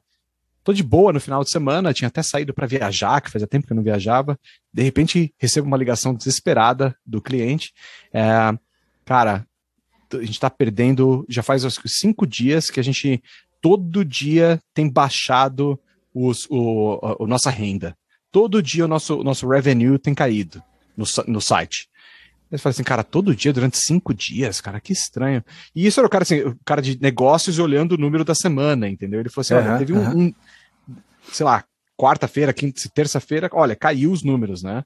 tô 0.62 0.72
de 0.72 0.82
boa 0.82 1.12
no 1.12 1.20
final 1.20 1.42
de 1.42 1.50
semana, 1.50 1.92
tinha 1.92 2.08
até 2.08 2.22
saído 2.22 2.54
para 2.54 2.66
viajar, 2.66 3.20
que 3.20 3.30
fazia 3.30 3.46
tempo 3.46 3.66
que 3.66 3.72
eu 3.72 3.76
não 3.76 3.82
viajava. 3.82 4.38
De 4.72 4.82
repente, 4.82 5.34
recebo 5.38 5.66
uma 5.66 5.76
ligação 5.76 6.14
desesperada 6.14 6.94
do 7.04 7.20
cliente. 7.20 7.72
É, 8.12 8.22
cara, 9.04 9.46
a 10.12 10.20
gente 10.20 10.32
está 10.32 10.50
perdendo, 10.50 11.24
já 11.28 11.42
faz 11.42 11.64
uns 11.64 11.80
cinco 11.86 12.26
dias 12.26 12.70
que 12.70 12.80
a 12.80 12.84
gente 12.84 13.22
todo 13.60 14.04
dia 14.04 14.60
tem 14.74 14.88
baixado 14.88 15.78
os, 16.14 16.46
o, 16.50 16.98
a, 17.02 17.24
a 17.24 17.26
nossa 17.26 17.50
renda. 17.50 17.96
Todo 18.32 18.62
dia 18.62 18.84
o 18.84 18.88
nosso, 18.88 19.22
nosso 19.22 19.48
revenue 19.48 19.98
tem 19.98 20.14
caído 20.14 20.62
no, 20.96 21.04
no 21.26 21.40
site. 21.40 21.89
Ele 22.50 22.60
fala 22.60 22.72
assim, 22.72 22.82
cara, 22.82 23.04
todo 23.04 23.34
dia, 23.34 23.52
durante 23.52 23.78
cinco 23.78 24.12
dias, 24.12 24.60
cara, 24.60 24.80
que 24.80 24.92
estranho. 24.92 25.44
E 25.74 25.86
isso 25.86 26.00
era 26.00 26.06
o 26.06 26.10
cara, 26.10 26.22
assim, 26.22 26.40
o 26.40 26.56
cara 26.64 26.82
de 26.82 27.00
negócios 27.00 27.58
olhando 27.58 27.92
o 27.92 27.98
número 27.98 28.24
da 28.24 28.34
semana, 28.34 28.88
entendeu? 28.88 29.20
Ele 29.20 29.28
falou 29.28 29.42
assim, 29.42 29.54
uhum, 29.54 29.60
olha, 29.60 29.78
teve 29.78 29.92
uhum. 29.92 30.18
um, 30.18 30.22
um, 30.26 30.34
sei 31.32 31.46
lá, 31.46 31.64
quarta-feira, 31.96 32.52
quinta, 32.52 32.80
terça-feira, 32.92 33.48
olha, 33.52 33.76
caiu 33.76 34.10
os 34.10 34.24
números, 34.24 34.62
né? 34.62 34.82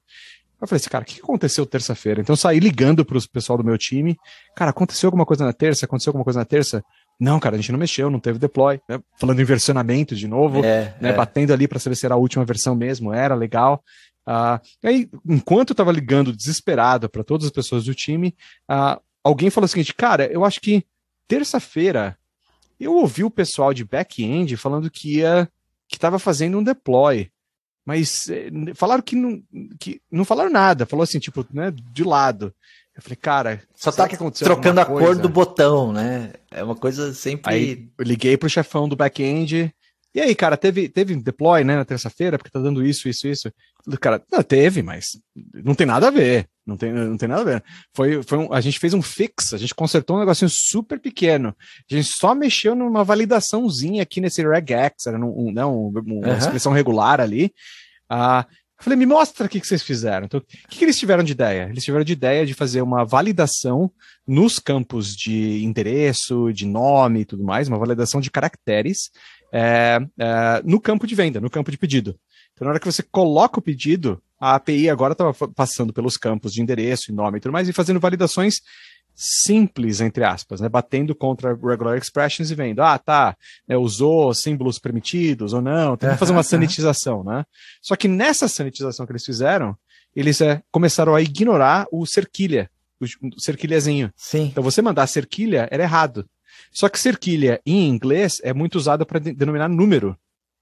Eu 0.61 0.67
falei 0.67 0.79
assim, 0.79 0.89
cara, 0.89 1.03
o 1.03 1.07
que 1.07 1.21
aconteceu 1.21 1.65
terça-feira? 1.65 2.21
Então 2.21 2.33
eu 2.33 2.37
saí 2.37 2.59
ligando 2.59 3.03
para 3.03 3.17
o 3.17 3.29
pessoal 3.29 3.57
do 3.57 3.63
meu 3.63 3.77
time, 3.77 4.15
cara, 4.55 4.71
aconteceu 4.71 5.07
alguma 5.07 5.25
coisa 5.25 5.43
na 5.45 5.53
terça? 5.53 5.85
Aconteceu 5.85 6.11
alguma 6.11 6.23
coisa 6.23 6.39
na 6.39 6.45
terça? 6.45 6.83
Não, 7.19 7.39
cara, 7.39 7.55
a 7.55 7.57
gente 7.57 7.71
não 7.71 7.79
mexeu, 7.79 8.09
não 8.09 8.19
teve 8.19 8.39
deploy. 8.39 8.79
Né? 8.87 8.99
Falando 9.19 9.41
em 9.41 9.45
versionamento 9.45 10.15
de 10.15 10.27
novo, 10.27 10.63
é, 10.63 10.95
né? 10.99 11.09
É. 11.09 11.13
batendo 11.13 11.53
ali 11.53 11.67
para 11.67 11.79
saber 11.79 11.95
se 11.95 12.05
era 12.05 12.15
a 12.15 12.17
última 12.17 12.43
versão 12.45 12.75
mesmo, 12.75 13.13
era 13.13 13.35
legal. 13.35 13.83
Uh, 14.27 14.59
aí, 14.83 15.09
enquanto 15.25 15.69
eu 15.69 15.73
estava 15.73 15.91
ligando 15.91 16.35
desesperado 16.35 17.07
para 17.07 17.23
todas 17.23 17.45
as 17.45 17.51
pessoas 17.51 17.85
do 17.85 17.93
time, 17.93 18.35
uh, 18.69 18.99
alguém 19.23 19.49
falou 19.49 19.65
o 19.65 19.67
seguinte: 19.67 19.93
cara, 19.93 20.25
eu 20.31 20.43
acho 20.43 20.59
que 20.59 20.85
terça-feira 21.27 22.17
eu 22.79 22.93
ouvi 22.93 23.23
o 23.23 23.31
pessoal 23.31 23.73
de 23.73 23.85
back-end 23.85 24.57
falando 24.57 24.89
que 24.89 25.17
ia 25.17 25.49
que 25.87 25.95
estava 25.95 26.19
fazendo 26.19 26.57
um 26.57 26.63
deploy. 26.63 27.29
Mas 27.85 28.27
eh, 28.29 28.49
falaram 28.73 29.03
que 29.03 29.15
não, 29.15 29.43
que 29.79 30.01
não 30.11 30.25
falaram 30.25 30.49
nada, 30.49 30.87
falou 30.87 31.03
assim, 31.03 31.19
tipo, 31.19 31.45
né, 31.53 31.71
de 31.71 32.03
lado. 32.03 32.51
Eu 32.95 33.01
falei, 33.01 33.15
cara, 33.15 33.61
só 33.75 33.91
tá 33.91 34.07
que 34.07 34.17
trocando 34.17 34.81
a 34.81 34.85
cor 34.85 35.15
do 35.15 35.29
botão, 35.29 35.93
né? 35.93 36.33
É 36.49 36.63
uma 36.63 36.75
coisa 36.75 37.13
sempre. 37.13 37.53
Aí 37.53 37.89
eu 37.97 38.03
liguei 38.03 38.37
pro 38.37 38.49
chefão 38.49 38.89
do 38.89 38.95
back-end. 38.95 39.73
E 40.15 40.21
aí, 40.21 40.33
cara, 40.33 40.55
teve, 40.55 40.87
teve 40.87 41.13
deploy, 41.17 41.65
né, 41.65 41.75
na 41.75 41.83
terça-feira, 41.83 42.37
porque 42.37 42.49
tá 42.49 42.61
dando 42.61 42.85
isso, 42.85 43.09
isso, 43.09 43.27
isso. 43.27 43.51
Cara, 43.99 44.23
não, 44.31 44.41
teve, 44.41 44.81
mas 44.81 45.07
não 45.53 45.75
tem 45.75 45.85
nada 45.85 46.07
a 46.07 46.11
ver. 46.11 46.47
Não 46.65 46.77
tem, 46.77 46.93
não 46.93 47.17
tem 47.17 47.27
nada 47.27 47.41
a 47.41 47.43
ver. 47.43 47.63
Foi, 47.93 48.23
foi 48.23 48.37
um, 48.37 48.53
a 48.53 48.61
gente 48.61 48.79
fez 48.79 48.93
um 48.93 49.01
fix, 49.01 49.51
a 49.51 49.57
gente 49.57 49.75
consertou 49.75 50.15
um 50.15 50.19
negocinho 50.19 50.49
super 50.49 51.01
pequeno. 51.01 51.53
A 51.91 51.93
gente 51.93 52.07
só 52.07 52.33
mexeu 52.33 52.75
numa 52.75 53.03
validaçãozinha 53.03 54.03
aqui 54.03 54.21
nesse 54.21 54.41
regex, 54.41 55.05
era 55.05 55.17
um, 55.19 55.51
né, 55.51 55.65
um, 55.65 55.89
uma 55.89 56.29
uhum. 56.29 56.37
expressão 56.37 56.71
regular 56.71 57.19
ali. 57.19 57.53
Ah, 58.09 58.45
Falei, 58.77 58.97
me 58.97 59.05
mostra 59.05 59.45
o 59.45 59.49
que, 59.49 59.59
que 59.59 59.65
vocês 59.67 59.81
fizeram. 59.81 60.25
Então, 60.25 60.39
o 60.39 60.67
que, 60.67 60.77
que 60.77 60.83
eles 60.83 60.99
tiveram 60.99 61.23
de 61.23 61.31
ideia? 61.31 61.69
Eles 61.69 61.83
tiveram 61.83 62.03
de 62.03 62.11
ideia 62.11 62.45
de 62.45 62.53
fazer 62.53 62.81
uma 62.81 63.05
validação 63.05 63.89
nos 64.27 64.59
campos 64.59 65.15
de 65.15 65.63
endereço, 65.63 66.51
de 66.51 66.65
nome 66.65 67.21
e 67.21 67.25
tudo 67.25 67.43
mais, 67.43 67.69
uma 67.69 67.77
validação 67.77 68.19
de 68.19 68.29
caracteres 68.29 69.11
é, 69.55 70.05
é, 70.19 70.61
no 70.65 70.81
campo 70.81 71.07
de 71.07 71.15
venda, 71.15 71.39
no 71.39 71.49
campo 71.49 71.71
de 71.71 71.77
pedido. 71.77 72.19
Então, 72.53 72.65
na 72.65 72.71
hora 72.71 72.79
que 72.79 72.85
você 72.85 73.01
coloca 73.01 73.57
o 73.57 73.61
pedido, 73.61 74.21
a 74.37 74.55
API 74.55 74.89
agora 74.89 75.13
estava 75.13 75.33
passando 75.55 75.93
pelos 75.93 76.17
campos 76.17 76.51
de 76.53 76.61
endereço, 76.61 77.13
nome 77.13 77.37
e 77.37 77.41
tudo 77.41 77.53
mais, 77.53 77.69
e 77.69 77.73
fazendo 77.73 77.99
validações 77.99 78.55
simples, 79.15 80.01
entre 80.01 80.25
aspas, 80.25 80.59
né? 80.59 80.67
Batendo 80.67 81.15
contra 81.15 81.53
regular 81.53 81.97
expressions 81.97 82.51
e 82.51 82.55
vendo, 82.55 82.81
ah, 82.81 82.99
tá, 82.99 83.37
né, 83.65 83.77
usou 83.77 84.33
símbolos 84.33 84.77
permitidos 84.77 85.53
ou 85.53 85.61
não, 85.61 85.95
tem 85.95 86.09
que 86.09 86.17
fazer 86.17 86.33
uma 86.33 86.43
sanitização, 86.43 87.23
né? 87.23 87.45
Só 87.81 87.95
que 87.95 88.09
nessa 88.09 88.49
sanitização 88.49 89.05
que 89.05 89.13
eles 89.13 89.23
fizeram, 89.23 89.73
eles 90.13 90.41
é, 90.41 90.61
começaram 90.69 91.15
a 91.15 91.21
ignorar 91.21 91.87
o 91.93 92.05
cerquilha, 92.05 92.69
o 92.99 93.39
cerquilhazinho. 93.39 94.11
Sim. 94.17 94.49
Então 94.51 94.61
você 94.61 94.81
mandar 94.81 95.07
cerquilha 95.07 95.65
era 95.71 95.83
errado. 95.83 96.25
Só 96.71 96.89
que 96.89 96.99
cerquilha 96.99 97.61
em 97.65 97.87
inglês 97.87 98.39
é 98.43 98.53
muito 98.53 98.75
usado 98.75 99.05
para 99.05 99.19
de 99.19 99.33
denominar 99.33 99.69
número. 99.69 100.17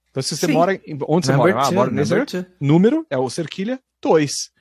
Então, 0.10 0.22
se 0.22 0.38
você 0.38 0.46
Sim. 0.46 0.54
mora. 0.54 0.76
Em, 0.76 0.98
onde 1.08 1.26
você 1.26 1.36
mora? 1.36 1.60
Ah, 1.60 1.72
mora 1.72 1.91
nesse 1.91 2.14
número, 2.62 3.06
é 3.10 3.18
o 3.18 3.30
cerquilha 3.30 3.80
2. 4.02 4.52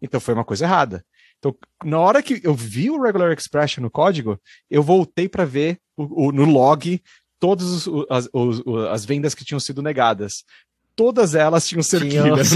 Então 0.00 0.20
foi 0.20 0.34
uma 0.34 0.44
coisa 0.44 0.64
errada. 0.64 1.04
Então, 1.38 1.54
na 1.84 1.98
hora 1.98 2.22
que 2.22 2.40
eu 2.44 2.54
vi 2.54 2.88
o 2.88 3.02
regular 3.02 3.32
expression 3.32 3.82
no 3.82 3.90
código, 3.90 4.40
eu 4.70 4.82
voltei 4.82 5.28
para 5.28 5.44
ver 5.44 5.78
o, 5.96 6.28
o, 6.28 6.32
no 6.32 6.44
log 6.44 7.00
todas 7.38 7.88
as, 8.08 8.28
as 8.90 9.04
vendas 9.04 9.34
que 9.34 9.44
tinham 9.44 9.58
sido 9.58 9.82
negadas 9.82 10.44
todas 10.94 11.34
elas 11.34 11.66
tinham 11.66 11.82
cerquilhas 11.82 12.52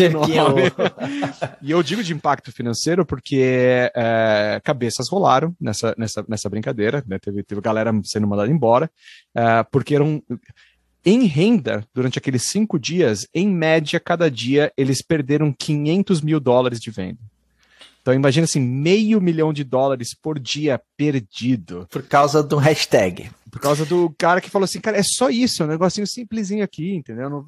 e 1.62 1.70
eu 1.70 1.82
digo 1.82 2.02
de 2.02 2.12
impacto 2.12 2.52
financeiro 2.52 3.04
porque 3.04 3.90
é, 3.94 4.60
cabeças 4.64 5.08
rolaram 5.08 5.54
nessa, 5.60 5.94
nessa, 5.96 6.24
nessa 6.28 6.48
brincadeira, 6.48 7.02
né? 7.06 7.18
teve, 7.18 7.42
teve 7.42 7.60
galera 7.60 7.92
sendo 8.04 8.26
mandada 8.26 8.50
embora, 8.50 8.90
é, 9.34 9.62
porque 9.64 9.94
eram. 9.94 10.22
Em 11.08 11.24
renda, 11.26 11.86
durante 11.94 12.18
aqueles 12.18 12.48
cinco 12.48 12.80
dias, 12.80 13.28
em 13.32 13.46
média, 13.46 14.00
cada 14.00 14.28
dia, 14.28 14.72
eles 14.76 15.00
perderam 15.00 15.52
500 15.56 16.20
mil 16.20 16.40
dólares 16.40 16.80
de 16.80 16.90
venda. 16.90 17.20
Então 18.06 18.14
imagina 18.14 18.44
assim, 18.44 18.60
meio 18.60 19.20
milhão 19.20 19.52
de 19.52 19.64
dólares 19.64 20.14
por 20.14 20.38
dia 20.38 20.80
perdido. 20.96 21.88
Por 21.90 22.04
causa 22.04 22.40
do 22.40 22.56
hashtag. 22.56 23.28
Por 23.50 23.60
causa 23.60 23.84
do 23.84 24.14
cara 24.16 24.40
que 24.40 24.48
falou 24.48 24.64
assim, 24.64 24.80
cara, 24.80 24.96
é 24.96 25.02
só 25.02 25.28
isso, 25.28 25.60
é 25.60 25.66
um 25.66 25.68
negocinho 25.68 26.06
simplesinho 26.06 26.62
aqui, 26.62 26.94
entendeu? 26.94 27.28
Não, 27.28 27.44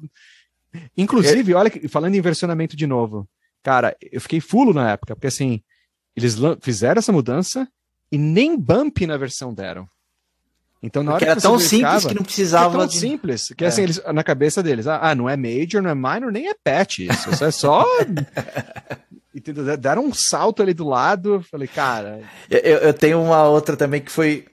Inclusive, 0.95 1.51
é... 1.51 1.55
olha, 1.55 1.71
falando 1.89 2.15
em 2.15 2.21
versionamento 2.21 2.75
de 2.75 2.85
novo, 2.85 3.27
cara, 3.63 3.95
eu 4.11 4.21
fiquei 4.21 4.39
fulo 4.39 4.73
na 4.73 4.91
época, 4.91 5.15
porque 5.15 5.27
assim, 5.27 5.61
eles 6.15 6.35
fizeram 6.61 6.99
essa 6.99 7.11
mudança 7.11 7.67
e 8.11 8.17
nem 8.17 8.57
bump 8.57 9.05
na 9.05 9.17
versão 9.17 9.53
deram. 9.53 9.87
Então, 10.81 11.03
na 11.03 11.11
hora 11.13 11.19
que 11.19 11.29
era 11.29 11.41
tão 11.41 11.59
simples 11.59 12.05
que 12.05 12.13
não 12.13 12.23
precisava. 12.23 12.69
Era 12.69 12.77
tão 12.79 12.87
de... 12.87 12.99
simples 12.99 13.49
que 13.55 13.65
assim, 13.65 13.81
é. 13.81 13.85
assim, 13.85 13.99
eles, 13.99 14.13
na 14.13 14.23
cabeça 14.23 14.63
deles, 14.63 14.87
ah, 14.87 15.13
não 15.13 15.29
é 15.29 15.35
major, 15.35 15.81
não 15.81 15.89
é 15.89 15.95
minor, 15.95 16.31
nem 16.31 16.47
é 16.47 16.53
patch 16.53 16.99
isso. 16.99 17.29
Isso 17.29 17.43
é 17.43 17.51
só. 17.51 17.85
Entendeu? 19.35 19.77
Deram 19.77 20.05
um 20.05 20.13
salto 20.13 20.61
ali 20.61 20.73
do 20.73 20.87
lado. 20.87 21.45
Falei, 21.51 21.67
cara. 21.67 22.21
Eu, 22.49 22.59
eu 22.59 22.93
tenho 22.93 23.21
uma 23.21 23.43
outra 23.43 23.75
também 23.75 24.01
que 24.01 24.11
foi. 24.11 24.45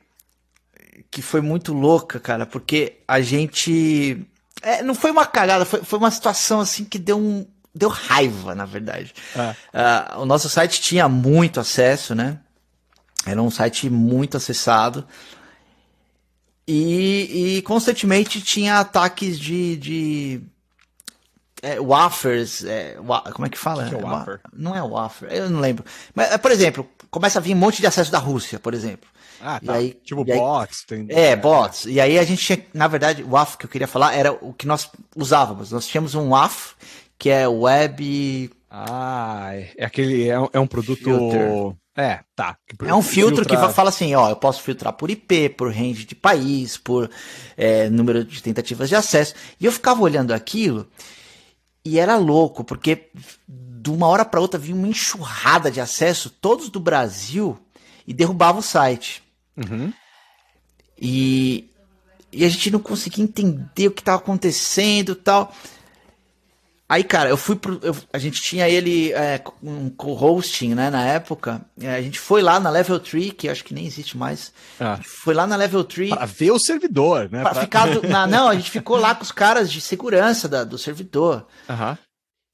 Que 1.11 1.23
foi 1.23 1.41
muito 1.41 1.73
louca, 1.73 2.19
cara, 2.19 2.45
porque 2.45 2.95
a 3.07 3.21
gente 3.21 4.27
é, 4.63 4.83
não 4.83 4.95
foi 4.95 5.11
uma 5.11 5.27
cagada, 5.27 5.65
foi, 5.65 5.83
foi 5.83 5.99
uma 5.99 6.11
situação 6.11 6.61
assim 6.61 6.85
que 6.85 6.99
deu 6.99 7.19
um. 7.19 7.47
Deu 7.75 7.91
raiva, 7.91 8.55
na 8.55 8.65
verdade. 8.65 9.13
Uh, 9.37 10.23
o 10.23 10.25
nosso 10.25 10.49
site 10.49 10.81
tinha 10.81 11.09
muito 11.11 11.61
acesso, 11.61 12.15
né? 12.15 12.39
Era 13.27 13.43
um 13.43 13.51
site 13.51 13.91
muito 13.91 14.39
acessado. 14.39 15.07
E, 16.67 17.59
e 17.59 17.63
constantemente 17.63 18.41
tinha 18.41 18.81
ataques 18.81 19.39
de. 19.39 19.77
de 19.77 20.41
é, 21.63 21.79
wafers. 21.79 22.65
É, 22.65 22.97
wa 22.99 23.21
como 23.33 23.47
é 23.47 23.51
que 23.51 23.59
fala? 23.59 23.89
Que 23.89 23.95
é 23.95 23.99
wafer? 23.99 24.41
Não 24.53 24.75
é 24.75 24.83
wafer, 24.83 25.31
eu 25.31 25.51
não 25.51 25.61
lembro. 25.61 25.85
Mas, 26.15 26.37
por 26.39 26.51
exemplo, 26.51 26.89
começa 27.11 27.39
a 27.39 27.43
vir 27.43 27.55
um 27.55 27.59
monte 27.59 27.81
de 27.81 27.87
acesso 27.87 28.11
da 28.11 28.19
Rússia, 28.19 28.59
por 28.59 28.73
exemplo. 28.73 29.09
Ah, 29.41 29.61
tá. 29.61 29.75
Aí, 29.75 29.95
tipo 30.05 30.25
bots. 30.25 30.85
Tem... 30.85 31.07
É, 31.11 31.37
bots. 31.37 31.85
E 31.87 32.01
aí 32.01 32.19
a 32.19 32.25
gente 32.25 32.45
tinha, 32.45 32.67
na 32.73 32.89
verdade, 32.89 33.23
o 33.23 33.31
WAF 33.31 33.57
que 33.57 33.67
eu 33.67 33.71
queria 33.71 33.87
falar 33.87 34.15
era 34.15 34.33
o 34.33 34.53
que 34.53 34.67
nós 34.67 34.91
usávamos. 35.15 35.71
Nós 35.73 35.87
tínhamos 35.87 36.15
um 36.15 36.31
WAF, 36.31 36.75
que 37.19 37.31
é 37.31 37.47
Web... 37.47 38.51
Ah, 38.71 39.51
é 39.55 39.85
aquele, 39.85 40.29
é, 40.29 40.39
um, 40.39 40.49
é 40.53 40.61
um 40.61 40.67
produto... 40.67 41.05
Filter. 41.05 41.77
É, 41.97 42.21
tá. 42.35 42.59
É 42.85 42.95
um 42.95 43.01
filtro 43.01 43.47
que 43.47 43.57
fala 43.57 43.89
assim, 43.89 44.15
ó, 44.15 44.29
eu 44.29 44.37
posso 44.37 44.61
filtrar 44.61 44.93
por 44.93 45.11
IP, 45.11 45.49
por 45.51 45.73
range 45.73 46.05
de 46.05 46.15
país, 46.15 46.77
por 46.77 47.11
é, 47.57 47.89
número 47.89 48.23
de 48.23 48.43
tentativas 48.43 48.91
de 48.91 48.95
acesso. 48.95 49.35
E 49.59 49.65
eu 49.65 49.73
ficava 49.73 50.03
olhando 50.03 50.33
aquilo 50.33 50.87
e 51.83 51.99
era 51.99 52.17
louco, 52.17 52.63
porque 52.65 53.09
de 53.49 53.91
uma 53.91 54.09
hora 54.09 54.27
para 54.27 54.41
outra 54.41 54.61
vinha 54.61 54.77
uma 54.77 54.89
enxurrada 54.89 55.71
de 55.71 55.81
acesso, 55.81 56.29
todos 56.29 56.69
do 56.69 56.81
Brasil, 56.81 57.59
e 58.07 58.13
derrubava 58.13 58.59
o 58.59 58.63
site. 58.63 59.23
Uhum. 59.57 59.93
E, 61.01 61.71
e 62.33 62.45
a 62.45 62.49
gente 62.49 62.71
não 62.71 62.81
conseguia 62.81 63.25
entender 63.25 63.89
o 63.89 63.91
que 63.91 64.01
estava 64.01 64.19
acontecendo 64.19 65.15
tal. 65.15 65.55
Aí, 66.89 67.03
cara, 67.03 67.29
eu 67.29 67.37
fui 67.37 67.57
pro. 67.57 67.81
Eu, 67.83 67.97
a 68.13 68.19
gente 68.19 68.41
tinha 68.41 68.69
ele 68.69 69.13
é, 69.13 69.43
um 69.61 69.91
co-hosting, 69.91 70.73
né, 70.75 70.89
na 70.89 71.05
época. 71.05 71.61
É, 71.81 71.97
a 71.97 72.03
gente 72.03 72.21
foi 72.21 72.41
lá 72.43 72.61
na 72.61 72.71
Level 72.71 73.01
3, 73.01 73.33
que 73.33 73.49
acho 73.49 73.65
que 73.65 73.75
nem 73.75 73.87
existe 73.87 74.17
mais. 74.17 74.53
Ah. 74.79 75.01
Foi 75.03 75.35
lá 75.35 75.49
na 75.49 75.57
Level 75.57 75.83
3. 75.83 76.11
Pra 76.11 76.27
ver 76.27 76.53
o 76.53 76.61
servidor, 76.61 77.29
né? 77.29 77.43
Pra, 77.43 77.51
pra... 77.51 77.63
ficar. 77.63 77.87
Do, 77.89 78.07
na, 78.07 78.25
não, 78.29 78.49
a 78.49 78.55
gente 78.55 78.71
ficou 78.71 78.97
lá 78.97 79.17
com 79.17 79.25
os 79.25 79.33
caras 79.33 79.71
de 79.71 79.81
segurança 79.81 80.49
da, 80.49 80.63
do 80.63 80.79
servidor. 80.79 81.45
Uhum. 81.69 81.97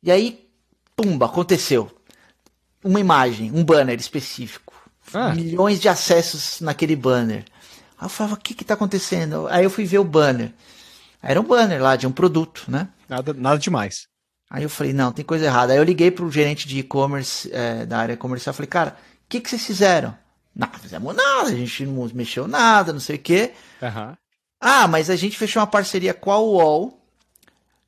E 0.03 0.11
aí, 0.11 0.49
pumba, 0.97 1.27
aconteceu. 1.27 1.95
Uma 2.83 3.01
imagem, 3.01 3.53
um 3.53 3.63
banner 3.63 4.01
específico. 4.01 4.72
Ah. 5.15 5.35
Milhões 5.35 5.81
de 5.81 5.89
acessos 5.89 6.61
naquele 6.61 6.97
banner. 6.97 7.45
Aí 7.99 8.07
eu 8.07 8.09
falava, 8.09 8.35
o 8.35 8.39
que 8.39 8.55
que 8.55 8.65
tá 8.65 8.75
acontecendo? 8.75 9.47
Aí 9.49 9.65
eu 9.65 9.71
fui 9.71 9.85
ver 9.85 9.99
o 9.99 10.05
banner. 10.05 10.53
Era 11.23 11.41
um 11.41 11.45
banner 11.45 11.81
lá 11.81 11.95
de 11.97 12.07
um 12.07 12.13
produto, 12.13 12.65
né? 12.69 12.89
Nada, 13.09 13.33
nada 13.33 13.59
demais. 13.59 14.09
Aí 14.51 14.65
eu 14.65 14.69
falei, 14.69 14.93
não, 14.93 15.13
tem 15.13 15.25
coisa 15.25 15.47
errada. 15.47 15.73
Aí 15.73 15.79
eu 15.79 15.85
liguei 15.85 16.11
pro 16.11 16.31
gerente 16.31 16.67
de 16.67 16.81
e-commerce 16.81 17.49
é, 17.53 17.87
da 17.87 17.99
área 17.99 18.17
comercial. 18.17 18.53
Falei, 18.53 18.69
cara, 18.69 18.91
o 18.91 19.29
que 19.29 19.41
que 19.41 19.49
vocês 19.49 19.65
fizeram? 19.65 20.17
Não, 20.55 20.69
fizemos 20.81 21.17
nada, 21.17 21.49
a 21.49 21.55
gente 21.55 21.87
não 21.87 22.11
mexeu 22.13 22.47
nada, 22.47 22.93
não 22.93 23.01
sei 23.01 23.17
o 23.17 23.19
quê. 23.19 23.53
Uhum. 23.81 24.15
Ah, 24.61 24.87
mas 24.87 25.09
a 25.09 25.17
gente 25.17 25.39
fechou 25.39 25.61
uma 25.61 25.67
parceria 25.67 26.13
com 26.13 26.31
a 26.31 26.39
UOL. 26.39 27.01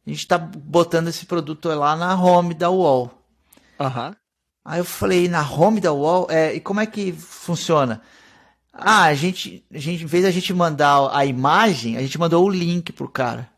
A 0.06 0.10
gente 0.10 0.26
tá 0.26 0.38
botando 0.38 1.08
esse 1.08 1.26
produto 1.26 1.68
lá 1.68 1.94
na 1.96 2.14
home 2.20 2.54
da 2.54 2.70
UOL. 2.70 3.10
Aham. 3.78 4.08
Uhum. 4.08 4.14
Aí 4.64 4.80
eu 4.80 4.84
falei, 4.84 5.28
na 5.28 5.42
home 5.42 5.78
da 5.78 5.92
Wall, 5.92 6.26
é, 6.30 6.54
e 6.54 6.60
como 6.60 6.80
é 6.80 6.86
que 6.86 7.12
funciona? 7.12 8.00
Ah, 8.72 9.04
a 9.04 9.14
gente, 9.14 9.62
a 9.72 9.78
gente, 9.78 10.02
em 10.02 10.06
vez 10.06 10.24
da 10.24 10.30
gente 10.30 10.52
mandar 10.54 11.10
a 11.12 11.24
imagem, 11.26 11.96
a 11.96 12.00
gente 12.00 12.18
mandou 12.18 12.44
o 12.44 12.48
link 12.48 12.92
pro 12.92 13.08
cara. 13.08 13.48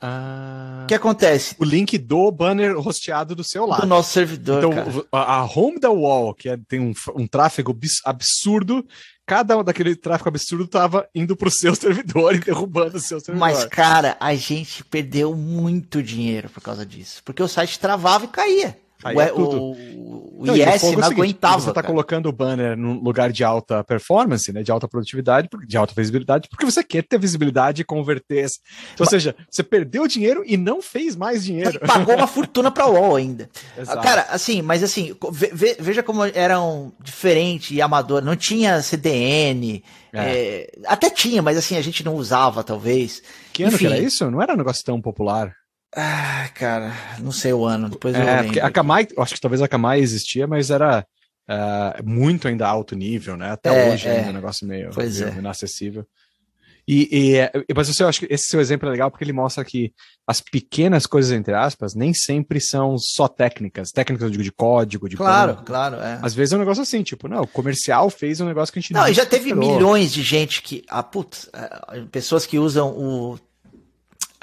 Ah, 0.00 0.82
o 0.84 0.86
que 0.86 0.94
acontece? 0.94 1.56
O 1.58 1.64
link 1.64 1.98
do 1.98 2.30
banner 2.30 2.78
rosteado 2.78 3.34
do 3.34 3.42
seu 3.42 3.66
lado. 3.66 3.82
Do 3.82 3.86
nosso 3.86 4.12
servidor. 4.12 4.58
Então, 4.58 5.06
a, 5.10 5.36
a, 5.36 5.44
home 5.44 5.80
da 5.80 5.90
wall, 5.90 6.34
que 6.34 6.48
é, 6.48 6.58
tem 6.68 6.80
um, 6.80 6.92
um 7.14 7.26
tráfego 7.26 7.76
absurdo, 8.04 8.86
cada 9.26 9.58
um 9.58 9.64
daquele 9.64 9.96
tráfego 9.96 10.28
absurdo 10.28 10.64
estava 10.64 11.08
indo 11.14 11.36
para 11.36 11.48
o 11.48 11.50
seu 11.50 11.74
servidor 11.76 12.34
e 12.34 12.38
derrubando 12.40 12.96
o 12.96 13.00
seu 13.00 13.20
servidor. 13.20 13.40
Mas, 13.40 13.64
cara, 13.64 14.16
a 14.20 14.34
gente 14.34 14.84
perdeu 14.84 15.34
muito 15.34 16.02
dinheiro 16.02 16.48
por 16.50 16.62
causa 16.62 16.86
disso. 16.86 17.22
Porque 17.24 17.42
o 17.42 17.48
site 17.48 17.78
travava 17.78 18.26
e 18.26 18.28
caía. 18.28 18.78
Aí 19.02 19.16
o, 19.16 19.20
é 19.20 19.28
tudo. 19.28 19.56
o, 19.56 20.40
o 20.40 20.46
não, 20.46 20.56
IS 20.56 20.82
não 20.82 21.04
aguentava. 21.04 21.60
Você 21.60 21.70
está 21.70 21.82
colocando 21.82 22.28
o 22.28 22.32
banner 22.32 22.76
num 22.76 23.00
lugar 23.00 23.32
de 23.32 23.44
alta 23.44 23.82
performance, 23.84 24.52
né, 24.52 24.62
de 24.62 24.70
alta 24.70 24.88
produtividade, 24.88 25.48
de 25.66 25.76
alta 25.76 25.94
visibilidade, 25.96 26.48
porque 26.48 26.64
você 26.64 26.82
quer 26.82 27.02
ter 27.02 27.18
visibilidade 27.18 27.82
e 27.82 27.84
converter. 27.84 28.46
Ou 28.98 29.06
seja, 29.06 29.34
você 29.50 29.62
perdeu 29.62 30.06
dinheiro 30.06 30.42
e 30.46 30.56
não 30.56 30.82
fez 30.82 31.16
mais 31.16 31.44
dinheiro. 31.44 31.78
E 31.82 31.86
pagou 31.86 32.14
uma 32.14 32.26
fortuna 32.26 32.70
para 32.70 32.86
o 32.86 32.94
UOL 32.94 33.16
ainda. 33.16 33.48
Exato. 33.76 34.02
Cara, 34.02 34.26
assim, 34.30 34.62
mas 34.62 34.82
assim, 34.82 35.14
ve, 35.30 35.76
veja 35.78 36.02
como 36.02 36.24
eram 36.24 36.92
diferente 37.02 37.74
e 37.74 37.82
amador. 37.82 38.22
Não 38.22 38.36
tinha 38.36 38.82
CDN. 38.82 39.82
É. 40.12 40.18
É, 40.18 40.72
até 40.86 41.08
tinha, 41.08 41.40
mas 41.40 41.56
assim, 41.56 41.76
a 41.76 41.82
gente 41.82 42.04
não 42.04 42.14
usava, 42.14 42.64
talvez. 42.64 43.22
Que 43.52 43.62
ano 43.62 43.74
Enfim, 43.74 43.86
que 43.86 43.92
era 43.92 44.02
isso? 44.02 44.30
Não 44.30 44.42
era 44.42 44.54
um 44.54 44.56
negócio 44.56 44.84
tão 44.84 45.00
popular. 45.00 45.54
Ah, 45.94 46.48
cara, 46.54 46.92
não 47.18 47.32
sei 47.32 47.52
o 47.52 47.64
ano. 47.64 47.88
Depois 47.88 48.14
eu 48.14 48.22
é, 48.22 48.42
porque 48.44 48.60
a 48.60 48.70
Kamai, 48.70 49.08
acho 49.18 49.34
que 49.34 49.40
talvez 49.40 49.60
a 49.60 49.68
Kamai 49.68 50.00
existia, 50.00 50.46
mas 50.46 50.70
era 50.70 51.04
uh, 51.48 52.08
muito 52.08 52.46
ainda 52.46 52.68
alto 52.68 52.94
nível, 52.94 53.36
né? 53.36 53.50
Até 53.50 53.88
é, 53.88 53.92
hoje 53.92 54.06
é. 54.06 54.12
ainda 54.12 54.28
é 54.28 54.30
um 54.30 54.34
negócio 54.34 54.66
meio, 54.66 54.90
meio 54.96 55.28
é. 55.28 55.38
inacessível. 55.38 56.06
E, 56.92 57.38
e, 57.68 57.74
mas 57.74 58.00
eu 58.00 58.08
acho 58.08 58.20
que 58.20 58.32
esse 58.32 58.46
seu 58.46 58.60
exemplo 58.60 58.88
é 58.88 58.90
legal 58.90 59.10
porque 59.10 59.22
ele 59.22 59.32
mostra 59.32 59.64
que 59.64 59.92
as 60.26 60.40
pequenas 60.40 61.06
coisas, 61.06 61.30
entre 61.30 61.54
aspas, 61.54 61.94
nem 61.94 62.12
sempre 62.12 62.60
são 62.60 62.96
só 62.98 63.28
técnicas. 63.28 63.92
Técnicas, 63.92 64.24
eu 64.24 64.30
digo, 64.30 64.42
de 64.42 64.50
código, 64.50 65.08
de 65.08 65.16
Claro, 65.16 65.62
claro, 65.64 65.96
é. 65.96 66.18
Às 66.22 66.34
vezes 66.34 66.52
é 66.52 66.56
um 66.56 66.60
negócio 66.60 66.82
assim, 66.82 67.02
tipo, 67.04 67.28
não, 67.28 67.42
o 67.42 67.46
comercial 67.46 68.10
fez 68.10 68.40
um 68.40 68.46
negócio 68.46 68.72
que 68.72 68.78
a 68.78 68.82
gente 68.82 68.92
não. 68.92 69.02
Não, 69.02 69.08
e 69.08 69.14
já 69.14 69.24
teve 69.24 69.50
esperou. 69.50 69.74
milhões 69.74 70.12
de 70.12 70.22
gente 70.22 70.62
que. 70.62 70.84
Ah, 70.88 71.02
putz, 71.02 71.48
é, 71.52 72.00
pessoas 72.10 72.44
que 72.44 72.58
usam 72.58 72.88
o 72.88 73.38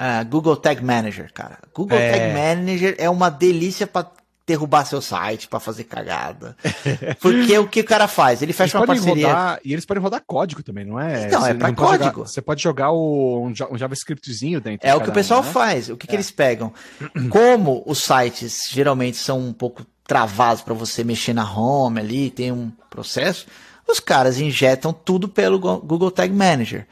Uh, 0.00 0.24
Google 0.28 0.56
Tag 0.56 0.82
Manager, 0.82 1.32
cara. 1.32 1.58
Google 1.74 1.98
é... 1.98 2.12
Tag 2.12 2.32
Manager 2.32 2.94
é 2.98 3.10
uma 3.10 3.30
delícia 3.30 3.86
para 3.86 4.08
derrubar 4.48 4.86
seu 4.86 5.02
site, 5.02 5.46
para 5.46 5.60
fazer 5.60 5.84
cagada. 5.84 6.56
Porque 7.20 7.58
o 7.58 7.68
que 7.68 7.80
o 7.80 7.84
cara 7.84 8.08
faz? 8.08 8.40
Ele 8.40 8.54
fecha 8.54 8.78
uma 8.78 8.86
parceria. 8.86 9.26
Rodar, 9.26 9.60
e 9.62 9.72
eles 9.74 9.84
podem 9.84 10.02
rodar 10.02 10.22
código 10.26 10.62
também, 10.62 10.86
não 10.86 10.98
é? 10.98 11.26
Então, 11.26 11.42
você 11.42 11.50
é 11.50 11.54
para 11.54 11.74
código. 11.74 12.04
Jogar, 12.04 12.28
você 12.28 12.40
pode 12.40 12.62
jogar 12.62 12.90
o, 12.90 13.46
um, 13.46 13.52
um 13.70 13.78
JavaScriptzinho 13.78 14.58
dentro. 14.58 14.88
É 14.88 14.94
o 14.94 15.02
que 15.02 15.10
o 15.10 15.12
pessoal 15.12 15.42
né? 15.42 15.50
faz. 15.52 15.90
O 15.90 15.96
que, 15.98 16.06
é. 16.06 16.08
que 16.08 16.16
eles 16.16 16.30
pegam? 16.30 16.72
Como 17.28 17.82
os 17.86 17.98
sites 17.98 18.68
geralmente 18.70 19.18
são 19.18 19.38
um 19.38 19.52
pouco 19.52 19.84
travados 20.06 20.62
para 20.62 20.72
você 20.72 21.04
mexer 21.04 21.34
na 21.34 21.44
home 21.44 22.00
ali, 22.00 22.30
tem 22.30 22.50
um 22.50 22.72
processo, 22.88 23.46
os 23.86 24.00
caras 24.00 24.40
injetam 24.40 24.90
tudo 24.90 25.28
pelo 25.28 25.58
Google 25.58 26.10
Tag 26.10 26.32
Manager 26.32 26.86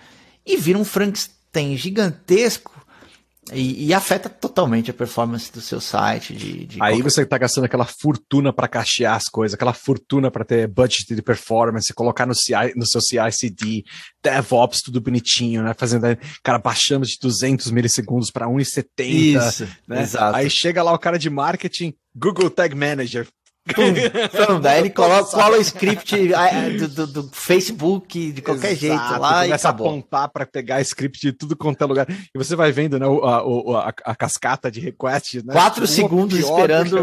e 0.44 0.58
vira 0.58 0.78
um 0.78 0.84
Frankenstein 0.84 1.78
gigantesco 1.78 2.75
E, 3.52 3.86
e, 3.86 3.94
afeta 3.94 4.28
totalmente 4.28 4.90
a 4.90 4.94
performance 4.94 5.52
do 5.52 5.60
seu 5.60 5.80
site. 5.80 6.34
De, 6.34 6.66
de 6.66 6.82
Aí 6.82 6.94
qualquer... 6.94 7.02
você 7.10 7.22
está 7.22 7.38
gastando 7.38 7.64
aquela 7.64 7.84
fortuna 7.84 8.52
para 8.52 8.66
cachear 8.66 9.14
as 9.14 9.24
coisas, 9.24 9.54
aquela 9.54 9.72
fortuna 9.72 10.30
para 10.32 10.44
ter 10.44 10.66
budget 10.66 11.14
de 11.14 11.22
performance, 11.22 11.94
colocar 11.94 12.26
no, 12.26 12.34
CI, 12.34 12.74
no 12.74 12.84
seu 12.84 13.00
CI/CD, 13.00 13.84
DevOps, 14.20 14.82
tudo 14.82 15.00
bonitinho, 15.00 15.62
né? 15.62 15.74
Fazendo, 15.78 16.06
cara, 16.42 16.58
baixando 16.58 17.06
de 17.06 17.16
200 17.20 17.70
milissegundos 17.70 18.32
para 18.32 18.46
1,70. 18.46 18.88
Isso, 19.04 19.68
né? 19.86 20.02
exato. 20.02 20.36
Aí 20.36 20.50
chega 20.50 20.82
lá 20.82 20.92
o 20.92 20.98
cara 20.98 21.18
de 21.18 21.30
marketing, 21.30 21.94
Google 22.14 22.50
Tag 22.50 22.74
Manager, 22.74 23.28
Pum, 23.74 24.60
daí 24.60 24.80
ele 24.80 24.90
coloca, 24.90 25.30
cola 25.30 25.58
o 25.58 25.60
script 25.60 26.14
do, 26.78 26.88
do, 26.88 27.06
do, 27.06 27.30
Facebook 27.32 28.32
de 28.32 28.40
qualquer 28.40 28.72
Exato, 28.72 28.80
jeito 28.80 29.20
lá 29.20 29.42
começa 29.42 29.46
e 29.46 29.52
acabou. 29.52 29.86
a 29.86 29.90
apontar 29.90 30.28
para 30.28 30.46
pegar 30.46 30.80
script 30.82 31.20
de 31.20 31.32
tudo 31.32 31.56
quanto 31.56 31.82
é 31.82 31.86
lugar. 31.86 32.06
E 32.08 32.38
você 32.38 32.54
vai 32.54 32.70
vendo, 32.70 32.96
né, 32.98 33.06
a, 33.06 33.88
a, 33.88 33.94
a 34.12 34.14
cascata 34.14 34.70
de 34.70 34.78
requests, 34.78 35.42
né? 35.42 35.52
Quatro 35.52 35.84
tipo, 35.84 35.94
segundos 35.94 36.38
esperando 36.38 36.96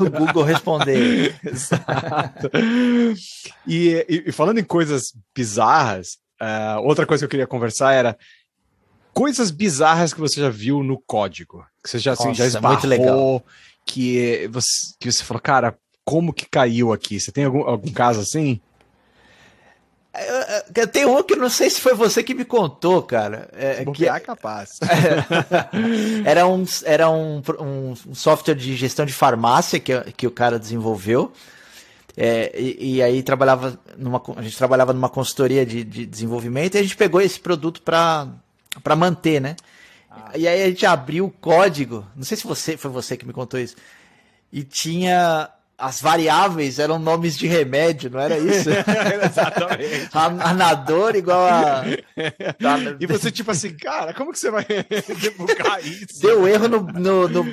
o 0.00 0.10
Google 0.10 0.42
responder. 0.42 1.36
Exato. 1.44 2.50
E, 3.66 4.06
e, 4.08 4.24
e, 4.26 4.32
falando 4.32 4.58
em 4.58 4.64
coisas 4.64 5.12
bizarras, 5.34 6.16
uh, 6.40 6.80
outra 6.82 7.04
coisa 7.04 7.22
que 7.22 7.24
eu 7.26 7.30
queria 7.30 7.46
conversar 7.46 7.92
era 7.92 8.16
coisas 9.12 9.50
bizarras 9.50 10.14
que 10.14 10.20
você 10.20 10.40
já 10.40 10.48
viu 10.48 10.82
no 10.82 10.98
código. 10.98 11.62
Que 11.84 11.90
você 11.90 11.98
já, 11.98 12.12
assim, 12.12 12.28
Nossa, 12.28 12.38
já 12.38 12.46
esbarrou, 12.46 13.44
que 13.86 14.48
você, 14.50 14.68
que 14.98 15.12
você 15.12 15.22
falou, 15.22 15.40
cara, 15.40 15.78
como 16.06 16.32
que 16.32 16.46
caiu 16.46 16.92
aqui? 16.92 17.18
Você 17.18 17.32
tem 17.32 17.44
algum, 17.44 17.68
algum 17.68 17.90
caso 17.90 18.20
assim? 18.20 18.60
Eu, 20.74 20.86
tem 20.86 21.04
um 21.04 21.22
que 21.22 21.34
não 21.34 21.50
sei 21.50 21.68
se 21.68 21.80
foi 21.80 21.94
você 21.94 22.22
que 22.22 22.32
me 22.32 22.44
contou, 22.44 23.02
cara. 23.02 23.50
É, 23.52 23.84
que 23.84 24.08
é 24.08 24.20
capaz. 24.20 24.78
era 26.24 26.46
um, 26.46 26.64
era 26.84 27.10
um, 27.10 27.42
um, 27.60 28.14
software 28.14 28.54
de 28.54 28.76
gestão 28.76 29.04
de 29.04 29.12
farmácia 29.12 29.80
que, 29.80 30.00
que 30.12 30.26
o 30.26 30.30
cara 30.30 30.60
desenvolveu. 30.60 31.32
É, 32.16 32.58
e, 32.58 32.94
e, 32.94 33.02
aí 33.02 33.22
trabalhava 33.22 33.78
numa, 33.98 34.22
a 34.36 34.42
gente 34.42 34.56
trabalhava 34.56 34.94
numa 34.94 35.10
consultoria 35.10 35.66
de, 35.66 35.84
de 35.84 36.06
desenvolvimento 36.06 36.76
e 36.76 36.78
a 36.78 36.82
gente 36.82 36.96
pegou 36.96 37.20
esse 37.20 37.38
produto 37.38 37.82
para 37.82 38.96
manter, 38.96 39.38
né? 39.38 39.56
Ah. 40.10 40.30
E 40.34 40.48
aí 40.48 40.62
a 40.62 40.66
gente 40.68 40.86
abriu 40.86 41.26
o 41.26 41.30
código. 41.30 42.06
Não 42.14 42.24
sei 42.24 42.36
se 42.38 42.46
você 42.46 42.76
foi 42.76 42.90
você 42.90 43.18
que 43.18 43.26
me 43.26 43.34
contou 43.34 43.60
isso. 43.60 43.76
E 44.50 44.62
tinha 44.62 45.50
as 45.78 46.00
variáveis 46.00 46.78
eram 46.78 46.98
nomes 46.98 47.36
de 47.36 47.46
remédio, 47.46 48.10
não 48.10 48.18
era 48.18 48.38
isso? 48.38 48.70
Exatamente. 49.24 50.08
Anador 50.12 51.14
igual 51.14 51.46
a. 51.46 51.84
E 52.98 53.06
você, 53.06 53.30
tipo 53.30 53.50
assim, 53.50 53.74
cara, 53.74 54.14
como 54.14 54.32
que 54.32 54.38
você 54.38 54.50
vai 54.50 54.64
debugar 55.20 55.84
isso? 55.84 56.22
Deu 56.22 56.48
erro 56.48 56.68
no, 56.68 56.80
no, 56.80 57.28
no, 57.28 57.44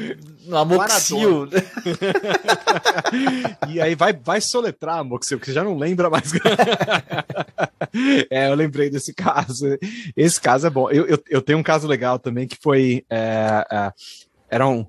no 0.46 0.58
Amoxil. 0.58 1.50
e 3.68 3.82
aí 3.82 3.94
vai, 3.94 4.14
vai 4.14 4.40
soletrar 4.40 5.00
Amoxil, 5.00 5.40
que 5.40 5.48
você 5.48 5.54
já 5.54 5.64
não 5.64 5.78
lembra 5.78 6.10
mais. 6.10 6.32
é, 8.32 8.50
eu 8.50 8.56
lembrei 8.56 8.90
desse 8.90 9.14
caso. 9.14 9.78
Esse 10.16 10.40
caso 10.40 10.66
é 10.66 10.70
bom. 10.70 10.90
Eu, 10.90 11.06
eu, 11.08 11.24
eu 11.30 11.42
tenho 11.42 11.60
um 11.60 11.64
caso 11.64 11.88
legal 11.88 12.18
também 12.18 12.48
que 12.48 12.58
foi. 12.62 13.04
É, 13.10 13.66
é, 13.70 13.92
era 14.50 14.66
um, 14.66 14.86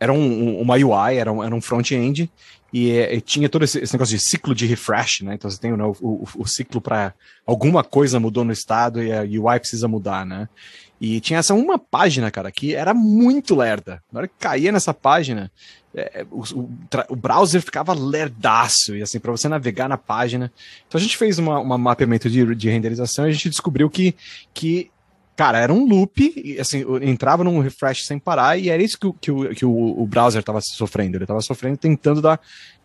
era 0.00 0.12
um, 0.12 0.60
uma 0.60 0.74
UI, 0.74 1.16
era 1.16 1.32
um, 1.32 1.42
era 1.42 1.54
um 1.54 1.60
front-end, 1.60 2.30
e, 2.78 2.90
e, 2.90 3.20
tinha 3.22 3.48
todo 3.48 3.64
esse, 3.64 3.78
esse, 3.78 3.94
negócio 3.94 4.14
de 4.14 4.22
ciclo 4.22 4.54
de 4.54 4.66
refresh, 4.66 5.22
né? 5.22 5.34
Então 5.34 5.50
você 5.50 5.58
tem 5.58 5.74
né, 5.74 5.82
o, 5.82 5.96
o, 5.98 6.28
o 6.36 6.46
ciclo 6.46 6.78
para 6.78 7.14
alguma 7.46 7.82
coisa 7.82 8.20
mudou 8.20 8.44
no 8.44 8.52
estado 8.52 9.02
e 9.02 9.10
a 9.10 9.22
UI 9.22 9.58
precisa 9.58 9.88
mudar, 9.88 10.26
né? 10.26 10.46
E 11.00 11.18
tinha 11.20 11.38
essa 11.38 11.54
uma 11.54 11.78
página, 11.78 12.30
cara, 12.30 12.52
que 12.52 12.74
era 12.74 12.92
muito 12.92 13.54
lerda. 13.54 14.02
Na 14.12 14.20
hora 14.20 14.28
que 14.28 14.34
caía 14.38 14.70
nessa 14.70 14.92
página, 14.92 15.50
é, 15.94 16.26
o, 16.30 16.42
o, 17.08 17.16
browser 17.16 17.62
ficava 17.62 17.94
lerdaço, 17.94 18.94
e 18.94 19.00
assim, 19.00 19.18
para 19.18 19.32
você 19.32 19.48
navegar 19.48 19.88
na 19.88 19.96
página. 19.96 20.52
Então 20.86 20.98
a 20.98 21.02
gente 21.02 21.16
fez 21.16 21.38
uma 21.38 21.78
mapeamento 21.78 22.28
de, 22.28 22.54
de 22.54 22.68
renderização 22.68 23.26
e 23.26 23.30
a 23.30 23.32
gente 23.32 23.48
descobriu 23.48 23.88
que, 23.88 24.14
que 24.52 24.90
cara, 25.36 25.58
era 25.58 25.72
um 25.72 25.86
loop, 25.86 26.58
assim, 26.58 26.82
entrava 27.02 27.44
num 27.44 27.60
refresh 27.60 28.06
sem 28.06 28.18
parar, 28.18 28.58
e 28.58 28.70
era 28.70 28.82
isso 28.82 28.98
que, 28.98 29.12
que, 29.20 29.30
o, 29.30 29.54
que 29.54 29.64
o, 29.66 30.00
o 30.00 30.06
browser 30.06 30.40
estava 30.40 30.60
sofrendo. 30.62 31.16
Ele 31.16 31.24
estava 31.24 31.42
sofrendo 31.42 31.76
tentando 31.76 32.22
dar, 32.22 32.40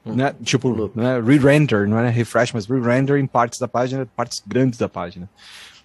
hum. 0.05 0.13
né, 0.13 0.35
tipo, 0.43 0.91
né, 0.93 1.21
re-render, 1.21 1.87
não 1.87 1.97
é 1.97 2.09
refresh, 2.09 2.51
mas 2.51 2.65
re-render 2.65 3.17
em 3.17 3.25
partes 3.25 3.57
da 3.57 3.67
página, 3.67 4.05
partes 4.05 4.43
grandes 4.45 4.77
da 4.77 4.89
página. 4.89 5.29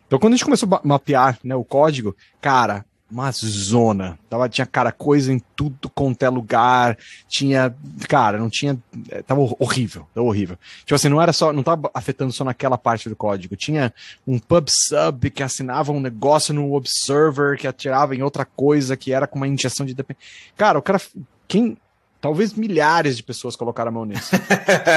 Então, 0.06 0.18
quando 0.18 0.34
a 0.34 0.36
gente 0.36 0.44
começou 0.44 0.68
a 0.72 0.80
mapear 0.84 1.38
né, 1.42 1.54
o 1.54 1.64
código, 1.64 2.14
cara, 2.40 2.84
uma 3.10 3.30
zona. 3.30 4.18
Tava, 4.28 4.48
tinha, 4.48 4.66
cara, 4.66 4.90
coisa 4.90 5.32
em 5.32 5.40
tudo 5.54 5.88
quanto 5.88 6.22
é 6.22 6.28
lugar. 6.28 6.98
Tinha, 7.28 7.74
cara, 8.08 8.38
não 8.38 8.50
tinha. 8.50 8.76
Eh, 9.10 9.22
tava 9.22 9.40
horrível, 9.58 10.06
tava 10.12 10.26
horrível. 10.26 10.58
Tipo 10.80 10.94
assim, 10.94 11.08
não 11.08 11.22
era 11.22 11.32
só, 11.32 11.52
não 11.52 11.62
tava 11.62 11.90
afetando 11.94 12.32
só 12.32 12.44
naquela 12.44 12.76
parte 12.76 13.08
do 13.08 13.16
código. 13.16 13.54
Tinha 13.54 13.94
um 14.26 14.38
pub 14.38 14.68
sub 14.68 15.30
que 15.30 15.42
assinava 15.42 15.92
um 15.92 16.00
negócio 16.00 16.52
no 16.52 16.74
observer 16.74 17.56
que 17.58 17.66
atirava 17.66 18.14
em 18.14 18.22
outra 18.22 18.44
coisa 18.44 18.96
que 18.96 19.12
era 19.12 19.26
com 19.26 19.36
uma 19.36 19.48
injeção 19.48 19.86
de 19.86 19.94
dependência. 19.94 20.28
Cara, 20.56 20.78
o 20.78 20.82
cara. 20.82 21.00
Quem. 21.46 21.76
Talvez 22.18 22.54
milhares 22.54 23.16
de 23.16 23.22
pessoas 23.22 23.54
colocaram 23.54 23.90
a 23.90 23.92
mão 23.92 24.04
nisso. 24.04 24.34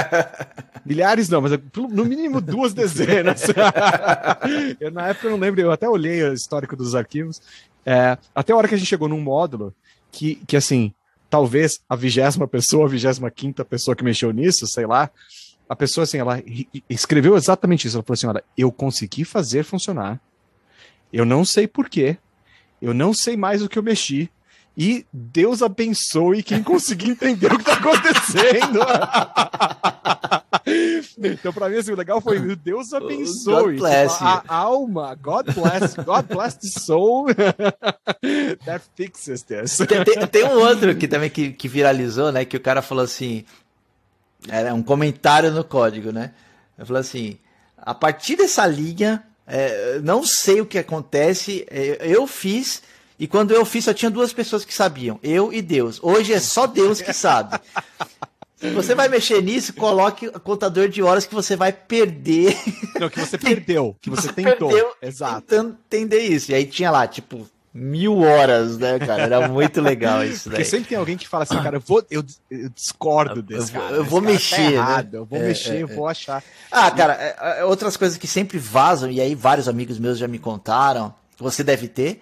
milhares 0.83 1.29
não, 1.29 1.41
mas 1.41 1.51
no 1.75 2.05
mínimo 2.05 2.41
duas 2.41 2.73
dezenas. 2.73 3.43
eu, 4.79 4.89
na 4.89 5.09
época 5.09 5.27
eu 5.27 5.31
não 5.31 5.37
lembro, 5.37 5.61
eu 5.61 5.71
até 5.71 5.87
olhei 5.87 6.23
o 6.23 6.33
histórico 6.33 6.75
dos 6.75 6.95
arquivos. 6.95 7.39
É, 7.91 8.19
até 8.35 8.53
a 8.53 8.55
hora 8.55 8.67
que 8.67 8.75
a 8.75 8.77
gente 8.77 8.87
chegou 8.87 9.09
num 9.09 9.19
módulo 9.19 9.73
que, 10.11 10.35
que 10.45 10.55
assim, 10.55 10.93
talvez 11.27 11.81
a 11.89 11.95
vigésima 11.95 12.47
pessoa, 12.47 12.85
a 12.85 12.87
vigésima 12.87 13.31
quinta 13.31 13.65
pessoa 13.65 13.95
que 13.95 14.03
mexeu 14.03 14.31
nisso, 14.31 14.67
sei 14.67 14.85
lá, 14.85 15.09
a 15.67 15.75
pessoa, 15.75 16.03
assim, 16.03 16.19
ela 16.19 16.39
escreveu 16.87 17.35
exatamente 17.35 17.87
isso. 17.87 17.97
Ela 17.97 18.03
falou 18.03 18.13
assim: 18.13 18.27
olha, 18.27 18.43
eu 18.55 18.71
consegui 18.71 19.25
fazer 19.25 19.63
funcionar, 19.63 20.21
eu 21.11 21.25
não 21.25 21.43
sei 21.43 21.67
porquê, 21.67 22.15
eu 22.79 22.93
não 22.93 23.11
sei 23.11 23.35
mais 23.35 23.63
o 23.63 23.67
que 23.67 23.79
eu 23.79 23.83
mexi, 23.83 24.29
e 24.77 25.03
Deus 25.11 25.63
abençoe 25.63 26.43
quem 26.43 26.61
conseguir 26.61 27.09
entender 27.09 27.51
o 27.51 27.57
que 27.57 27.69
está 27.69 27.73
acontecendo. 27.73 28.81
então, 31.17 31.53
para 31.53 31.69
mim, 31.69 31.77
assim, 31.77 31.91
o 31.91 31.95
legal 31.95 32.21
foi 32.21 32.55
Deus 32.55 32.93
abençoe. 32.93 33.75
Tipo, 33.75 33.85
a, 33.85 34.43
a, 34.47 34.55
alma, 34.55 35.15
God 35.15 35.47
bless, 35.53 35.95
God 35.95 36.25
bless 36.25 36.57
the 36.57 36.67
soul 36.67 37.27
that 38.65 38.83
fixes 38.95 39.43
this. 39.43 39.77
Tem, 39.77 40.03
tem, 40.03 40.27
tem, 40.27 40.43
um 40.45 40.59
outro 40.59 40.95
que 40.95 41.07
também 41.07 41.29
que, 41.29 41.51
que 41.51 41.67
viralizou, 41.67 42.31
né? 42.31 42.45
Que 42.45 42.57
o 42.57 42.61
cara 42.61 42.81
falou 42.81 43.03
assim: 43.03 43.45
era 44.47 44.73
um 44.73 44.83
comentário 44.83 45.51
no 45.51 45.63
código, 45.63 46.11
né? 46.11 46.31
Ele 46.77 46.85
falou 46.85 46.99
assim: 46.99 47.37
a 47.77 47.93
partir 47.93 48.35
dessa 48.35 48.65
linha, 48.65 49.23
é, 49.47 49.99
não 50.03 50.23
sei 50.23 50.61
o 50.61 50.65
que 50.65 50.77
acontece, 50.77 51.65
é, 51.69 51.97
eu 52.01 52.27
fiz 52.27 52.81
e 53.19 53.27
quando 53.27 53.51
eu 53.51 53.65
fiz, 53.65 53.83
só 53.83 53.93
tinha 53.93 54.09
duas 54.09 54.31
pessoas 54.31 54.63
que 54.63 54.73
sabiam, 54.73 55.19
eu 55.21 55.51
e 55.51 55.61
Deus. 55.61 55.99
Hoje 56.01 56.31
é 56.31 56.39
só 56.39 56.65
Deus 56.65 57.01
que 57.01 57.11
sabe. 57.11 57.59
Se 58.59 58.69
você 58.71 58.93
vai 58.93 59.07
mexer 59.07 59.41
nisso, 59.41 59.73
coloque 59.73 60.27
o 60.27 60.39
contador 60.39 60.89
de 60.89 61.01
horas 61.01 61.25
que 61.25 61.33
você 61.33 61.55
vai 61.55 61.71
perder. 61.71 62.57
Não, 62.99 63.09
que 63.09 63.19
você 63.19 63.37
perdeu, 63.39 63.95
que 64.01 64.09
você, 64.09 64.23
você 64.23 64.33
tentou. 64.33 64.69
Perdeu 64.69 64.93
Exato. 65.01 65.41
Tentando 65.41 65.77
entender 65.87 66.21
isso. 66.21 66.51
E 66.51 66.55
aí 66.55 66.65
tinha 66.65 66.91
lá, 66.91 67.07
tipo, 67.07 67.47
mil 67.73 68.19
horas, 68.19 68.77
né, 68.77 68.99
cara? 68.99 69.23
Era 69.23 69.47
muito 69.47 69.79
legal 69.79 70.25
isso 70.25 70.49
daí. 70.49 70.57
Porque 70.57 70.69
sempre 70.69 70.89
tem 70.89 70.97
alguém 70.97 71.15
que 71.15 71.27
fala 71.27 71.43
assim, 71.43 71.61
cara, 71.61 71.77
eu 71.77 71.81
vou, 71.81 72.05
eu, 72.11 72.23
eu 72.49 72.69
discordo 72.69 73.41
desse 73.41 73.73
eu, 73.73 73.81
cara. 73.81 73.95
Eu 73.95 74.03
vou 74.03 74.21
tá 74.21 74.27
mexer, 74.27 74.55
tá 74.55 74.71
errado, 74.71 75.13
né? 75.13 75.19
Eu 75.19 75.25
vou 75.25 75.39
é, 75.39 75.47
mexer, 75.47 75.75
é, 75.77 75.83
eu 75.83 75.87
vou 75.87 76.07
achar. 76.07 76.43
Ah, 76.71 76.91
cara, 76.91 77.13
é, 77.13 77.59
é, 77.59 77.65
outras 77.65 77.95
coisas 77.95 78.17
que 78.17 78.27
sempre 78.27 78.57
vazam, 78.57 79.09
e 79.09 79.21
aí 79.21 79.35
vários 79.35 79.67
amigos 79.69 79.97
meus 79.99 80.17
já 80.17 80.27
me 80.27 80.39
contaram, 80.39 81.13
você 81.37 81.63
deve 81.63 81.87
ter, 81.87 82.21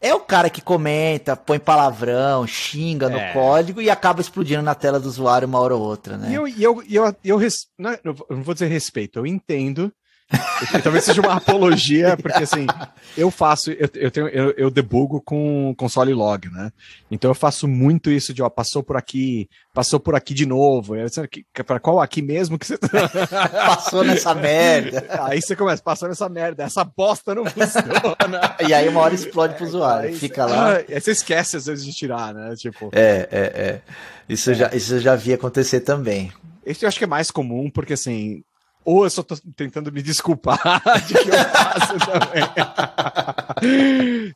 é 0.00 0.14
o 0.14 0.20
cara 0.20 0.50
que 0.50 0.60
comenta, 0.60 1.36
põe 1.36 1.58
palavrão, 1.58 2.46
xinga 2.46 3.08
no 3.08 3.18
é. 3.18 3.32
código 3.32 3.80
e 3.80 3.90
acaba 3.90 4.20
explodindo 4.20 4.62
na 4.62 4.74
tela 4.74 5.00
do 5.00 5.08
usuário 5.08 5.48
uma 5.48 5.58
hora 5.58 5.74
ou 5.74 5.82
outra, 5.82 6.16
né? 6.16 6.30
E 6.30 6.34
eu, 6.34 6.48
e 6.48 6.62
eu, 6.62 6.82
eu, 6.88 7.16
eu, 7.24 7.38
não, 7.78 7.90
eu 8.04 8.16
não 8.30 8.42
vou 8.42 8.54
dizer 8.54 8.66
respeito, 8.66 9.18
eu 9.18 9.26
entendo 9.26 9.92
Talvez 10.82 11.04
seja 11.04 11.20
uma 11.20 11.34
apologia, 11.34 12.16
porque 12.16 12.42
assim, 12.42 12.66
eu 13.16 13.30
faço, 13.30 13.70
eu, 13.70 13.88
eu, 13.94 14.10
tenho, 14.10 14.28
eu, 14.28 14.50
eu 14.56 14.70
debugo 14.70 15.20
com 15.20 15.72
console 15.76 16.12
log, 16.12 16.48
né? 16.50 16.72
Então 17.10 17.30
eu 17.30 17.34
faço 17.34 17.68
muito 17.68 18.10
isso 18.10 18.34
de, 18.34 18.42
ó, 18.42 18.50
passou 18.50 18.82
por 18.82 18.96
aqui, 18.96 19.48
passou 19.72 20.00
por 20.00 20.16
aqui 20.16 20.34
de 20.34 20.44
novo. 20.44 20.94
Para 21.64 21.78
qual 21.78 22.00
aqui 22.00 22.22
mesmo 22.22 22.58
que 22.58 22.66
você. 22.66 22.76
passou 23.52 24.02
nessa 24.02 24.34
merda. 24.34 25.06
Aí 25.20 25.40
você 25.40 25.54
começa, 25.54 25.82
passou 25.82 26.08
nessa 26.08 26.28
merda, 26.28 26.64
essa 26.64 26.84
bosta 26.84 27.34
não 27.34 27.44
funciona. 27.46 28.56
e 28.66 28.74
aí 28.74 28.88
uma 28.88 29.00
hora 29.00 29.14
explode 29.14 29.54
pro 29.54 29.64
usuário, 29.64 30.08
aí, 30.08 30.16
fica 30.16 30.44
lá. 30.44 30.76
Aí 30.76 31.00
você 31.00 31.12
esquece 31.12 31.56
às 31.56 31.66
vezes 31.66 31.84
de 31.84 31.92
tirar, 31.92 32.34
né? 32.34 32.54
Tipo. 32.56 32.90
É, 32.92 33.28
é, 33.30 33.40
é. 33.40 33.80
Isso, 34.28 34.50
é. 34.50 34.54
Já, 34.54 34.74
isso 34.74 34.94
eu 34.94 35.00
já 35.00 35.14
vi 35.14 35.32
acontecer 35.32 35.80
também. 35.80 36.32
Esse 36.64 36.84
eu 36.84 36.88
acho 36.88 36.98
que 36.98 37.04
é 37.04 37.08
mais 37.08 37.30
comum, 37.30 37.70
porque 37.70 37.92
assim, 37.92 38.42
ou 38.86 39.04
eu 39.04 39.10
só 39.10 39.22
tô 39.22 39.36
tentando 39.56 39.90
me 39.90 40.00
desculpar 40.00 40.60
de 41.06 41.14
que 41.14 41.28
eu 41.28 41.34
faço 41.34 41.94
também. 41.98 42.44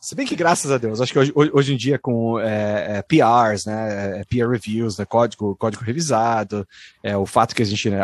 Se 0.01 0.15
bem 0.17 0.27
que, 0.27 0.35
graças 0.35 0.73
a 0.73 0.77
Deus, 0.77 1.01
acho 1.01 1.13
que 1.13 1.19
hoje, 1.19 1.33
hoje 1.35 1.73
em 1.73 1.77
dia, 1.77 1.99
com 1.99 2.39
é, 2.41 2.99
é, 2.99 3.03
PRs, 3.03 3.65
né, 3.65 4.21
é, 4.21 4.25
peer 4.25 4.49
reviews, 4.49 4.99
né, 4.99 5.05
código, 5.05 5.55
código 5.57 5.85
revisado, 5.85 6.67
é, 7.03 7.17
o 7.17 7.25
fato 7.25 7.55
que 7.55 7.63
a 7.63 7.67
gente 7.67 7.89
né, 7.89 8.01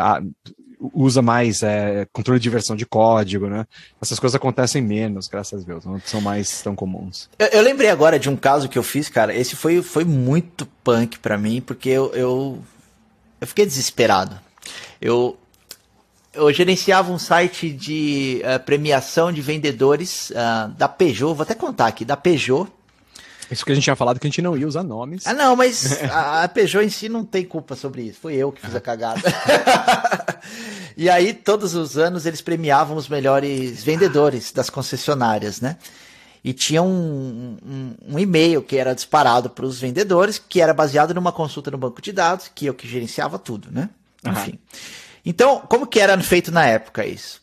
usa 0.93 1.21
mais 1.21 1.63
é, 1.63 2.07
controle 2.13 2.39
de 2.39 2.49
versão 2.49 2.75
de 2.75 2.85
código, 2.85 3.47
né? 3.47 3.65
Essas 4.01 4.19
coisas 4.19 4.35
acontecem 4.35 4.81
menos, 4.81 5.27
graças 5.27 5.63
a 5.63 5.65
Deus, 5.65 5.83
não 5.83 5.99
são 5.99 6.21
mais 6.21 6.61
tão 6.61 6.75
comuns. 6.75 7.29
Eu, 7.37 7.47
eu 7.47 7.61
lembrei 7.61 7.89
agora 7.89 8.17
de 8.17 8.29
um 8.29 8.37
caso 8.37 8.69
que 8.69 8.77
eu 8.77 8.83
fiz, 8.83 9.09
cara. 9.09 9.35
Esse 9.35 9.55
foi, 9.55 9.81
foi 9.81 10.05
muito 10.05 10.65
punk 10.83 11.19
para 11.19 11.37
mim, 11.37 11.59
porque 11.59 11.89
eu, 11.89 12.13
eu, 12.13 12.59
eu 13.41 13.47
fiquei 13.47 13.65
desesperado. 13.65 14.39
Eu, 15.01 15.37
eu 16.37 16.53
gerenciava 16.53 17.11
um 17.11 17.17
site 17.17 17.69
de 17.69 18.41
uh, 18.43 18.63
premiação 18.63 19.31
de 19.31 19.41
vendedores 19.41 20.29
uh, 20.29 20.69
da 20.77 20.87
Peugeot, 20.87 21.33
vou 21.33 21.41
até 21.43 21.55
contar 21.55 21.87
aqui, 21.87 22.05
da 22.05 22.15
Peugeot. 22.15 22.67
Isso 23.49 23.65
que 23.65 23.71
a 23.71 23.75
gente 23.75 23.85
tinha 23.85 23.95
falado 23.95 24.19
que 24.19 24.27
a 24.27 24.29
gente 24.29 24.41
não 24.41 24.57
ia 24.57 24.67
usar 24.67 24.83
nomes. 24.83 25.25
Ah, 25.25 25.33
não, 25.33 25.55
mas 25.55 26.03
a, 26.11 26.43
a 26.43 26.47
Peugeot 26.47 26.85
em 26.85 26.89
si 26.89 27.09
não 27.09 27.23
tem 27.23 27.45
culpa 27.45 27.75
sobre 27.75 28.03
isso. 28.03 28.19
Foi 28.19 28.35
eu 28.35 28.51
que 28.51 28.61
fiz 28.61 28.75
a 28.75 28.81
cagada. 28.81 29.21
e 30.95 31.09
aí, 31.09 31.33
todos 31.33 31.73
os 31.73 31.97
anos, 31.97 32.25
eles 32.25 32.41
premiavam 32.41 32.97
os 32.97 33.07
melhores 33.07 33.83
vendedores 33.83 34.51
das 34.51 34.69
concessionárias, 34.69 35.61
né? 35.61 35.77
E 36.43 36.53
tinha 36.53 36.81
um, 36.81 37.57
um, 37.65 37.95
um 38.13 38.19
e-mail 38.19 38.61
que 38.61 38.77
era 38.77 38.93
disparado 38.93 39.49
para 39.49 39.65
os 39.65 39.79
vendedores, 39.79 40.37
que 40.37 40.61
era 40.61 40.73
baseado 40.73 41.13
numa 41.13 41.31
consulta 41.31 41.71
no 41.71 41.77
banco 41.77 42.01
de 42.01 42.11
dados, 42.11 42.49
que 42.53 42.65
eu 42.65 42.73
que 42.73 42.87
gerenciava 42.87 43.39
tudo, 43.39 43.69
né? 43.71 43.89
Enfim. 44.25 44.59
Então, 45.29 45.59
como 45.59 45.85
que 45.85 45.99
era 45.99 46.17
feito 46.21 46.53
na 46.53 46.65
época 46.65 47.05
isso? 47.05 47.41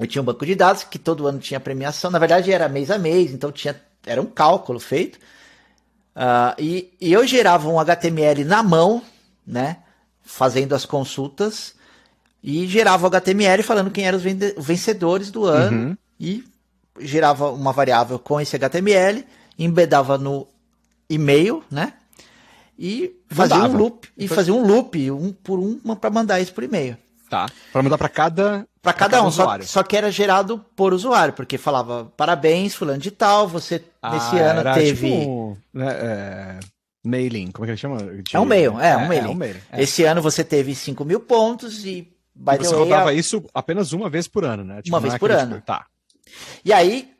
Eu 0.00 0.06
tinha 0.06 0.22
um 0.22 0.24
banco 0.24 0.46
de 0.46 0.54
dados 0.54 0.82
que 0.82 0.98
todo 0.98 1.26
ano 1.26 1.38
tinha 1.38 1.60
premiação. 1.60 2.10
Na 2.10 2.18
verdade, 2.18 2.50
era 2.50 2.70
mês 2.70 2.90
a 2.90 2.96
mês, 2.96 3.32
então 3.32 3.52
tinha 3.52 3.78
era 4.06 4.22
um 4.22 4.24
cálculo 4.24 4.80
feito. 4.80 5.18
Uh, 6.16 6.56
e, 6.58 6.96
e, 6.98 7.12
eu 7.12 7.26
gerava 7.26 7.68
um 7.68 7.78
HTML 7.78 8.44
na 8.44 8.62
mão, 8.62 9.02
né? 9.46 9.76
Fazendo 10.22 10.74
as 10.74 10.86
consultas. 10.86 11.74
E 12.42 12.66
gerava 12.66 13.04
o 13.04 13.08
HTML 13.08 13.62
falando 13.62 13.90
quem 13.90 14.06
eram 14.06 14.16
os 14.16 14.24
vencedores 14.64 15.30
do 15.30 15.44
ano. 15.44 15.88
Uhum. 15.88 15.96
E 16.18 16.44
gerava 16.98 17.50
uma 17.50 17.74
variável 17.74 18.18
com 18.18 18.40
esse 18.40 18.56
HTML, 18.56 19.22
embedava 19.58 20.16
no 20.16 20.48
e-mail, 21.10 21.62
né? 21.70 21.92
E 22.78 23.16
fazia 23.28 23.56
Mandava. 23.56 23.74
um 23.74 23.78
loop. 23.78 24.08
E 24.16 24.28
fazia 24.28 24.54
um 24.54 24.66
loop, 24.66 25.10
um 25.10 25.32
por 25.32 25.58
um, 25.58 25.78
para 25.96 26.10
mandar 26.10 26.40
isso 26.40 26.52
por 26.52 26.64
e-mail. 26.64 26.96
Tá. 27.28 27.46
Para 27.72 27.82
mandar 27.82 27.98
para 27.98 28.08
cada 28.08 28.66
para 28.82 28.92
cada, 28.92 29.16
cada, 29.16 29.26
um, 29.26 29.32
só, 29.32 29.60
só, 29.62 29.82
que 29.82 29.96
era 29.96 30.12
gerado 30.12 30.64
por 30.76 30.94
usuário, 30.94 31.34
porque 31.34 31.58
falava 31.58 32.12
parabéns, 32.16 32.72
fulano 32.72 33.00
de 33.00 33.10
tal, 33.10 33.48
você 33.48 33.82
ah, 34.00 34.12
nesse 34.12 34.38
ano 34.38 34.74
teve. 34.74 35.10
Tipo, 35.10 35.58
né, 35.74 35.88
é, 35.88 36.60
mailing, 37.04 37.50
como 37.50 37.64
é 37.64 37.66
que 37.66 37.70
ele 37.72 37.78
chama? 37.78 37.98
De... 37.98 38.22
É 38.32 38.38
um 38.38 38.44
mail, 38.44 38.80
é, 38.80 38.90
é 38.90 38.96
um 38.96 39.08
mailing. 39.08 39.28
É 39.28 39.30
um 39.30 39.34
mail, 39.34 39.56
é. 39.72 39.82
Esse 39.82 40.04
ano 40.04 40.22
você 40.22 40.44
teve 40.44 40.72
5 40.74 41.04
mil 41.04 41.18
pontos 41.18 41.84
e. 41.84 42.12
By 42.32 42.54
e 42.54 42.58
você 42.58 42.74
way, 42.74 42.78
rodava 42.78 43.10
a... 43.10 43.14
isso 43.14 43.42
apenas 43.52 43.92
uma 43.92 44.08
vez 44.08 44.28
por 44.28 44.44
ano, 44.44 44.62
né? 44.62 44.82
Tipo, 44.82 44.94
uma 44.94 45.00
vez 45.00 45.18
por 45.18 45.30
ano. 45.32 45.54
Tipo, 45.54 45.66
tá. 45.66 45.86
E 46.64 46.72
aí, 46.72 47.10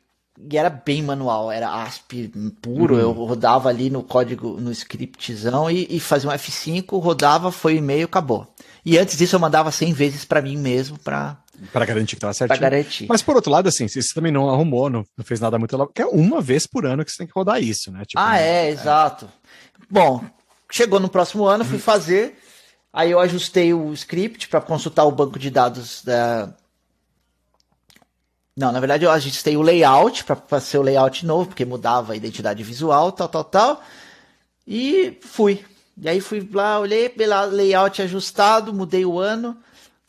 e 0.49 0.57
era 0.57 0.69
bem 0.69 1.01
manual, 1.01 1.51
era 1.51 1.83
ASP 1.83 2.31
puro, 2.61 2.95
uhum. 2.95 3.01
eu 3.01 3.11
rodava 3.11 3.69
ali 3.69 3.89
no 3.89 4.03
código, 4.03 4.59
no 4.59 4.71
scriptzão 4.71 5.69
e, 5.69 5.87
e 5.89 5.99
fazia 5.99 6.29
um 6.29 6.33
F5, 6.33 7.01
rodava, 7.01 7.51
foi 7.51 7.77
e-mail, 7.77 8.05
acabou. 8.05 8.47
E 8.85 8.97
antes 8.97 9.17
disso 9.17 9.35
eu 9.35 9.39
mandava 9.39 9.71
100 9.71 9.93
vezes 9.93 10.25
para 10.25 10.41
mim 10.41 10.55
mesmo 10.55 10.97
para 10.99 11.37
para 11.73 11.85
garantir 11.85 12.15
que 12.15 12.21
tava 12.21 12.33
certinho. 12.33 12.59
Pra 12.59 12.69
garantir. 12.69 13.07
Mas 13.09 13.23
por 13.23 13.35
outro 13.35 13.51
lado, 13.51 13.67
assim, 13.67 13.87
você 13.87 14.13
também 14.13 14.31
não 14.31 14.49
arrumou, 14.49 14.89
não, 14.89 15.03
não 15.17 15.25
fez 15.25 15.39
nada 15.39 15.57
muito 15.57 15.75
lá, 15.75 15.87
que 15.87 16.01
é 16.01 16.05
uma 16.05 16.39
vez 16.39 16.67
por 16.67 16.85
ano 16.85 17.03
que 17.03 17.11
você 17.11 17.17
tem 17.17 17.27
que 17.27 17.33
rodar 17.33 17.61
isso, 17.61 17.91
né? 17.91 18.05
Tipo, 18.05 18.21
ah, 18.21 18.39
é, 18.39 18.67
é, 18.67 18.69
exato. 18.69 19.27
Bom, 19.89 20.23
chegou 20.71 20.99
no 20.99 21.09
próximo 21.09 21.45
ano, 21.45 21.65
fui 21.65 21.79
fazer, 21.79 22.37
aí 22.93 23.11
eu 23.11 23.19
ajustei 23.19 23.73
o 23.73 23.91
script 23.93 24.47
para 24.47 24.61
consultar 24.61 25.05
o 25.05 25.11
banco 25.11 25.39
de 25.39 25.49
dados 25.49 26.03
da. 26.03 26.53
Não, 28.57 28.71
na 28.71 28.79
verdade 28.79 29.05
eu 29.05 29.11
ajustei 29.11 29.55
o 29.55 29.61
layout 29.61 30.23
para 30.23 30.59
ser 30.59 30.79
o 30.79 30.81
layout 30.81 31.23
novo, 31.23 31.49
porque 31.49 31.63
mudava 31.63 32.13
a 32.13 32.15
identidade 32.15 32.63
visual, 32.63 33.11
tal, 33.11 33.29
tal, 33.29 33.43
tal. 33.43 33.83
E 34.67 35.19
fui. 35.21 35.63
E 35.95 36.09
aí 36.09 36.19
fui 36.19 36.47
lá, 36.51 36.79
olhei 36.79 37.07
pela 37.07 37.45
layout 37.45 38.01
ajustado, 38.01 38.73
mudei 38.73 39.05
o 39.05 39.19
ano 39.19 39.55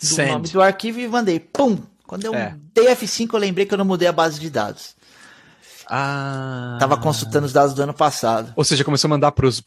do 0.01 0.07
Send. 0.07 0.32
nome 0.32 0.49
do 0.49 0.62
arquivo 0.62 0.99
e 0.99 1.07
mandei. 1.07 1.38
Pum! 1.38 1.78
Quando 2.07 2.24
eu 2.24 2.34
é. 2.34 2.57
dei 2.72 2.86
F5, 2.86 3.34
eu 3.34 3.38
lembrei 3.38 3.66
que 3.66 3.74
eu 3.74 3.78
não 3.78 3.84
mudei 3.84 4.09
a 4.09 4.12
base 4.12 4.40
de 4.40 4.49
dados. 4.49 4.96
Ah. 5.86 6.78
Tava 6.80 6.96
consultando 6.96 7.46
os 7.46 7.53
dados 7.53 7.74
do 7.74 7.82
ano 7.82 7.92
passado. 7.92 8.55
Ou 8.57 8.64
seja, 8.64 8.82
começou 8.82 9.09
a 9.09 9.11
mandar 9.11 9.32
para 9.32 9.46
os 9.46 9.61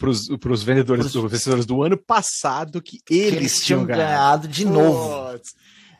vendedores, 0.63 1.11
pros... 1.11 1.32
vencedores 1.32 1.67
do 1.67 1.84
ano 1.84 1.97
passado 1.97 2.82
que 2.82 2.99
eles, 3.07 3.29
que 3.29 3.36
eles 3.36 3.63
tinham 3.63 3.86
ganhado. 3.86 4.03
ganhado 4.03 4.47
de 4.47 4.65
novo. 4.65 5.39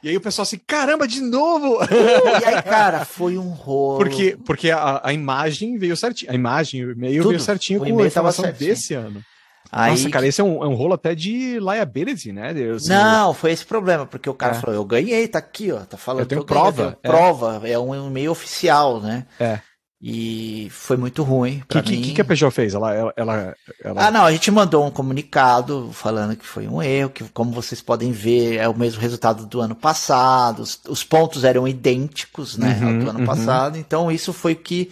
E 0.04 0.10
aí 0.10 0.18
o 0.18 0.22
pessoal 0.22 0.44
assim, 0.44 0.60
caramba, 0.66 1.08
de 1.08 1.22
novo! 1.22 1.76
Uh, 1.84 2.42
e 2.42 2.46
aí, 2.46 2.62
cara, 2.64 3.06
foi 3.06 3.38
um 3.38 3.50
rolo. 3.50 4.00
Porque, 4.00 4.38
porque 4.46 4.72
a, 4.72 5.00
a 5.04 5.14
imagem 5.14 5.78
veio 5.78 5.96
certinho. 5.96 6.32
A 6.32 6.36
imagem, 6.36 6.84
o 6.86 6.92
e-mail 6.92 7.28
veio 7.28 7.40
certinho 7.40 7.82
o 7.82 7.86
com 7.86 8.02
a 8.02 8.08
informação 8.08 8.52
desse 8.52 8.94
ano. 8.96 9.24
Aí, 9.72 9.92
Nossa, 9.92 10.10
cara, 10.10 10.28
esse 10.28 10.42
é 10.42 10.44
um, 10.44 10.64
é 10.64 10.68
um 10.68 10.74
rolo 10.74 10.96
até 10.96 11.16
de 11.16 11.58
liability, 11.60 12.34
né? 12.34 12.54
Deus, 12.54 12.90
não, 12.90 13.34
foi 13.34 13.52
esse 13.52 13.66
problema, 13.66 14.06
porque 14.06 14.30
o 14.30 14.34
cara 14.34 14.56
é. 14.56 14.60
falou, 14.60 14.76
eu 14.76 14.84
ganhei, 14.84 15.26
tá 15.30 15.40
aqui, 15.40 15.72
ó, 15.72 15.80
tá 15.80 15.96
falando 15.96 16.24
eu 16.24 16.26
tenho 16.26 16.44
que 16.44 16.52
eu 16.52 16.58
prova. 16.58 16.84
Ganhei, 16.84 16.98
é. 17.04 17.08
prova, 17.08 17.62
é 17.64 17.80
um 17.80 18.08
e-mail 18.08 18.32
oficial, 18.32 19.00
né? 19.00 19.26
É. 19.40 19.62
E 20.04 20.68
foi 20.72 20.98
muito 20.98 21.22
ruim. 21.22 21.62
O 21.64 21.68
que, 21.68 21.82
que, 21.84 22.14
que, 22.14 22.22
a 22.22 22.26
Peugeot 22.26 22.50
fez? 22.50 22.74
Ela, 22.74 22.92
ela, 22.92 23.14
ela, 23.16 23.56
ela, 23.84 24.08
Ah, 24.08 24.10
não, 24.10 24.26
a 24.26 24.32
gente 24.32 24.50
mandou 24.50 24.84
um 24.84 24.90
comunicado 24.90 25.92
falando 25.94 26.36
que 26.36 26.46
foi 26.46 26.68
um 26.68 26.82
erro, 26.82 27.12
que 27.12 27.24
como 27.26 27.52
vocês 27.52 27.82
podem 27.82 28.12
ver, 28.12 28.56
é 28.56 28.68
o 28.68 28.76
mesmo 28.76 29.00
resultado 29.00 29.46
do 29.46 29.62
ano 29.62 29.76
passado, 29.76 30.64
os, 30.64 30.82
os 30.90 31.04
pontos 31.04 31.44
eram 31.44 31.68
idênticos, 31.68 32.58
né, 32.58 32.80
uhum, 32.82 33.00
do 33.00 33.10
ano 33.12 33.20
uhum. 33.20 33.26
passado, 33.26 33.78
então 33.78 34.12
isso 34.12 34.34
foi 34.34 34.54
o 34.54 34.56
que 34.56 34.90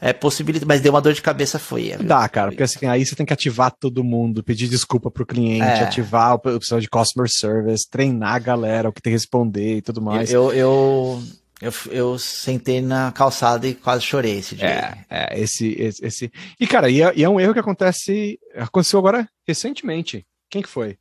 é, 0.00 0.12
possibilita, 0.12 0.64
mas 0.66 0.80
deu 0.80 0.92
uma 0.92 1.00
dor 1.00 1.14
de 1.14 1.22
cabeça 1.22 1.58
foi. 1.58 1.96
Dá, 1.96 2.28
cara, 2.28 2.50
porque 2.50 2.62
assim, 2.62 2.86
aí 2.86 3.04
você 3.04 3.16
tem 3.16 3.26
que 3.26 3.32
ativar 3.32 3.72
todo 3.72 4.04
mundo, 4.04 4.44
pedir 4.44 4.68
desculpa 4.68 5.10
pro 5.10 5.26
cliente, 5.26 5.64
é. 5.64 5.82
ativar 5.82 6.34
o 6.34 6.38
pessoal 6.38 6.80
de 6.80 6.88
customer 6.88 7.28
service, 7.28 7.88
treinar 7.90 8.34
a 8.34 8.38
galera, 8.38 8.88
o 8.88 8.92
que 8.92 9.02
tem 9.02 9.10
que 9.10 9.16
responder 9.16 9.78
e 9.78 9.82
tudo 9.82 10.00
mais. 10.00 10.30
Eu, 10.30 10.52
eu, 10.52 11.22
eu, 11.64 11.72
eu 11.90 12.18
sentei 12.18 12.80
na 12.80 13.10
calçada 13.10 13.66
e 13.66 13.74
quase 13.74 14.04
chorei 14.04 14.38
esse 14.38 14.54
dia. 14.54 14.98
É, 15.08 15.34
é 15.34 15.40
esse, 15.40 15.72
esse, 15.80 16.04
esse. 16.04 16.32
E, 16.60 16.66
cara, 16.66 16.90
e 16.90 17.02
é, 17.02 17.12
e 17.16 17.24
é 17.24 17.28
um 17.28 17.40
erro 17.40 17.54
que 17.54 17.60
acontece, 17.60 18.38
aconteceu 18.54 18.98
agora 18.98 19.28
recentemente. 19.46 20.26
Quem 20.50 20.62
que 20.62 20.68
foi? 20.68 20.98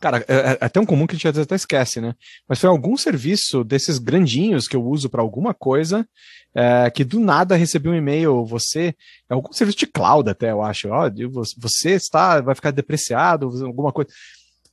Cara, 0.00 0.24
é, 0.28 0.34
é, 0.34 0.58
é, 0.60 0.68
tão 0.68 0.86
comum 0.86 1.06
que 1.06 1.16
a 1.16 1.18
gente 1.18 1.40
até 1.40 1.54
esquece, 1.54 2.00
né? 2.00 2.14
Mas 2.48 2.60
foi 2.60 2.68
algum 2.68 2.96
serviço 2.96 3.64
desses 3.64 3.98
grandinhos 3.98 4.68
que 4.68 4.76
eu 4.76 4.84
uso 4.84 5.08
para 5.08 5.22
alguma 5.22 5.54
coisa 5.54 6.06
é, 6.54 6.90
que 6.90 7.04
do 7.04 7.18
nada 7.18 7.56
recebeu 7.56 7.92
um 7.92 7.96
e-mail, 7.96 8.44
você, 8.44 8.94
é 9.28 9.34
algum 9.34 9.52
serviço 9.52 9.78
de 9.78 9.86
cloud 9.86 10.30
até, 10.30 10.50
eu 10.50 10.62
acho, 10.62 10.88
ó, 10.88 11.10
você 11.58 11.90
está, 11.90 12.40
vai 12.40 12.54
ficar 12.54 12.70
depreciado, 12.70 13.46
alguma 13.64 13.92
coisa. 13.92 14.10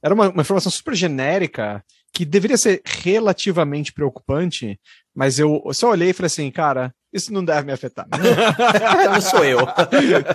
Era 0.01 0.13
uma, 0.13 0.29
uma 0.29 0.41
informação 0.41 0.71
super 0.71 0.93
genérica 0.93 1.83
que 2.13 2.23
deveria 2.23 2.57
ser 2.57 2.81
relativamente 2.85 3.91
preocupante, 3.91 4.79
mas 5.15 5.39
eu 5.39 5.63
só 5.73 5.89
olhei 5.89 6.11
e 6.11 6.13
falei 6.13 6.27
assim, 6.27 6.51
cara, 6.51 6.93
isso 7.11 7.33
não 7.33 7.43
deve 7.43 7.65
me 7.65 7.73
afetar. 7.73 8.07
não 9.11 9.19
sou 9.19 9.43
eu. 9.43 9.59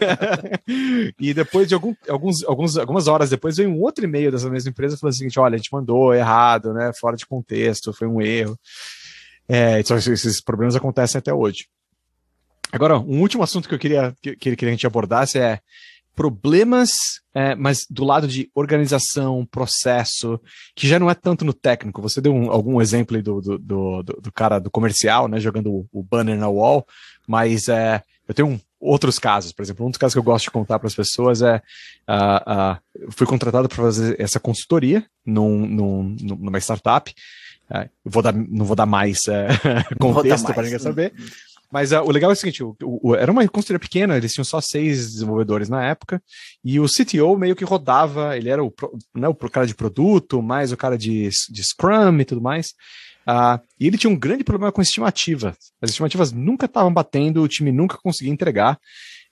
e 1.19 1.33
depois 1.33 1.69
de 1.69 1.75
algum, 1.75 1.95
alguns, 2.09 2.45
alguns, 2.45 2.77
algumas 2.77 3.07
horas 3.07 3.31
depois, 3.31 3.57
veio 3.57 3.71
um 3.71 3.81
outro 3.81 4.05
e-mail 4.05 4.33
dessa 4.33 4.51
mesma 4.51 4.71
empresa 4.71 4.97
falando 4.97 5.15
o 5.15 5.17
seguinte: 5.17 5.39
olha, 5.39 5.55
a 5.55 5.57
gente 5.57 5.73
mandou 5.73 6.13
errado, 6.13 6.73
né? 6.73 6.93
Fora 6.93 7.17
de 7.17 7.27
contexto, 7.27 7.93
foi 7.93 8.09
um 8.09 8.21
erro. 8.21 8.59
É, 9.49 9.81
então, 9.81 9.97
esses 9.97 10.41
problemas 10.41 10.77
acontecem 10.77 11.19
até 11.19 11.33
hoje. 11.33 11.67
Agora, 12.71 12.99
um 12.99 13.21
último 13.21 13.43
assunto 13.43 13.69
que 13.69 13.75
eu 13.75 13.79
queria 13.79 14.15
que, 14.21 14.37
que 14.37 14.67
a 14.67 14.71
gente 14.71 14.87
abordasse 14.87 15.39
é 15.39 15.61
problemas, 16.19 16.91
é, 17.33 17.55
mas 17.55 17.87
do 17.89 18.03
lado 18.05 18.27
de 18.27 18.51
organização, 18.53 19.47
processo, 19.49 20.41
que 20.75 20.89
já 20.89 20.99
não 20.99 21.09
é 21.09 21.15
tanto 21.15 21.45
no 21.45 21.53
técnico. 21.53 22.03
Você 22.03 22.21
deu 22.21 22.35
um, 22.35 22.51
algum 22.51 22.83
exemplo 22.83 23.17
aí 23.17 23.23
do, 23.23 23.41
do, 23.41 23.57
do, 23.57 24.03
do, 24.03 24.33
cara 24.33 24.59
do 24.59 24.69
comercial, 24.69 25.29
né, 25.29 25.39
jogando 25.39 25.73
o, 25.73 25.87
o 25.93 26.03
banner 26.03 26.37
na 26.37 26.49
wall, 26.49 26.85
mas 27.25 27.69
é, 27.69 28.03
eu 28.27 28.35
tenho 28.35 28.49
um, 28.49 28.61
outros 28.81 29.17
casos, 29.21 29.53
por 29.53 29.63
exemplo, 29.63 29.87
um 29.87 29.91
dos 29.91 29.99
casos 29.99 30.13
que 30.13 30.19
eu 30.19 30.25
gosto 30.25 30.47
de 30.47 30.51
contar 30.51 30.81
para 30.81 30.89
as 30.89 30.95
pessoas 30.95 31.41
é 31.41 31.63
uh, 32.09 32.73
uh, 33.07 33.13
fui 33.13 33.25
contratado 33.25 33.69
para 33.69 33.77
fazer 33.77 34.21
essa 34.21 34.41
consultoria 34.41 35.07
num, 35.25 35.69
num, 35.69 36.17
numa 36.21 36.59
startup. 36.59 37.15
Uh, 37.71 37.89
vou 38.05 38.25
dar, 38.25 38.33
não 38.33 38.65
vou 38.65 38.75
dar 38.75 38.87
mais 38.87 39.21
uh, 39.31 39.99
contexto 40.01 40.53
para 40.53 40.65
ninguém 40.65 40.81
saber. 40.81 41.13
Mas 41.73 41.93
uh, 41.93 42.01
o 42.01 42.11
legal 42.11 42.31
é 42.31 42.35
o 42.35 42.37
seguinte: 42.37 42.63
o, 42.63 42.77
o, 42.83 43.15
era 43.15 43.31
uma 43.31 43.47
consultoria 43.49 43.79
pequena, 43.79 44.17
eles 44.17 44.33
tinham 44.33 44.45
só 44.45 44.61
seis 44.61 45.13
desenvolvedores 45.13 45.69
na 45.69 45.85
época, 45.85 46.23
e 46.65 46.81
o 46.81 46.87
CTO 46.87 47.37
meio 47.37 47.55
que 47.55 47.65
rodava, 47.65 48.37
ele 48.37 48.49
era 48.49 48.65
o, 48.65 48.73
né, 49.15 49.29
o 49.29 49.35
cara 49.35 49.67
de 49.67 49.75
produto, 49.75 50.43
mais 50.43 50.73
o 50.73 50.77
cara 50.77 50.97
de, 50.97 51.29
de 51.51 51.65
Scrum 51.65 52.19
e 52.21 52.25
tudo 52.25 52.41
mais. 52.41 52.75
Uh, 53.29 53.61
e 53.79 53.87
ele 53.87 53.99
tinha 53.99 54.11
um 54.11 54.19
grande 54.19 54.43
problema 54.43 54.73
com 54.73 54.81
estimativa. 54.81 55.55
As 55.83 55.91
estimativas 55.91 56.33
nunca 56.33 56.65
estavam 56.65 56.93
batendo, 56.93 57.43
o 57.43 57.49
time 57.49 57.71
nunca 57.71 57.99
conseguia 57.99 58.33
entregar. 58.33 58.79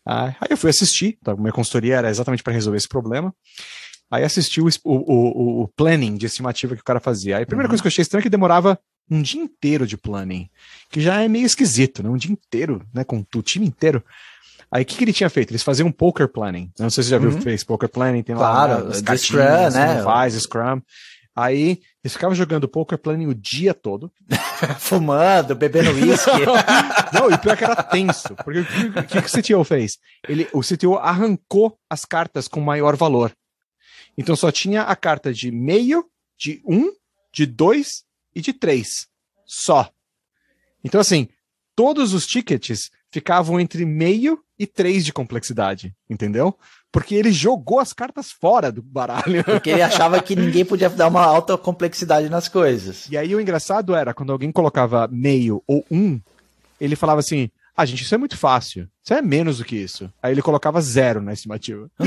Uh, 0.06 0.36
aí 0.38 0.48
eu 0.50 0.56
fui 0.56 0.68
assistir, 0.68 1.18
tá? 1.24 1.34
minha 1.34 1.52
consultoria 1.52 1.96
era 1.96 2.10
exatamente 2.10 2.42
para 2.42 2.52
resolver 2.52 2.76
esse 2.76 2.88
problema. 2.88 3.34
Aí 4.10 4.22
assisti 4.22 4.60
o, 4.60 4.68
o, 4.84 5.62
o, 5.62 5.68
planning 5.68 6.16
de 6.16 6.26
estimativa 6.26 6.76
que 6.76 6.80
o 6.80 6.84
cara 6.84 7.00
fazia. 7.00 7.38
Aí 7.38 7.42
a 7.42 7.46
primeira 7.46 7.66
uhum. 7.66 7.70
coisa 7.70 7.82
que 7.82 7.88
eu 7.88 7.90
achei 7.90 8.02
estranha 8.02 8.20
é 8.20 8.22
que 8.22 8.30
demorava 8.30 8.78
um 9.10 9.22
dia 9.22 9.40
inteiro 9.40 9.86
de 9.86 9.96
planning, 9.96 10.48
que 10.90 11.00
já 11.00 11.22
é 11.22 11.28
meio 11.28 11.46
esquisito, 11.46 12.02
né? 12.02 12.08
Um 12.08 12.16
dia 12.16 12.32
inteiro, 12.32 12.84
né? 12.92 13.04
Com 13.04 13.24
o 13.34 13.42
time 13.42 13.66
inteiro. 13.66 14.04
Aí 14.70 14.82
o 14.82 14.86
que, 14.86 14.96
que 14.96 15.04
ele 15.04 15.12
tinha 15.12 15.30
feito? 15.30 15.52
Eles 15.52 15.62
faziam 15.62 15.88
um 15.88 15.92
poker 15.92 16.28
planning. 16.28 16.70
Não 16.78 16.90
sei 16.90 17.04
se 17.04 17.08
você 17.08 17.14
já 17.14 17.18
viu, 17.18 17.30
uhum. 17.30 17.40
fez 17.40 17.62
poker 17.62 17.88
planning, 17.88 18.22
tem 18.22 18.34
claro, 18.34 18.84
lá 18.84 18.90
as 18.90 19.00
cartinhas, 19.00 19.72
Scrum, 19.74 19.84
né? 19.84 20.02
Faz 20.02 20.34
Scrum. 20.34 20.82
Aí 21.34 21.80
eles 22.02 22.14
ficavam 22.14 22.34
jogando 22.34 22.66
poker 22.66 22.98
planning 22.98 23.26
o 23.26 23.34
dia 23.34 23.74
todo. 23.74 24.10
Fumando, 24.78 25.54
bebendo 25.54 25.90
uísque. 25.90 26.30
Não, 27.12 27.30
e 27.30 27.38
pior 27.38 27.56
que 27.56 27.64
era 27.64 27.82
tenso. 27.82 28.34
Porque 28.36 28.60
o 28.60 28.64
que, 28.66 29.02
que, 29.02 29.22
que 29.22 29.38
o 29.38 29.42
CTO 29.42 29.64
fez? 29.64 29.98
Ele, 30.26 30.48
o 30.52 30.62
CTO 30.62 30.94
arrancou 30.94 31.78
as 31.90 32.04
cartas 32.04 32.48
com 32.48 32.60
maior 32.60 32.96
valor. 32.96 33.32
Então 34.16 34.34
só 34.34 34.50
tinha 34.50 34.82
a 34.82 34.96
carta 34.96 35.32
de 35.32 35.50
meio, 35.50 36.06
de 36.38 36.62
um, 36.66 36.90
de 37.32 37.44
dois 37.44 38.05
e 38.36 38.40
de 38.42 38.52
três. 38.52 39.08
Só. 39.46 39.90
Então, 40.84 41.00
assim, 41.00 41.26
todos 41.74 42.12
os 42.12 42.26
tickets 42.26 42.90
ficavam 43.10 43.58
entre 43.58 43.86
meio 43.86 44.38
e 44.58 44.66
três 44.66 45.04
de 45.04 45.12
complexidade, 45.12 45.94
entendeu? 46.08 46.56
Porque 46.92 47.14
ele 47.14 47.32
jogou 47.32 47.80
as 47.80 47.92
cartas 47.92 48.30
fora 48.30 48.70
do 48.70 48.82
baralho. 48.82 49.42
Porque 49.44 49.70
ele 49.70 49.82
achava 49.82 50.22
que 50.22 50.36
ninguém 50.36 50.64
podia 50.64 50.90
dar 50.90 51.08
uma 51.08 51.24
alta 51.24 51.56
complexidade 51.56 52.28
nas 52.28 52.46
coisas. 52.46 53.08
E 53.10 53.16
aí 53.16 53.34
o 53.34 53.40
engraçado 53.40 53.94
era, 53.94 54.12
quando 54.12 54.32
alguém 54.32 54.52
colocava 54.52 55.08
meio 55.10 55.62
ou 55.66 55.84
um, 55.90 56.20
ele 56.80 56.94
falava 56.94 57.20
assim: 57.20 57.50
ah, 57.76 57.84
gente, 57.84 58.02
isso 58.02 58.14
é 58.14 58.18
muito 58.18 58.38
fácil. 58.38 58.88
Isso 59.04 59.12
é 59.12 59.20
menos 59.20 59.58
do 59.58 59.64
que 59.64 59.76
isso. 59.76 60.10
Aí 60.22 60.32
ele 60.32 60.40
colocava 60.40 60.80
zero 60.80 61.20
na 61.20 61.34
estimativa. 61.34 61.90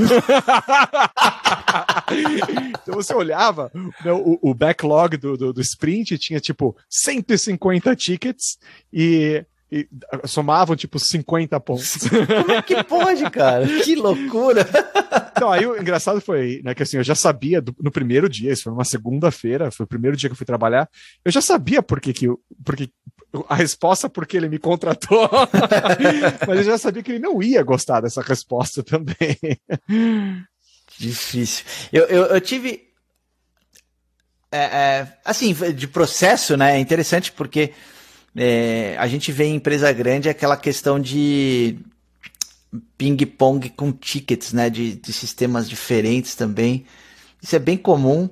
então 2.81 2.95
você 2.95 3.13
olhava, 3.13 3.71
né, 4.03 4.11
o, 4.11 4.39
o 4.41 4.55
backlog 4.55 5.17
do, 5.17 5.37
do, 5.37 5.53
do, 5.53 5.61
sprint 5.61 6.17
tinha 6.17 6.39
tipo 6.39 6.75
150 6.89 7.95
tickets 7.95 8.57
e, 8.91 9.45
e 9.71 9.87
somavam 10.25 10.75
tipo 10.75 10.97
50 10.97 11.59
pontos. 11.59 11.97
Como 12.09 12.51
é 12.51 12.61
que 12.61 12.83
pode, 12.83 13.29
cara? 13.29 13.67
Que 13.83 13.95
loucura! 13.95 14.67
Então, 15.31 15.51
aí 15.51 15.65
o 15.65 15.79
engraçado 15.79 16.19
foi, 16.19 16.61
né, 16.63 16.73
que 16.73 16.83
assim, 16.83 16.97
eu 16.97 17.03
já 17.03 17.15
sabia 17.15 17.61
do, 17.61 17.75
no 17.79 17.91
primeiro 17.91 18.27
dia, 18.27 18.51
isso 18.51 18.63
foi 18.63 18.73
uma 18.73 18.83
segunda-feira, 18.83 19.71
foi 19.71 19.83
o 19.83 19.87
primeiro 19.87 20.17
dia 20.17 20.29
que 20.29 20.33
eu 20.33 20.37
fui 20.37 20.45
trabalhar, 20.45 20.89
eu 21.23 21.31
já 21.31 21.41
sabia 21.41 21.81
por 21.81 22.01
que, 22.01 22.11
que, 22.13 22.27
porque, 22.63 22.89
a 23.47 23.55
resposta 23.55 24.09
porque 24.09 24.35
ele 24.35 24.49
me 24.49 24.57
contratou, 24.57 25.29
mas 26.47 26.57
eu 26.57 26.63
já 26.63 26.77
sabia 26.77 27.03
que 27.03 27.11
ele 27.11 27.19
não 27.19 27.41
ia 27.41 27.61
gostar 27.61 28.01
dessa 28.01 28.21
resposta 28.21 28.83
também. 28.83 29.37
Difícil. 30.97 31.63
Eu, 31.93 32.05
eu, 32.05 32.25
eu 32.25 32.41
tive. 32.41 32.89
É, 34.51 34.57
é, 34.57 35.17
assim, 35.23 35.53
de 35.53 35.87
processo, 35.87 36.57
né? 36.57 36.75
É 36.75 36.79
interessante 36.79 37.31
porque 37.31 37.71
é, 38.35 38.95
a 38.97 39.07
gente 39.07 39.31
vê 39.31 39.45
em 39.45 39.55
empresa 39.55 39.91
grande 39.91 40.29
aquela 40.29 40.55
questão 40.55 40.99
de 40.99 41.79
ping-pong 42.97 43.69
com 43.71 43.91
tickets, 43.91 44.53
né? 44.53 44.69
De, 44.69 44.95
de 44.95 45.13
sistemas 45.13 45.69
diferentes 45.69 46.35
também. 46.35 46.85
Isso 47.41 47.55
é 47.55 47.59
bem 47.59 47.77
comum. 47.77 48.29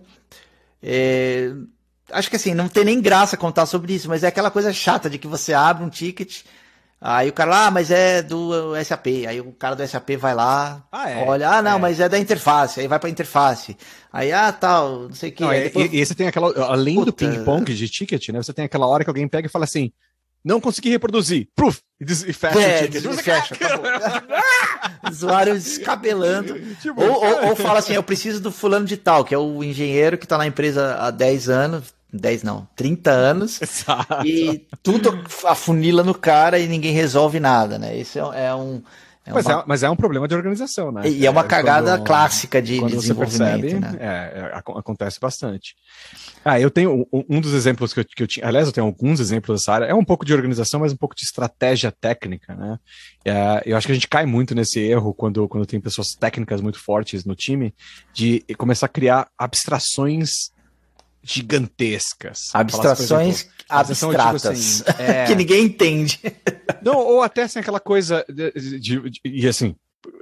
É, 0.82 1.52
acho 2.12 2.30
que 2.30 2.36
assim, 2.36 2.54
não 2.54 2.70
tem 2.70 2.86
nem 2.86 3.02
graça 3.02 3.36
contar 3.36 3.66
sobre 3.66 3.94
isso, 3.94 4.08
mas 4.08 4.24
é 4.24 4.28
aquela 4.28 4.52
coisa 4.52 4.72
chata 4.72 5.10
de 5.10 5.18
que 5.18 5.28
você 5.28 5.54
abre 5.54 5.84
um 5.84 5.90
ticket, 5.90 6.44
aí 7.00 7.30
o 7.30 7.34
cara 7.34 7.52
lá, 7.52 7.68
ah, 7.68 7.72
mas 7.72 7.92
é 7.92 8.22
do 8.22 8.74
SAP, 8.84 9.08
aí 9.28 9.40
o 9.40 9.52
cara 9.52 9.76
do 9.76 9.88
SAP 9.88 10.12
vai 10.18 10.34
lá, 10.34 10.84
ah, 10.92 11.10
é, 11.10 11.24
olha, 11.26 11.50
ah, 11.50 11.62
não, 11.62 11.78
é. 11.78 11.80
mas 11.80 12.00
é 12.00 12.10
da 12.10 12.18
interface, 12.18 12.80
aí 12.80 12.88
vai 12.88 13.00
pra 13.00 13.10
interface, 13.10 13.78
aí, 14.12 14.32
ah, 14.32 14.52
tal, 14.52 15.08
não 15.08 15.14
sei 15.14 15.30
o 15.30 15.34
que. 15.34 15.44
Não, 15.44 15.50
depois... 15.52 15.94
e, 15.94 15.98
e, 15.98 16.06
você 16.06 16.16
tem 16.16 16.28
aquela, 16.28 16.52
além 16.68 16.96
Puta... 16.96 17.06
do 17.08 17.14
ping-pong 17.14 17.74
de 17.74 17.90
ticket, 17.90 18.30
né, 18.30 18.42
você 18.42 18.54
tem 18.54 18.66
aquela 18.66 18.88
hora 18.88 19.04
que 19.04 19.10
alguém 19.10 19.28
pega 19.28 19.48
e 19.48 19.52
fala 19.52 19.66
assim, 19.66 19.92
não 20.48 20.62
consegui 20.62 20.90
reproduzir. 20.90 21.50
Proof! 21.54 21.80
E, 22.00 22.06
e 22.06 22.34
fecha 22.34 22.60
é, 22.60 22.84
o 22.84 22.90
ticket. 22.90 23.04
Fecha, 23.16 23.56
Usuário 25.12 25.54
descabelando. 25.56 26.58
Tipo, 26.82 27.02
ou, 27.02 27.26
ou, 27.26 27.48
ou, 27.50 27.56
fala 27.58 27.80
assim, 27.80 27.94
eu 27.94 28.04
preciso 28.04 28.40
do 28.40 28.50
fulano 28.50 28.86
de 28.86 28.96
tal, 28.96 29.26
que 29.26 29.36
é 29.36 29.38
o 29.38 29.62
engenheiro 29.62 30.18
que 30.18 30.26
está 30.26 30.38
na 30.38 30.48
empresa 30.48 30.96
há 31.00 31.12
10 31.12 31.50
anos, 31.50 31.94
10 32.12 32.44
não, 32.44 32.68
30 32.76 33.12
anos. 33.12 33.60
Exato. 33.64 34.26
E 34.26 34.68
tudo 34.82 35.24
afunila 35.46 36.04
no 36.04 36.14
cara 36.14 36.60
e 36.60 36.68
ninguém 36.68 36.94
resolve 36.94 37.40
nada, 37.40 37.78
né? 37.78 37.96
Isso 37.98 38.20
é, 38.34 38.46
é 38.46 38.56
um. 38.56 38.82
É 39.26 39.34
mas, 39.34 39.46
uma... 39.46 39.54
é, 39.54 39.64
mas 39.68 39.84
é 39.84 39.90
um 39.90 39.96
problema 39.96 40.26
de 40.26 40.34
organização, 40.34 40.90
né? 40.90 41.10
E 41.10 41.26
é 41.26 41.30
uma 41.30 41.42
é, 41.42 41.44
cagada 41.44 41.98
quando, 41.98 42.08
clássica 42.08 42.62
de, 42.62 42.80
de 42.80 42.96
desenvolvimento. 42.96 43.60
Percebe, 43.60 43.80
né? 43.80 43.98
É, 44.00 44.40
é 44.40 44.52
acontece 44.56 45.20
bastante. 45.20 45.76
Ah, 46.46 46.58
eu 46.62 46.72
tenho 46.72 47.06
um, 47.12 47.26
um 47.30 47.42
dos 47.42 47.54
exemplos 47.54 47.94
que 47.94 48.00
eu, 48.00 48.06
que 48.06 48.24
eu, 48.24 48.28
tinha. 48.28 48.48
Aliás, 48.48 48.68
eu 48.68 48.72
tenho 48.72 48.88
alguns 48.88 49.20
exemplos 49.20 49.60
dessa 49.60 49.74
área. 49.74 49.86
É 49.86 49.94
um 49.94 50.06
pouco 50.06 50.24
de 50.24 50.34
organização, 50.34 50.80
mas 50.80 50.94
um 50.94 50.98
pouco 50.98 51.14
de 51.14 51.24
estratégia 51.24 51.92
técnica, 51.92 52.56
né? 52.56 52.80
É, 53.26 53.64
eu 53.66 53.76
acho 53.76 53.86
que 53.86 53.92
a 53.92 53.96
gente 53.96 54.08
cai 54.08 54.26
muito 54.26 54.56
nesse 54.56 54.80
erro 54.80 55.14
quando, 55.14 55.46
quando 55.50 55.66
tem 55.66 55.82
pessoas 55.82 56.16
técnicas 56.16 56.62
muito 56.62 56.80
fortes 56.80 57.26
no 57.26 57.36
time, 57.36 57.76
de 58.14 58.46
começar 58.58 58.86
a 58.86 58.90
criar 58.90 59.28
abstrações 59.38 60.56
gigantescas. 61.28 62.50
Abstrações 62.54 63.42
exemplo, 63.42 63.54
abstratas, 63.68 64.42
tipo 64.42 64.54
assim, 64.54 64.84
é... 65.04 65.26
que 65.26 65.36
ninguém 65.36 65.66
entende. 65.66 66.20
Não, 66.82 66.96
ou 66.96 67.22
até 67.22 67.44
assim, 67.44 67.60
aquela 67.60 67.80
coisa 67.80 68.26
de, 68.30 68.52
de, 68.80 69.10
de, 69.10 69.22
e 69.26 69.46
assim, 69.46 69.76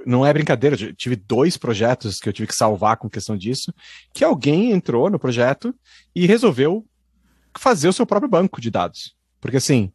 não 0.04 0.26
é 0.26 0.32
brincadeira, 0.32 0.76
tive 0.94 1.14
dois 1.14 1.56
projetos 1.56 2.18
que 2.18 2.28
eu 2.28 2.32
tive 2.32 2.48
que 2.48 2.54
salvar 2.56 2.96
com 2.96 3.08
questão 3.08 3.36
disso, 3.36 3.72
que 4.12 4.24
alguém 4.24 4.72
entrou 4.72 5.08
no 5.08 5.18
projeto 5.18 5.72
e 6.14 6.26
resolveu 6.26 6.84
fazer 7.56 7.88
o 7.88 7.92
seu 7.92 8.04
próprio 8.04 8.28
banco 8.28 8.60
de 8.60 8.70
dados. 8.70 9.14
Porque 9.40 9.58
assim, 9.58 9.92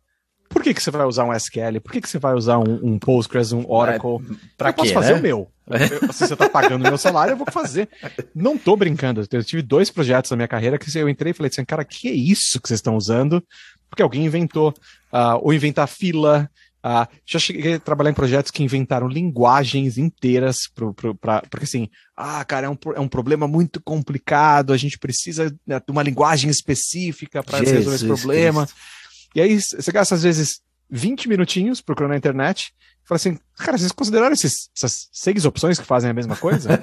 por 0.51 0.61
que, 0.61 0.73
que 0.73 0.83
você 0.83 0.91
vai 0.91 1.05
usar 1.05 1.23
um 1.23 1.33
SQL? 1.33 1.79
Por 1.81 1.91
que, 1.91 2.01
que 2.01 2.09
você 2.09 2.19
vai 2.19 2.33
usar 2.33 2.59
um, 2.59 2.79
um 2.83 2.99
Postgres, 2.99 3.51
um 3.51 3.65
Oracle? 3.67 4.17
É, 4.17 4.35
pra 4.57 4.69
eu 4.69 4.73
quê, 4.73 4.81
posso 4.81 4.93
fazer 4.93 5.13
né? 5.13 5.19
o 5.19 5.21
meu. 5.21 5.51
Eu, 5.67 6.11
se 6.11 6.27
você 6.27 6.33
está 6.33 6.49
pagando 6.49 6.81
o 6.81 6.87
meu 6.87 6.97
salário, 6.97 7.31
eu 7.31 7.37
vou 7.37 7.47
fazer. 7.49 7.87
Não 8.35 8.55
estou 8.55 8.75
brincando. 8.75 9.25
Eu 9.31 9.43
tive 9.43 9.61
dois 9.61 9.89
projetos 9.89 10.29
na 10.29 10.37
minha 10.37 10.47
carreira 10.47 10.77
que 10.77 10.97
eu 10.97 11.07
entrei 11.07 11.31
e 11.31 11.33
falei 11.33 11.49
assim, 11.49 11.63
cara, 11.63 11.85
que 11.85 12.09
é 12.09 12.11
isso 12.11 12.59
que 12.59 12.67
vocês 12.67 12.79
estão 12.79 12.97
usando? 12.97 13.43
Porque 13.89 14.03
alguém 14.03 14.25
inventou. 14.25 14.73
Uh, 15.11 15.39
ou 15.41 15.53
inventar 15.53 15.87
fila. 15.87 16.49
Uh, 16.83 17.07
já 17.25 17.37
cheguei 17.37 17.75
a 17.75 17.79
trabalhar 17.79 18.09
em 18.09 18.15
projetos 18.15 18.51
que 18.51 18.63
inventaram 18.63 19.07
linguagens 19.07 19.97
inteiras, 19.99 20.67
pro, 20.73 20.93
pro, 20.93 21.13
pra, 21.13 21.43
porque 21.47 21.65
assim, 21.65 21.87
ah, 22.17 22.43
cara, 22.43 22.65
é 22.65 22.69
um, 22.69 22.77
é 22.95 22.99
um 22.99 23.07
problema 23.07 23.47
muito 23.47 23.79
complicado, 23.83 24.73
a 24.73 24.77
gente 24.77 24.97
precisa 24.97 25.55
né, 25.65 25.79
de 25.79 25.91
uma 25.91 26.01
linguagem 26.01 26.49
específica 26.49 27.43
para 27.43 27.59
resolver 27.59 27.95
esse 27.95 28.07
problema. 28.07 28.65
Cristo. 28.65 28.81
E 29.35 29.41
aí 29.41 29.59
você 29.59 29.91
gasta 29.91 30.15
às 30.15 30.23
vezes 30.23 30.61
20 30.89 31.29
minutinhos 31.29 31.81
procurando 31.81 32.11
na 32.11 32.17
internet 32.17 32.73
fala 33.03 33.17
assim, 33.17 33.39
cara, 33.57 33.77
vocês 33.77 33.91
consideraram 33.91 34.33
esses, 34.33 34.69
essas 34.75 35.09
seis 35.11 35.45
opções 35.45 35.79
que 35.79 35.85
fazem 35.85 36.09
a 36.09 36.13
mesma 36.13 36.35
coisa? 36.35 36.69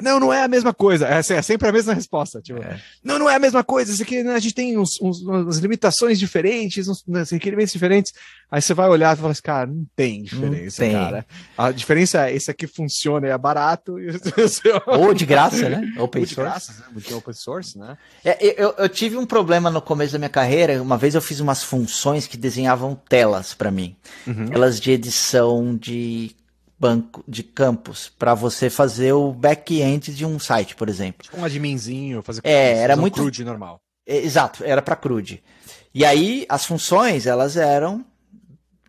Não, 0.00 0.20
não 0.20 0.32
é 0.32 0.44
a 0.44 0.48
mesma 0.48 0.72
coisa. 0.72 1.06
É, 1.06 1.18
assim, 1.18 1.34
é 1.34 1.42
sempre 1.42 1.68
a 1.68 1.72
mesma 1.72 1.92
resposta. 1.92 2.40
Tipo, 2.40 2.62
é. 2.62 2.80
Não, 3.02 3.18
não 3.18 3.28
é 3.28 3.34
a 3.34 3.38
mesma 3.38 3.64
coisa. 3.64 3.92
Isso 3.92 4.02
aqui, 4.02 4.22
né, 4.22 4.34
a 4.34 4.38
gente 4.38 4.54
tem 4.54 4.78
uns, 4.78 5.00
uns, 5.00 5.20
umas 5.22 5.58
limitações 5.58 6.18
diferentes, 6.18 6.86
uns, 6.86 7.04
uns, 7.06 7.30
requerimentos 7.30 7.72
diferentes. 7.72 8.12
Aí 8.50 8.62
você 8.62 8.72
vai 8.74 8.88
olhar 8.88 9.16
e 9.16 9.20
fala 9.20 9.32
assim, 9.32 9.42
cara, 9.42 9.66
não 9.66 9.84
tem 9.96 10.22
diferença, 10.22 10.84
não 10.84 10.90
tem. 10.90 10.92
cara. 10.92 11.26
A 11.56 11.72
diferença 11.72 12.28
é 12.28 12.34
esse 12.34 12.50
aqui 12.50 12.66
funciona 12.66 13.26
e 13.26 13.30
é 13.30 13.38
barato. 13.38 13.96
Ou 14.86 15.12
de 15.12 15.26
graça, 15.26 15.68
né? 15.68 15.92
Open 15.98 16.20
Ou 16.20 16.26
de 16.26 16.34
source. 16.34 16.50
graça, 16.50 16.72
né? 16.72 16.84
Porque 16.92 17.12
é 17.12 17.16
open 17.16 17.34
source, 17.34 17.78
né? 17.78 17.98
É, 18.24 18.62
eu, 18.62 18.74
eu 18.78 18.88
tive 18.88 19.16
um 19.16 19.26
problema 19.26 19.70
no 19.70 19.82
começo 19.82 20.12
da 20.12 20.18
minha 20.18 20.28
carreira. 20.28 20.80
Uma 20.80 20.96
vez 20.96 21.14
eu 21.14 21.20
fiz 21.20 21.40
umas 21.40 21.62
funções 21.62 22.26
que 22.26 22.36
desenhavam 22.36 22.94
telas 23.08 23.52
para 23.52 23.70
mim. 23.70 23.96
Uhum. 24.26 24.46
Telas 24.46 24.80
de 24.80 24.92
edição 24.92 25.76
de 25.76 26.36
banco 26.78 27.24
de 27.26 27.42
campos 27.42 28.10
para 28.18 28.34
você 28.34 28.70
fazer 28.70 29.12
o 29.12 29.32
back-end 29.32 30.14
de 30.14 30.24
um 30.24 30.38
site, 30.38 30.76
por 30.76 30.88
exemplo. 30.88 31.24
Tipo 31.24 31.38
um 31.38 31.44
adminzinho, 31.44 32.22
fazer 32.22 32.40
é, 32.44 32.78
era 32.78 32.96
muito 32.96 33.14
CRUD 33.14 33.44
normal. 33.44 33.80
É, 34.06 34.18
exato, 34.18 34.64
era 34.64 34.80
para 34.80 34.96
CRUD. 34.96 35.42
E 35.92 36.04
aí 36.04 36.46
as 36.48 36.64
funções, 36.64 37.26
elas 37.26 37.56
eram 37.56 38.04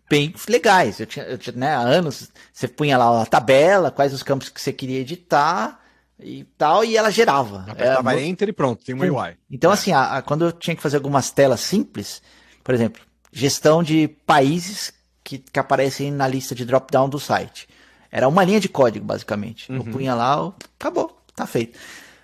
bem 0.08 0.34
legais. 0.48 1.00
Eu 1.00 1.06
tinha, 1.06 1.24
eu 1.24 1.38
tinha 1.38 1.56
né, 1.56 1.74
há 1.74 1.80
anos, 1.80 2.30
você 2.52 2.68
punha 2.68 2.96
lá 2.96 3.22
a 3.22 3.26
tabela, 3.26 3.90
quais 3.90 4.12
os 4.12 4.22
campos 4.22 4.48
que 4.48 4.60
você 4.60 4.72
queria 4.72 5.00
editar 5.00 5.80
e 6.18 6.44
tal, 6.56 6.84
e 6.84 6.96
ela 6.96 7.10
gerava. 7.10 7.64
Apertava 7.68 8.10
muito... 8.10 8.24
Enter 8.24 8.48
e 8.48 8.52
pronto, 8.52 8.84
tem 8.84 8.94
uma 8.94 9.04
UI. 9.04 9.36
Então, 9.50 9.70
é. 9.70 9.74
assim, 9.74 9.92
a, 9.92 10.18
a, 10.18 10.22
quando 10.22 10.44
eu 10.44 10.52
tinha 10.52 10.76
que 10.76 10.82
fazer 10.82 10.96
algumas 10.96 11.30
telas 11.30 11.60
simples, 11.60 12.20
por 12.62 12.74
exemplo, 12.74 13.02
gestão 13.32 13.82
de 13.82 14.08
países 14.26 14.92
que, 15.24 15.38
que 15.38 15.58
aparecem 15.58 16.10
na 16.10 16.28
lista 16.28 16.54
de 16.54 16.64
drop-down 16.64 17.08
do 17.08 17.18
site. 17.18 17.68
Era 18.10 18.28
uma 18.28 18.44
linha 18.44 18.60
de 18.60 18.68
código, 18.68 19.04
basicamente. 19.04 19.70
Uhum. 19.70 19.78
Eu 19.78 19.84
punha 19.84 20.14
lá, 20.14 20.52
acabou, 20.78 21.16
tá 21.34 21.46
feito. 21.46 21.78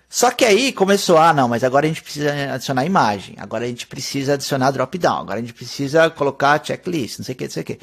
Só 0.09 0.31
que 0.31 0.45
aí 0.45 0.73
começou, 0.73 1.19
ah, 1.19 1.33
não, 1.33 1.49
mas 1.49 1.65
agora 1.65 1.87
a 1.87 1.89
gente 1.89 2.03
precisa 2.03 2.55
adicionar 2.55 2.85
imagem, 2.85 3.35
agora 3.39 3.65
a 3.65 3.69
gente 3.69 3.87
precisa 3.87 4.35
adicionar 4.35 4.71
drop-down, 4.71 5.21
agora 5.21 5.39
a 5.39 5.43
gente 5.43 5.53
precisa 5.53 6.09
colocar 6.11 6.65
checklist, 6.65 7.19
não 7.19 7.25
sei 7.25 7.35
o 7.35 7.37
que, 7.37 7.45
não 7.45 7.51
sei 7.51 7.63
o 7.63 7.67
que. 7.67 7.79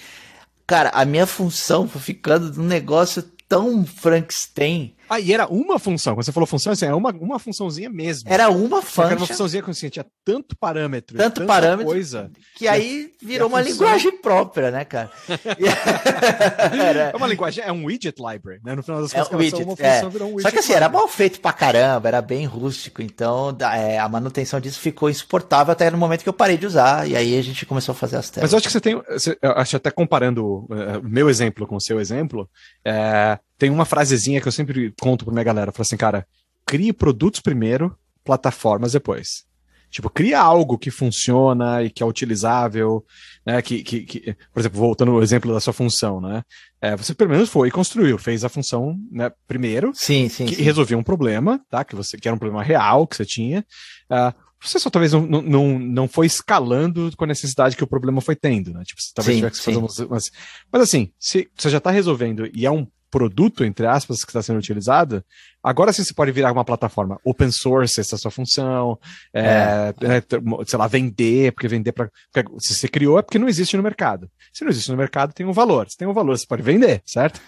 Cara, 0.66 0.90
a 0.94 1.04
minha 1.04 1.28
função 1.28 1.88
foi 1.88 2.02
ficando 2.02 2.54
num 2.54 2.68
negócio 2.68 3.24
tão 3.48 3.86
Frankenstein 3.86 4.96
ah, 5.10 5.20
e 5.20 5.34
era 5.34 5.48
uma 5.48 5.78
função. 5.78 6.16
Quando 6.16 6.26
você 6.26 6.32
falou 6.32 6.48
função, 6.48 6.74
assim, 6.74 6.86
era 6.86 6.96
uma, 6.96 7.12
uma 7.12 7.38
funçãozinha 7.38 7.90
mesmo. 7.90 8.32
Era 8.32 8.50
uma 8.50 8.82
função. 8.82 9.06
Era 9.06 9.18
uma 9.18 9.28
funçãozinha 9.28 9.62
que 9.62 9.70
assim, 9.70 9.90
tinha 9.90 10.06
tanto 10.24 10.56
parâmetro. 10.58 11.18
Tanto 11.18 11.46
parâmetro. 11.46 11.86
Coisa. 11.86 12.32
Que 12.56 12.68
aí 12.68 13.12
virou 13.22 13.48
uma 13.48 13.60
função... 13.60 13.74
linguagem 13.74 14.18
própria, 14.20 14.72
né, 14.72 14.86
cara? 14.86 15.12
era... 16.72 17.12
É 17.12 17.16
uma 17.16 17.28
linguagem, 17.28 17.64
é 17.64 17.72
um 17.72 17.86
widget 17.86 18.18
library, 18.20 18.62
né? 18.64 18.76
No 18.76 18.84
final 18.84 19.02
das 19.02 19.14
contas, 19.14 19.32
é 19.32 19.36
um 19.36 19.40
widget, 19.40 19.64
uma 19.64 19.76
função 19.76 20.08
é. 20.08 20.10
virou 20.10 20.28
um 20.30 20.32
widget. 20.36 20.44
Só 20.44 20.52
que 20.52 20.60
assim, 20.60 20.74
library. 20.74 20.86
era 20.86 21.00
mal 21.00 21.08
feito 21.08 21.42
pra 21.42 21.54
caramba, 21.54 22.08
era 22.08 22.22
bem 22.22 22.46
rústico. 22.46 23.02
Então, 23.02 23.56
é, 23.74 24.00
a 24.00 24.08
manutenção 24.08 24.60
disso 24.60 24.80
ficou 24.80 25.10
insuportável 25.10 25.72
até 25.72 25.92
no 25.92 25.98
momento 25.98 26.24
que 26.24 26.30
eu 26.30 26.34
parei 26.34 26.58
de 26.58 26.66
usar. 26.66 27.08
E 27.08 27.16
aí 27.16 27.38
a 27.38 27.42
gente 27.42 27.66
começou 27.66 27.92
a 27.94 27.96
fazer 27.96 28.18
as 28.18 28.30
telas. 28.30 28.46
Mas 28.46 28.54
eu 28.54 28.58
acho 28.58 28.68
que 28.68 28.74
você 28.74 28.82
tem. 28.82 29.02
Você, 29.10 29.38
acho 29.42 29.78
até 29.78 29.92
comparando 29.92 30.44
uh, 30.46 31.00
o 31.04 31.10
meu 31.10 31.30
exemplo 31.30 31.68
com 31.68 31.76
o 31.76 31.82
seu 31.82 32.00
exemplo, 32.00 32.50
é, 32.86 33.38
tem 33.64 33.70
uma 33.70 33.86
frasezinha 33.86 34.42
que 34.42 34.48
eu 34.50 34.52
sempre 34.52 34.94
conto 35.00 35.24
pra 35.24 35.34
minha 35.34 35.44
galera. 35.46 35.70
Eu 35.70 35.74
falo 35.74 35.84
assim, 35.84 35.96
cara, 35.96 36.28
crie 36.66 36.92
produtos 36.92 37.40
primeiro, 37.40 37.98
plataformas 38.22 38.92
depois. 38.92 39.46
Tipo, 39.90 40.10
cria 40.10 40.38
algo 40.38 40.78
que 40.78 40.92
funciona 40.92 41.82
e 41.82 41.90
que 41.90 42.04
é 42.04 42.06
utilizável, 42.06 43.06
né? 43.46 43.62
Que, 43.62 43.82
que, 43.82 44.02
que, 44.02 44.36
por 44.52 44.60
exemplo, 44.60 44.78
voltando 44.80 45.14
ao 45.14 45.24
exemplo 45.24 45.54
da 45.54 45.62
sua 45.62 45.72
função, 45.72 46.20
né? 46.20 46.44
É, 46.82 46.94
você 46.98 47.14
pelo 47.14 47.30
menos 47.30 47.48
foi 47.48 47.70
e 47.70 47.72
construiu, 47.72 48.18
fez 48.18 48.44
a 48.44 48.50
função 48.50 48.98
né, 49.10 49.32
primeiro, 49.48 49.94
sim, 49.96 50.28
sim, 50.28 50.46
que 50.46 50.56
sim. 50.56 50.62
resolvia 50.62 50.98
um 50.98 51.04
problema, 51.04 51.62
tá? 51.70 51.86
Que 51.86 51.96
você 51.96 52.18
que 52.18 52.28
era 52.28 52.36
um 52.36 52.40
problema 52.40 52.64
real 52.64 53.08
que 53.08 53.16
você 53.16 53.26
tinha. 53.26 53.66
Uh, 54.12 54.34
você 54.60 54.78
só 54.78 54.90
talvez 54.90 55.14
não, 55.14 55.22
não, 55.22 55.80
não 55.80 56.08
foi 56.10 56.26
escalando 56.26 57.10
com 57.16 57.24
a 57.24 57.28
necessidade 57.28 57.78
que 57.78 57.84
o 57.84 57.88
problema 57.88 58.20
foi 58.20 58.36
tendo, 58.36 58.74
né? 58.74 58.84
Tipo, 58.84 59.02
você 59.02 59.12
talvez 59.16 59.36
sim, 59.38 59.42
tivesse 59.42 59.60
que 59.60 59.66
fazer 59.66 59.78
umas, 59.78 60.00
umas, 60.00 60.32
Mas 60.70 60.82
assim, 60.82 61.14
se 61.18 61.50
você 61.56 61.70
já 61.70 61.78
está 61.78 61.92
resolvendo 61.92 62.50
e 62.54 62.66
é 62.66 62.72
um 62.72 62.86
produto, 63.14 63.64
entre 63.64 63.86
aspas, 63.86 64.24
que 64.24 64.32
está 64.32 64.42
sendo 64.42 64.58
utilizado, 64.58 65.24
agora 65.64 65.94
sim 65.94 66.04
você 66.04 66.16
pode 66.16 66.32
virar 66.32 66.52
uma 66.52 66.66
plataforma 66.66 67.20
open 67.24 67.52
source, 67.52 68.00
essa 68.00 68.16
é 68.16 68.18
a 68.18 68.20
sua 68.20 68.32
função, 68.32 68.98
é, 69.32 69.94
é. 70.02 70.18
É, 70.18 70.24
sei 70.66 70.80
lá, 70.80 70.88
vender, 70.88 71.52
porque 71.52 71.68
vender 71.68 71.92
para. 71.92 72.10
Se 72.58 72.74
você 72.74 72.88
criou 72.88 73.20
é 73.20 73.22
porque 73.22 73.38
não 73.38 73.48
existe 73.48 73.78
no 73.78 73.84
mercado. 73.84 74.28
Se 74.52 74.64
não 74.64 74.72
existe 74.72 74.90
no 74.90 74.98
mercado, 74.98 75.32
tem 75.32 75.46
um 75.46 75.54
valor. 75.54 75.88
Se 75.88 75.96
tem 75.96 76.08
um 76.08 76.14
valor, 76.14 76.36
você 76.36 76.48
pode 76.48 76.64
vender, 76.64 77.04
certo? 77.06 77.40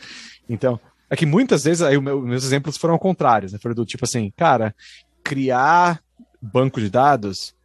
Então, 0.48 0.80
é 1.10 1.16
que 1.16 1.26
muitas 1.26 1.64
vezes 1.64 1.82
aí 1.82 2.00
meu, 2.00 2.22
meus 2.22 2.44
exemplos 2.44 2.78
foram 2.78 3.00
contrários, 3.00 3.52
né? 3.52 3.58
Foram 3.60 3.74
do 3.74 3.86
tipo 3.88 4.06
assim, 4.06 4.32
cara, 4.38 4.76
criar 5.24 6.00
banco 6.40 6.80
de 6.80 6.92
dados. 6.92 7.56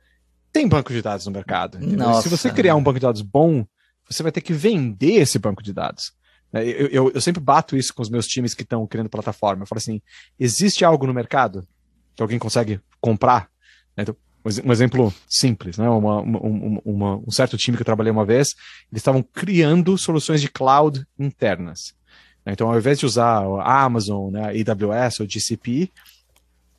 Tem 0.50 0.66
banco 0.66 0.90
de 0.90 1.02
dados 1.02 1.26
no 1.26 1.32
mercado. 1.32 1.78
Se 2.22 2.30
você 2.30 2.50
criar 2.50 2.76
um 2.76 2.82
banco 2.82 2.98
de 2.98 3.04
dados 3.04 3.20
bom, 3.20 3.66
você 4.08 4.22
vai 4.22 4.32
ter 4.32 4.40
que 4.40 4.54
vender 4.54 5.20
esse 5.20 5.38
banco 5.38 5.62
de 5.62 5.74
dados. 5.74 6.18
É, 6.52 6.64
eu, 6.64 6.86
eu, 6.88 7.10
eu, 7.14 7.20
sempre 7.20 7.40
bato 7.40 7.76
isso 7.76 7.94
com 7.94 8.02
os 8.02 8.10
meus 8.10 8.26
times 8.26 8.54
que 8.54 8.62
estão 8.62 8.86
criando 8.86 9.08
plataforma. 9.08 9.62
Eu 9.62 9.66
falo 9.66 9.78
assim: 9.78 10.00
existe 10.38 10.84
algo 10.84 11.06
no 11.06 11.14
mercado 11.14 11.66
que 12.14 12.22
alguém 12.22 12.38
consegue 12.38 12.80
comprar? 13.00 13.48
Né, 13.96 14.02
então, 14.02 14.16
um 14.64 14.72
exemplo 14.72 15.14
simples, 15.28 15.78
né? 15.78 15.88
Uma, 15.88 16.20
uma, 16.20 16.40
uma, 16.84 17.16
um 17.26 17.30
certo 17.30 17.56
time 17.56 17.76
que 17.76 17.82
eu 17.82 17.86
trabalhei 17.86 18.10
uma 18.10 18.24
vez, 18.24 18.54
eles 18.90 19.00
estavam 19.00 19.22
criando 19.22 19.96
soluções 19.96 20.40
de 20.40 20.48
cloud 20.48 21.06
internas. 21.18 21.94
Né, 22.44 22.52
então, 22.52 22.68
ao 22.68 22.76
invés 22.76 22.98
de 22.98 23.06
usar 23.06 23.44
a 23.44 23.82
Amazon, 23.84 24.32
né, 24.32 24.44
a 24.44 24.72
AWS 24.72 25.20
ou 25.20 25.28
GCP, 25.28 25.90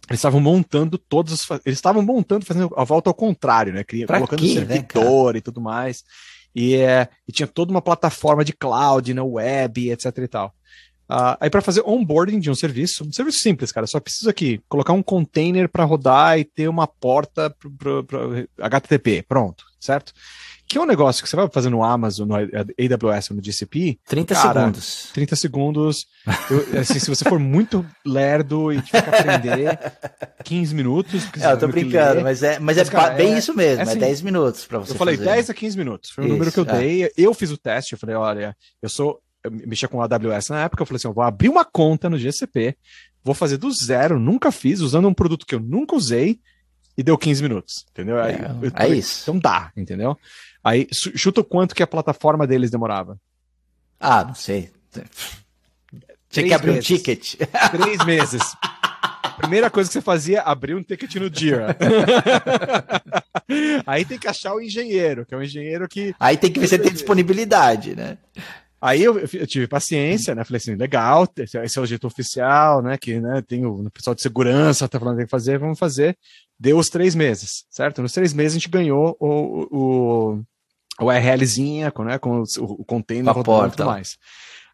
eles 0.09 0.19
estavam 0.19 0.41
montando 0.41 0.97
todos 0.97 1.33
os, 1.33 1.49
eles 1.65 1.77
estavam 1.77 2.01
montando, 2.01 2.45
fazendo 2.45 2.73
a 2.75 2.83
volta 2.83 3.09
ao 3.09 3.13
contrário, 3.13 3.71
né? 3.71 3.85
colocando 4.05 4.39
quê, 4.39 4.59
né, 4.59 4.65
servidor 4.65 5.33
né, 5.33 5.37
e 5.37 5.41
tudo 5.41 5.61
mais 5.61 6.03
e, 6.55 6.75
é, 6.75 7.07
e 7.27 7.31
tinha 7.31 7.47
toda 7.47 7.71
uma 7.71 7.81
plataforma 7.81 8.43
de 8.43 8.53
cloud 8.53 9.13
na 9.13 9.23
web, 9.23 9.89
etc 9.91 10.17
e 10.17 10.27
tal. 10.27 10.53
Uh, 11.09 11.35
aí 11.41 11.49
para 11.49 11.61
fazer 11.61 11.83
onboarding 11.85 12.39
de 12.39 12.49
um 12.49 12.55
serviço, 12.55 13.03
um 13.05 13.11
serviço 13.11 13.39
simples, 13.39 13.69
cara, 13.69 13.85
só 13.85 13.99
precisa 13.99 14.29
aqui 14.29 14.61
colocar 14.69 14.93
um 14.93 15.03
container 15.03 15.67
para 15.67 15.83
rodar 15.83 16.39
e 16.39 16.45
ter 16.45 16.69
uma 16.69 16.87
porta 16.87 17.53
para 18.57 18.69
HTTP, 18.69 19.25
pronto, 19.27 19.65
certo? 19.77 20.13
Que 20.71 20.77
é 20.77 20.81
um 20.81 20.85
negócio 20.85 21.21
que 21.21 21.29
você 21.29 21.35
vai 21.35 21.49
fazer 21.49 21.69
no 21.69 21.83
Amazon, 21.83 22.29
no 22.29 22.35
AWS 22.35 23.31
ou 23.31 23.35
no 23.35 23.43
GCP. 23.43 23.99
30 24.07 24.33
cara, 24.33 24.59
segundos. 24.59 25.09
30 25.13 25.35
segundos. 25.35 26.07
Eu, 26.49 26.79
assim, 26.79 26.97
se 26.97 27.09
você 27.09 27.25
for 27.27 27.37
muito 27.37 27.85
lerdo 28.05 28.71
e 28.71 28.81
tiver 28.81 29.01
que 29.01 29.09
aprender, 29.09 29.79
15 30.45 30.73
minutos. 30.73 31.27
É, 31.37 31.51
eu 31.51 31.59
tô 31.59 31.67
brincando, 31.67 32.21
mas 32.21 32.41
é, 32.41 32.57
mas, 32.57 32.77
mas 32.77 32.87
é 32.87 32.91
cara, 32.91 33.13
bem 33.15 33.33
é, 33.33 33.37
isso 33.37 33.53
mesmo, 33.53 33.81
é, 33.81 33.83
assim, 33.83 33.97
é 33.97 33.99
10 33.99 34.21
minutos 34.21 34.65
para 34.65 34.79
você. 34.79 34.93
Eu 34.93 34.95
falei 34.95 35.17
fazer. 35.17 35.29
10 35.29 35.49
a 35.49 35.53
15 35.53 35.77
minutos. 35.77 36.09
Foi 36.11 36.23
o 36.23 36.27
isso, 36.27 36.33
número 36.33 36.51
que 36.53 36.59
eu 36.59 36.65
é. 36.69 36.77
dei. 36.77 37.11
Eu 37.17 37.33
fiz 37.33 37.51
o 37.51 37.57
teste, 37.57 37.91
eu 37.91 37.99
falei, 37.99 38.15
olha, 38.15 38.55
eu 38.81 38.87
sou. 38.87 39.19
Eu 39.43 39.51
mexia 39.51 39.89
com 39.89 40.01
a 40.01 40.05
AWS 40.05 40.49
na 40.49 40.63
época, 40.63 40.83
eu 40.83 40.85
falei 40.85 40.97
assim: 40.97 41.07
eu 41.07 41.13
vou 41.13 41.23
abrir 41.23 41.49
uma 41.49 41.65
conta 41.65 42.09
no 42.09 42.17
GCP, 42.17 42.77
vou 43.21 43.35
fazer 43.35 43.57
do 43.57 43.69
zero, 43.71 44.17
nunca 44.17 44.53
fiz, 44.53 44.79
usando 44.79 45.07
um 45.07 45.13
produto 45.13 45.45
que 45.45 45.55
eu 45.55 45.59
nunca 45.59 45.95
usei, 45.95 46.39
e 46.97 47.03
deu 47.03 47.17
15 47.17 47.43
minutos, 47.43 47.85
entendeu? 47.91 48.19
É, 48.19 48.51
eu, 48.61 48.71
é 48.75 48.89
isso. 48.89 49.23
Então 49.23 49.39
dá, 49.39 49.71
entendeu? 49.75 50.17
Aí 50.63 50.87
chuta 50.91 51.41
o 51.41 51.45
quanto 51.45 51.73
que 51.73 51.83
a 51.83 51.87
plataforma 51.87 52.45
deles 52.45 52.69
demorava. 52.69 53.17
Ah, 53.99 54.23
não 54.23 54.35
sei. 54.35 54.71
Tinha 56.29 56.47
que 56.47 56.53
abrir 56.53 56.73
meses. 56.73 56.89
um 56.89 56.95
ticket. 56.95 57.35
Três 57.71 58.05
meses. 58.05 58.41
Primeira 59.37 59.69
coisa 59.69 59.89
que 59.89 59.93
você 59.93 60.01
fazia, 60.01 60.41
abrir 60.41 60.75
um 60.75 60.83
ticket 60.83 61.15
no 61.15 61.33
Jira. 61.33 61.75
Aí 63.85 64.05
tem 64.05 64.17
que 64.17 64.27
achar 64.27 64.53
o 64.53 64.61
engenheiro, 64.61 65.25
que 65.25 65.33
é 65.33 65.37
um 65.37 65.43
engenheiro 65.43 65.87
que. 65.87 66.13
Aí 66.19 66.37
tem 66.37 66.51
que 66.51 66.59
ver 66.59 66.67
se 66.67 66.77
tem 66.77 66.91
disponibilidade, 66.91 67.95
né? 67.95 68.17
Aí 68.81 69.03
eu, 69.03 69.19
eu, 69.19 69.45
tive 69.45 69.67
paciência, 69.67 70.33
né? 70.33 70.43
Falei 70.43 70.57
assim, 70.57 70.73
legal, 70.73 71.27
esse 71.37 71.77
é 71.77 71.81
o 71.81 71.85
jeito 71.85 72.07
oficial, 72.07 72.81
né? 72.81 72.97
Que 72.97 73.19
né, 73.19 73.43
tem 73.47 73.63
o, 73.63 73.75
o 73.75 73.91
pessoal 73.91 74.15
de 74.15 74.23
segurança 74.23 74.89
tá 74.89 74.99
falando 74.99 75.15
que 75.15 75.19
tem 75.19 75.27
que 75.27 75.31
fazer, 75.31 75.59
vamos 75.59 75.77
fazer. 75.77 76.17
Deu 76.59 76.79
os 76.79 76.89
três 76.89 77.13
meses, 77.13 77.65
certo? 77.69 78.01
Nos 78.01 78.11
três 78.11 78.33
meses 78.33 78.53
a 78.53 78.59
gente 78.59 78.69
ganhou 78.69 79.15
o, 79.19 79.67
o, 79.71 80.43
o 80.99 81.05
URLzinha, 81.05 81.91
com, 81.91 82.03
né, 82.03 82.17
com 82.17 82.39
o, 82.41 82.43
o 82.59 82.83
container 82.83 83.31
rodando 83.31 83.67
e 83.67 83.71
tudo 83.71 83.85
mais. 83.85 84.17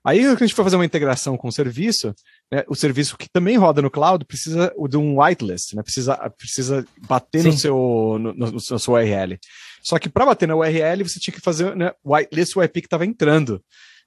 Aí 0.05 0.25
a 0.25 0.35
gente 0.35 0.53
foi 0.53 0.63
fazer 0.63 0.77
uma 0.77 0.85
integração 0.85 1.35
com 1.35 1.49
o 1.49 1.51
serviço, 1.51 2.15
né, 2.49 2.63
o 2.69 2.75
serviço 2.75 3.17
que 3.17 3.27
também 3.29 3.57
roda 3.57 3.81
no 3.81 3.91
cloud 3.91 4.23
precisa 4.23 4.73
de 4.89 4.95
um 4.95 5.21
whitelist, 5.21 5.73
né, 5.75 5.83
precisa, 5.83 6.15
precisa 6.37 6.85
bater 7.09 7.43
no 7.43 7.51
seu, 7.51 7.75
no, 8.17 8.33
no, 8.33 8.51
no 8.51 8.59
seu 8.61 8.93
URL. 8.93 9.37
Só 9.83 9.99
que 9.99 10.07
para 10.07 10.25
bater 10.25 10.47
na 10.47 10.55
URL 10.55 11.03
você 11.03 11.19
tinha 11.19 11.33
que 11.33 11.41
fazer 11.41 11.75
né, 11.75 11.91
whitelist 12.05 12.55
o 12.55 12.63
IP 12.63 12.79
que 12.79 12.87
estava 12.87 13.05
entrando. 13.05 13.61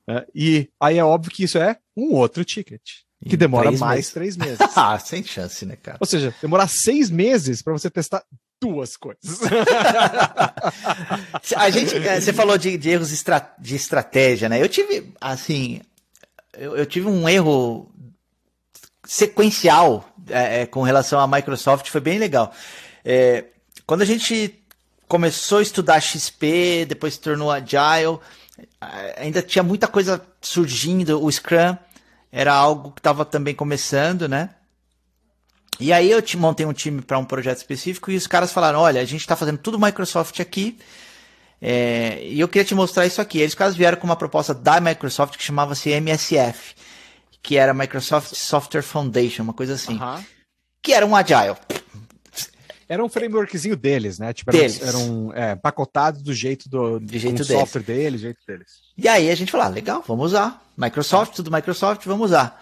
Né, 0.06 0.24
e 0.34 0.68
aí 0.80 0.98
é 0.98 1.04
óbvio 1.04 1.32
que 1.32 1.44
isso 1.44 1.58
é 1.58 1.76
um 1.96 2.14
outro 2.14 2.44
ticket. 2.44 2.82
Que 3.28 3.36
demora 3.36 3.66
três 3.66 3.80
mais 3.80 3.96
meses. 3.96 4.12
três 4.12 4.36
meses. 4.36 4.58
ah, 4.74 4.98
sem 4.98 5.22
chance, 5.22 5.66
né, 5.66 5.76
cara? 5.76 5.98
Ou 6.00 6.06
seja, 6.06 6.34
demorar 6.40 6.68
seis 6.68 7.10
meses 7.10 7.60
para 7.60 7.72
você 7.72 7.90
testar 7.90 8.24
duas 8.60 8.96
coisas. 8.96 9.40
a 11.56 11.70
gente, 11.70 11.96
é, 11.96 12.20
você 12.20 12.32
falou 12.32 12.56
de, 12.56 12.78
de 12.78 12.90
erros 12.90 13.12
estra, 13.12 13.52
de 13.58 13.76
estratégia, 13.76 14.48
né? 14.48 14.60
Eu 14.60 14.68
tive, 14.68 15.12
assim, 15.20 15.80
eu, 16.56 16.76
eu 16.76 16.86
tive 16.86 17.08
um 17.08 17.28
erro 17.28 17.90
sequencial 19.04 20.08
é, 20.28 20.62
é, 20.62 20.66
com 20.66 20.82
relação 20.82 21.18
à 21.18 21.26
Microsoft, 21.26 21.88
foi 21.88 22.00
bem 22.00 22.18
legal. 22.18 22.52
É, 23.04 23.44
quando 23.86 24.02
a 24.02 24.06
gente 24.06 24.54
começou 25.08 25.58
a 25.58 25.62
estudar 25.62 26.00
XP, 26.00 26.86
depois 26.86 27.14
se 27.14 27.20
tornou 27.20 27.50
Agile, 27.50 28.18
ainda 29.16 29.42
tinha 29.42 29.62
muita 29.62 29.86
coisa 29.86 30.20
surgindo, 30.40 31.22
o 31.22 31.30
Scrum 31.30 31.76
era 32.32 32.52
algo 32.52 32.92
que 32.92 33.00
estava 33.00 33.24
também 33.24 33.54
começando, 33.54 34.28
né? 34.28 34.50
E 35.78 35.92
aí 35.92 36.10
eu 36.10 36.20
te 36.20 36.36
montei 36.36 36.66
um 36.66 36.72
time 36.72 37.00
para 37.00 37.18
um 37.18 37.24
projeto 37.24 37.56
específico 37.56 38.10
e 38.10 38.16
os 38.16 38.26
caras 38.26 38.52
falaram: 38.52 38.80
olha, 38.80 39.00
a 39.00 39.04
gente 39.04 39.20
está 39.20 39.34
fazendo 39.34 39.58
tudo 39.58 39.78
Microsoft 39.78 40.38
aqui. 40.40 40.78
É, 41.62 42.20
e 42.22 42.40
eu 42.40 42.48
queria 42.48 42.64
te 42.64 42.74
mostrar 42.74 43.06
isso 43.06 43.20
aqui. 43.20 43.38
Eles 43.38 43.54
caras 43.54 43.76
vieram 43.76 43.98
com 43.98 44.06
uma 44.06 44.16
proposta 44.16 44.54
da 44.54 44.80
Microsoft 44.80 45.36
que 45.36 45.42
chamava-se 45.42 45.90
MSF, 45.90 46.74
que 47.42 47.56
era 47.56 47.74
Microsoft 47.74 48.34
Software 48.34 48.82
Foundation, 48.82 49.42
uma 49.42 49.52
coisa 49.52 49.74
assim. 49.74 49.98
Que 50.82 50.92
era 50.92 51.04
um 51.04 51.14
agile. 51.14 51.56
Era 52.90 53.04
um 53.04 53.08
frameworkzinho 53.08 53.76
deles, 53.76 54.18
né? 54.18 54.32
Tipo, 54.32 54.50
deles. 54.50 54.82
eram, 54.82 55.32
eram 55.32 55.32
é, 55.32 55.54
pacotados 55.54 56.22
do 56.22 56.34
jeito 56.34 56.68
do, 56.68 56.98
do 56.98 57.16
jeito 57.16 57.44
deles. 57.44 57.46
software 57.46 57.82
deles, 57.82 58.20
jeito 58.20 58.40
deles. 58.44 58.66
E 58.98 59.06
aí 59.06 59.30
a 59.30 59.34
gente 59.36 59.52
falou, 59.52 59.68
ah, 59.68 59.70
legal, 59.70 60.02
vamos 60.04 60.26
usar. 60.26 60.60
Microsoft, 60.76 61.36
tudo 61.36 61.52
Microsoft, 61.52 62.04
vamos 62.04 62.32
usar. 62.32 62.60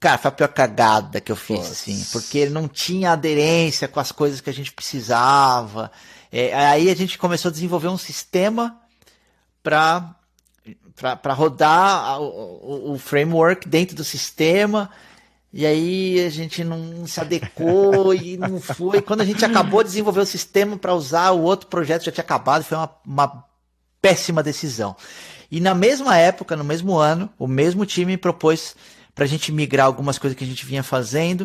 Cara, 0.00 0.16
foi 0.16 0.30
a 0.30 0.32
pior 0.32 0.48
cagada 0.48 1.20
que 1.20 1.30
eu 1.30 1.36
fiz, 1.36 1.58
Nossa. 1.58 1.72
assim, 1.72 2.06
porque 2.10 2.38
ele 2.38 2.52
não 2.52 2.66
tinha 2.66 3.12
aderência 3.12 3.86
com 3.86 4.00
as 4.00 4.10
coisas 4.10 4.40
que 4.40 4.48
a 4.48 4.52
gente 4.52 4.72
precisava. 4.72 5.92
É, 6.32 6.54
aí 6.54 6.88
a 6.88 6.96
gente 6.96 7.18
começou 7.18 7.50
a 7.50 7.52
desenvolver 7.52 7.88
um 7.88 7.98
sistema 7.98 8.80
para 9.62 10.14
rodar 11.34 12.18
o, 12.18 12.24
o, 12.24 12.92
o, 12.92 12.98
framework 12.98 13.68
dentro 13.68 13.94
do 13.94 14.04
sistema. 14.04 14.88
E 15.56 15.64
aí 15.64 16.26
a 16.26 16.28
gente 16.30 16.64
não 16.64 17.06
se 17.06 17.20
adequou 17.20 18.12
e 18.12 18.36
não 18.36 18.60
foi. 18.60 19.00
Quando 19.00 19.20
a 19.20 19.24
gente 19.24 19.44
acabou 19.44 19.84
de 19.84 19.88
desenvolver 19.90 20.18
o 20.18 20.26
sistema 20.26 20.76
para 20.76 20.92
usar, 20.92 21.30
o 21.30 21.42
outro 21.42 21.68
projeto 21.68 22.06
já 22.06 22.10
tinha 22.10 22.24
acabado. 22.24 22.64
Foi 22.64 22.76
uma, 22.76 22.90
uma 23.06 23.44
péssima 24.02 24.42
decisão. 24.42 24.96
E 25.48 25.60
na 25.60 25.72
mesma 25.72 26.18
época, 26.18 26.56
no 26.56 26.64
mesmo 26.64 26.96
ano, 26.96 27.30
o 27.38 27.46
mesmo 27.46 27.86
time 27.86 28.16
propôs 28.16 28.74
para 29.14 29.26
a 29.26 29.28
gente 29.28 29.52
migrar 29.52 29.86
algumas 29.86 30.18
coisas 30.18 30.36
que 30.36 30.42
a 30.42 30.46
gente 30.46 30.66
vinha 30.66 30.82
fazendo. 30.82 31.42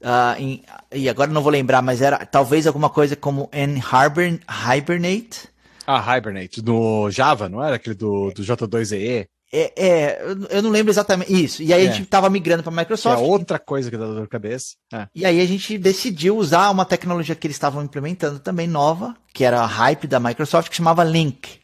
Uh, 0.00 0.38
em, 0.38 0.64
e 0.90 1.06
agora 1.06 1.30
não 1.30 1.42
vou 1.42 1.52
lembrar, 1.52 1.82
mas 1.82 2.00
era 2.00 2.24
talvez 2.24 2.66
alguma 2.66 2.88
coisa 2.88 3.14
como 3.14 3.46
N 3.52 3.78
Hibernate. 3.78 5.50
Ah, 5.86 6.16
Hibernate, 6.16 6.62
do 6.62 7.10
Java, 7.10 7.46
não 7.46 7.62
era 7.62 7.76
aquele 7.76 7.94
do, 7.94 8.30
do 8.30 8.42
J2EE? 8.42 9.26
É, 9.54 9.72
é, 9.76 10.22
eu 10.48 10.62
não 10.62 10.70
lembro 10.70 10.90
exatamente 10.90 11.30
isso. 11.30 11.62
E 11.62 11.74
aí 11.74 11.84
é. 11.84 11.88
a 11.88 11.92
gente 11.92 12.04
estava 12.04 12.30
migrando 12.30 12.62
para 12.62 12.72
a 12.72 12.76
Microsoft. 12.76 13.18
Que 13.18 13.22
é 13.22 13.26
outra 13.26 13.58
coisa 13.58 13.90
que 13.90 13.98
dá 13.98 14.06
dor 14.06 14.22
de 14.22 14.28
cabeça. 14.28 14.76
É. 14.90 15.06
E 15.14 15.26
aí 15.26 15.40
a 15.42 15.46
gente 15.46 15.76
decidiu 15.76 16.38
usar 16.38 16.70
uma 16.70 16.86
tecnologia 16.86 17.34
que 17.34 17.46
eles 17.46 17.56
estavam 17.56 17.84
implementando 17.84 18.38
também 18.38 18.66
nova, 18.66 19.14
que 19.34 19.44
era 19.44 19.60
a 19.60 19.66
hype 19.66 20.06
da 20.06 20.18
Microsoft, 20.18 20.70
que 20.70 20.76
chamava 20.76 21.04
Link. 21.04 21.60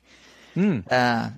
Hum. 0.55 0.81
Uh, 0.81 1.33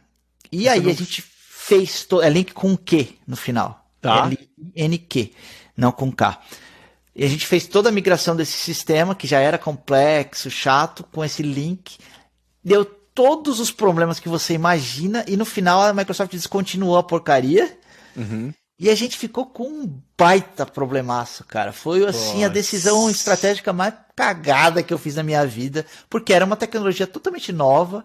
e 0.51 0.69
aí 0.69 0.81
não... 0.81 0.91
a 0.91 0.93
gente 0.93 1.23
fez. 1.23 2.05
To... 2.05 2.21
É 2.21 2.29
Link 2.29 2.53
com 2.53 2.77
Q 2.77 3.09
no 3.29 3.37
final. 3.37 3.89
Tá. 4.01 4.27
L-N-Q, 4.27 5.33
não 5.77 5.93
com 5.93 6.11
K. 6.11 6.41
E 7.15 7.25
a 7.25 7.29
gente 7.29 7.47
fez 7.47 7.67
toda 7.67 7.91
a 7.91 7.93
migração 7.93 8.35
desse 8.35 8.57
sistema, 8.57 9.15
que 9.15 9.27
já 9.27 9.39
era 9.39 9.59
complexo, 9.59 10.51
chato, 10.51 11.05
com 11.13 11.25
esse 11.25 11.43
link. 11.43 11.99
Deu 12.65 12.85
todos 13.15 13.61
os 13.61 13.71
problemas 13.71 14.19
que 14.21 14.29
você 14.29 14.55
imagina, 14.55 15.25
e 15.27 15.37
no 15.37 15.45
final 15.45 15.83
a 15.83 15.93
Microsoft 15.93 16.33
descontinuou 16.33 16.97
a 16.97 17.03
porcaria. 17.03 17.79
Uhum. 18.17 18.53
E 18.79 18.89
a 18.89 18.95
gente 18.95 19.19
ficou 19.19 19.45
com 19.45 19.65
um 19.65 20.01
baita 20.17 20.65
problemaço, 20.65 21.45
cara. 21.45 21.71
Foi 21.71 22.03
assim 22.07 22.37
Nossa. 22.37 22.47
a 22.47 22.49
decisão 22.49 23.11
estratégica 23.11 23.75
mais 23.75 23.93
cagada 24.17 24.83
que 24.83 24.93
eu 24.93 24.99
fiz 24.99 25.17
na 25.17 25.23
minha 25.23 25.47
vida, 25.47 25.85
porque 26.09 26.33
era 26.33 26.47
uma 26.47 26.57
tecnologia 26.57 27.07
totalmente 27.07 27.53
nova. 27.53 28.05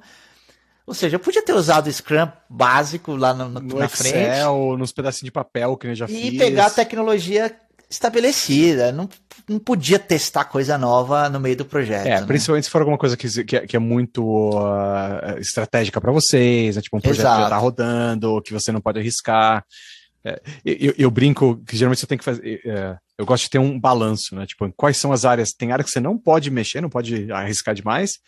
Ou 0.85 0.93
seja, 0.93 1.15
eu 1.15 1.19
podia 1.19 1.41
ter 1.41 1.53
usado 1.53 1.87
o 1.87 1.93
Scrum 1.93 2.29
básico 2.49 3.15
lá 3.15 3.33
no, 3.33 3.47
no, 3.49 3.59
no 3.61 3.79
na 3.79 3.85
Excel, 3.85 4.53
frente. 4.53 4.79
nos 4.79 4.91
pedacinhos 4.91 5.25
de 5.27 5.31
papel 5.31 5.77
que 5.77 5.87
eu 5.87 5.95
já 5.95 6.05
e 6.05 6.07
fiz. 6.09 6.33
E 6.33 6.37
pegar 6.37 6.65
a 6.67 6.69
tecnologia 6.69 7.55
estabelecida. 7.95 8.91
Não, 8.91 9.09
não 9.47 9.59
podia 9.59 9.99
testar 9.99 10.45
coisa 10.45 10.77
nova 10.77 11.29
no 11.29 11.39
meio 11.39 11.55
do 11.55 11.65
projeto. 11.65 12.05
É, 12.05 12.21
né? 12.21 12.25
principalmente 12.25 12.65
se 12.65 12.69
for 12.69 12.81
alguma 12.81 12.97
coisa 12.97 13.17
que, 13.17 13.43
que, 13.43 13.57
é, 13.57 13.67
que 13.67 13.75
é 13.75 13.79
muito 13.79 14.23
uh, 14.23 15.39
estratégica 15.39 15.99
para 15.99 16.11
vocês, 16.11 16.75
né? 16.75 16.81
tipo 16.81 16.97
um 16.97 17.01
projeto 17.01 17.21
Exato. 17.21 17.37
que 17.37 17.43
já 17.43 17.49
tá 17.49 17.57
rodando, 17.57 18.41
que 18.41 18.53
você 18.53 18.71
não 18.71 18.81
pode 18.81 18.99
arriscar. 18.99 19.65
É, 20.23 20.41
eu, 20.65 20.93
eu, 20.97 21.11
brinco 21.11 21.61
que 21.67 21.77
geralmente 21.77 21.99
você 21.99 22.07
tem 22.07 22.17
que 22.17 22.23
fazer. 22.23 22.61
É, 22.65 22.97
eu 23.17 23.25
gosto 23.25 23.43
de 23.43 23.49
ter 23.51 23.59
um 23.59 23.79
balanço, 23.79 24.35
né? 24.35 24.45
Tipo, 24.45 24.71
quais 24.75 24.97
são 24.97 25.13
as 25.13 25.23
áreas? 25.23 25.53
Tem 25.53 25.71
áreas 25.71 25.85
que 25.85 25.91
você 25.91 25.99
não 25.99 26.17
pode 26.17 26.49
mexer, 26.49 26.81
não 26.81 26.89
pode 26.89 27.31
arriscar 27.31 27.75
demais, 27.75 28.19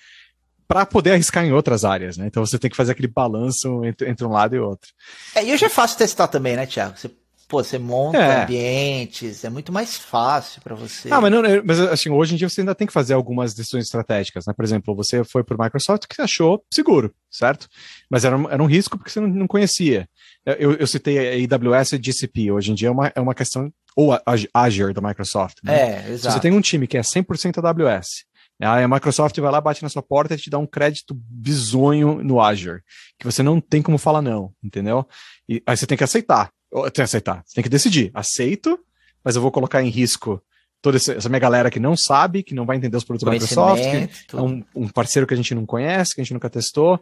para 0.67 0.85
poder 0.85 1.13
arriscar 1.13 1.43
em 1.43 1.51
outras 1.51 1.83
áreas, 1.83 2.15
né? 2.15 2.27
Então 2.27 2.45
você 2.45 2.59
tem 2.59 2.69
que 2.69 2.77
fazer 2.77 2.91
aquele 2.91 3.07
balanço 3.07 3.83
entre, 3.83 4.07
entre 4.09 4.25
um 4.25 4.31
lado 4.31 4.55
e 4.55 4.59
outro. 4.59 4.91
É, 5.33 5.43
e 5.43 5.51
hoje 5.51 5.65
é 5.65 5.69
fácil 5.69 5.97
testar 5.97 6.27
também, 6.27 6.55
né, 6.55 6.67
Thiago? 6.67 6.97
Você 6.97 7.09
Pô, 7.47 7.63
você 7.63 7.77
monta 7.77 8.17
é. 8.17 8.43
ambientes, 8.43 9.45
é 9.45 9.49
muito 9.49 9.71
mais 9.71 9.95
fácil 9.95 10.61
para 10.61 10.75
você. 10.75 11.07
Ah, 11.09 11.21
mas, 11.21 11.31
não, 11.31 11.41
mas 11.63 11.79
assim, 11.79 12.09
hoje 12.09 12.33
em 12.33 12.37
dia 12.37 12.49
você 12.49 12.59
ainda 12.59 12.75
tem 12.75 12.85
que 12.85 12.91
fazer 12.91 13.13
algumas 13.13 13.53
decisões 13.53 13.85
estratégicas, 13.85 14.45
né? 14.45 14.53
Por 14.53 14.65
exemplo, 14.65 14.93
você 14.93 15.23
foi 15.23 15.45
para 15.45 15.63
Microsoft 15.63 16.07
que 16.07 16.21
achou 16.21 16.61
seguro, 16.71 17.13
certo? 17.31 17.69
Mas 18.09 18.25
era, 18.25 18.35
era 18.49 18.61
um 18.61 18.65
risco 18.65 18.97
porque 18.97 19.09
você 19.09 19.21
não, 19.21 19.29
não 19.29 19.47
conhecia. 19.47 20.09
Eu, 20.45 20.73
eu 20.73 20.85
citei 20.85 21.45
a 21.47 21.55
AWS 21.55 21.93
e 21.93 22.01
GCP, 22.03 22.51
hoje 22.51 22.71
em 22.71 22.75
dia 22.75 22.89
é 22.89 22.91
uma, 22.91 23.11
é 23.15 23.21
uma 23.21 23.33
questão, 23.33 23.71
ou 23.95 24.11
a, 24.11 24.21
a 24.25 24.61
Azure 24.63 24.93
da 24.93 25.01
Microsoft, 25.01 25.59
né? 25.63 25.75
É, 25.75 26.11
exato. 26.11 26.19
Se 26.19 26.31
você 26.33 26.39
tem 26.41 26.51
um 26.51 26.61
time 26.61 26.85
que 26.85 26.97
é 26.97 27.01
100% 27.01 27.63
AWS, 27.63 28.27
Aí 28.59 28.83
a 28.83 28.87
Microsoft 28.87 29.37
vai 29.39 29.51
lá, 29.51 29.61
bate 29.61 29.83
na 29.83 29.89
sua 29.89 30.01
porta 30.01 30.33
e 30.33 30.37
te 30.37 30.49
dá 30.49 30.57
um 30.57 30.65
crédito 30.65 31.13
bizonho 31.13 32.23
no 32.23 32.41
Azure, 32.41 32.81
que 33.19 33.25
você 33.25 33.43
não 33.43 33.61
tem 33.61 33.83
como 33.83 33.99
falar 33.99 34.21
não, 34.21 34.51
entendeu? 34.63 35.07
E 35.47 35.61
aí 35.65 35.77
você 35.77 35.85
tem 35.85 35.97
que 35.97 36.03
aceitar. 36.03 36.49
Tem 36.71 36.91
que 36.91 37.01
aceitar. 37.01 37.43
Você 37.45 37.55
tem 37.55 37.63
que 37.63 37.69
decidir. 37.69 38.11
Aceito, 38.13 38.79
mas 39.23 39.35
eu 39.35 39.41
vou 39.41 39.51
colocar 39.51 39.81
em 39.81 39.89
risco 39.89 40.41
toda 40.81 40.97
essa 40.97 41.29
minha 41.29 41.39
galera 41.39 41.71
que 41.71 41.79
não 41.79 41.95
sabe, 41.97 42.43
que 42.43 42.53
não 42.53 42.65
vai 42.65 42.77
entender 42.77 42.95
os 42.95 43.03
produtos 43.03 43.25
da 43.25 43.31
Microsoft, 43.31 43.83
é 43.83 44.35
um, 44.35 44.63
um, 44.75 44.87
parceiro 44.87 45.27
que 45.27 45.33
a 45.33 45.37
gente 45.37 45.53
não 45.55 45.65
conhece, 45.65 46.13
que 46.13 46.21
a 46.21 46.23
gente 46.23 46.33
nunca 46.33 46.49
testou. 46.49 46.99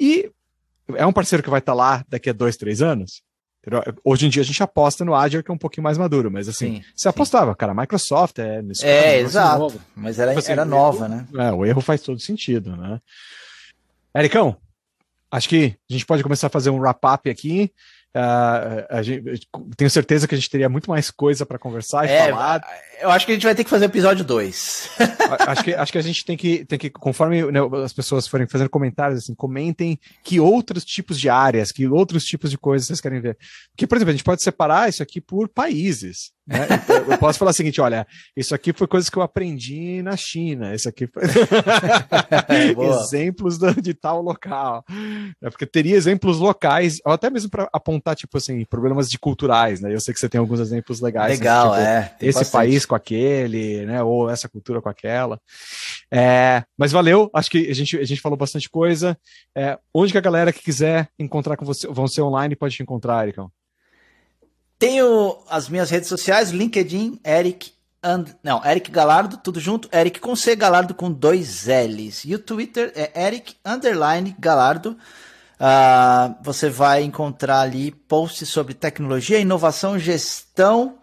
E 0.00 0.30
é 0.94 1.06
um 1.06 1.12
parceiro 1.12 1.42
que 1.42 1.50
vai 1.50 1.60
estar 1.60 1.74
lá 1.74 2.04
daqui 2.08 2.28
a 2.28 2.32
dois, 2.32 2.56
três 2.56 2.82
anos. 2.82 3.22
Hoje 4.04 4.26
em 4.26 4.28
dia 4.28 4.42
a 4.42 4.44
gente 4.44 4.62
aposta 4.62 5.04
no 5.04 5.14
Azure, 5.14 5.42
que 5.42 5.50
é 5.50 5.54
um 5.54 5.58
pouquinho 5.58 5.84
mais 5.84 5.96
maduro, 5.96 6.30
mas 6.30 6.48
assim, 6.48 6.76
sim, 6.76 6.82
você 6.94 7.04
sim. 7.04 7.08
apostava, 7.08 7.54
cara, 7.54 7.72
Microsoft 7.72 8.38
é. 8.38 8.62
É, 8.82 9.20
exato. 9.20 9.58
Novo. 9.58 9.80
Mas 9.96 10.18
era, 10.18 10.32
tipo 10.32 10.40
assim, 10.40 10.52
era 10.52 10.66
nova, 10.66 11.06
erro, 11.06 11.14
né? 11.14 11.26
É, 11.48 11.52
o 11.52 11.64
erro 11.64 11.80
faz 11.80 12.02
todo 12.02 12.20
sentido, 12.20 12.76
né? 12.76 13.00
Ericão, 14.14 14.56
acho 15.30 15.48
que 15.48 15.76
a 15.88 15.92
gente 15.92 16.04
pode 16.04 16.22
começar 16.22 16.48
a 16.48 16.50
fazer 16.50 16.68
um 16.68 16.78
wrap-up 16.78 17.30
aqui. 17.30 17.72
Uh, 18.16 19.02
gente, 19.02 19.48
tenho 19.76 19.90
certeza 19.90 20.28
que 20.28 20.34
a 20.34 20.38
gente 20.38 20.48
teria 20.48 20.68
muito 20.68 20.88
mais 20.88 21.10
coisa 21.10 21.44
para 21.44 21.58
conversar 21.58 22.06
e 22.06 22.10
é, 22.10 22.30
falar. 22.30 22.62
Eu 23.00 23.10
acho 23.10 23.26
que 23.26 23.32
a 23.32 23.34
gente 23.34 23.44
vai 23.44 23.54
ter 23.54 23.64
que 23.64 23.70
fazer 23.70 23.86
episódio 23.86 24.24
2. 24.24 24.90
acho, 25.48 25.64
que, 25.64 25.74
acho 25.74 25.92
que 25.92 25.98
a 25.98 26.02
gente 26.02 26.24
tem 26.24 26.36
que, 26.36 26.64
tem 26.64 26.78
que 26.78 26.90
conforme 26.90 27.50
né, 27.50 27.58
as 27.84 27.92
pessoas 27.92 28.28
forem 28.28 28.46
fazendo 28.46 28.70
comentários, 28.70 29.24
assim, 29.24 29.34
comentem 29.34 29.98
que 30.22 30.38
outros 30.38 30.84
tipos 30.84 31.18
de 31.18 31.28
áreas, 31.28 31.72
que 31.72 31.88
outros 31.88 32.24
tipos 32.24 32.50
de 32.50 32.58
coisas 32.58 32.86
vocês 32.86 33.00
querem 33.00 33.20
ver. 33.20 33.36
Porque, 33.72 33.86
por 33.86 33.96
exemplo, 33.96 34.10
a 34.10 34.14
gente 34.14 34.24
pode 34.24 34.42
separar 34.42 34.88
isso 34.88 35.02
aqui 35.02 35.20
por 35.20 35.48
países. 35.48 36.32
Né? 36.46 36.66
Então, 36.84 36.96
eu 37.12 37.18
posso 37.18 37.38
falar 37.38 37.52
o 37.52 37.54
seguinte: 37.54 37.80
olha, 37.80 38.06
isso 38.36 38.54
aqui 38.54 38.72
foi 38.72 38.86
coisas 38.86 39.08
que 39.08 39.16
eu 39.16 39.22
aprendi 39.22 40.02
na 40.02 40.16
China, 40.16 40.74
isso 40.74 40.88
aqui 40.88 41.06
foi 41.06 41.22
exemplos 43.06 43.58
de 43.80 43.94
tal 43.94 44.20
local. 44.20 44.84
É 45.42 45.48
porque 45.48 45.64
teria 45.64 45.96
exemplos 45.96 46.38
locais, 46.38 46.98
ou 47.04 47.12
até 47.12 47.30
mesmo 47.30 47.50
para 47.50 47.68
apontar, 47.72 48.03
tipo 48.12 48.36
assim, 48.36 48.64
problemas 48.64 49.08
de 49.08 49.16
culturais, 49.16 49.80
né? 49.80 49.94
Eu 49.94 50.00
sei 50.00 50.12
que 50.12 50.18
você 50.18 50.28
tem 50.28 50.40
alguns 50.40 50.58
exemplos 50.58 51.00
legais. 51.00 51.38
Legal, 51.38 51.70
tipo, 51.70 51.80
é. 51.80 52.16
Esse 52.20 52.40
bastante. 52.40 52.52
país 52.52 52.84
com 52.84 52.96
aquele, 52.96 53.86
né? 53.86 54.02
Ou 54.02 54.28
essa 54.28 54.48
cultura 54.48 54.82
com 54.82 54.88
aquela. 54.88 55.40
É, 56.10 56.64
mas 56.76 56.90
valeu, 56.90 57.30
acho 57.32 57.48
que 57.48 57.70
a 57.70 57.74
gente, 57.74 57.96
a 57.96 58.04
gente 58.04 58.20
falou 58.20 58.36
bastante 58.36 58.68
coisa. 58.68 59.16
É, 59.56 59.78
onde 59.94 60.10
que 60.10 60.18
a 60.18 60.20
galera 60.22 60.52
que 60.52 60.62
quiser 60.62 61.08
encontrar 61.16 61.56
com 61.56 61.64
você, 61.64 61.86
vão 61.86 62.08
ser 62.08 62.22
online, 62.22 62.56
pode 62.56 62.74
te 62.74 62.82
encontrar, 62.82 63.22
Ericão? 63.22 63.50
Tenho 64.78 65.38
as 65.48 65.68
minhas 65.68 65.90
redes 65.90 66.08
sociais, 66.08 66.50
LinkedIn, 66.50 67.20
Eric, 67.24 67.72
and, 68.02 68.24
não, 68.42 68.62
Eric 68.64 68.90
Galardo, 68.90 69.38
tudo 69.38 69.58
junto, 69.60 69.88
Eric 69.92 70.20
com 70.20 70.34
C, 70.34 70.54
Galardo 70.54 70.94
com 70.94 71.10
dois 71.10 71.66
L's. 71.66 72.24
E 72.24 72.34
o 72.34 72.38
Twitter 72.38 72.92
é 72.94 73.26
Eric 73.26 73.56
underline 73.64 74.36
Galardo. 74.38 74.96
Uh, 75.54 76.34
você 76.42 76.68
vai 76.68 77.02
encontrar 77.02 77.60
ali 77.60 77.90
posts 77.90 78.48
sobre 78.48 78.74
tecnologia, 78.74 79.38
inovação, 79.38 79.98
gestão. 79.98 80.98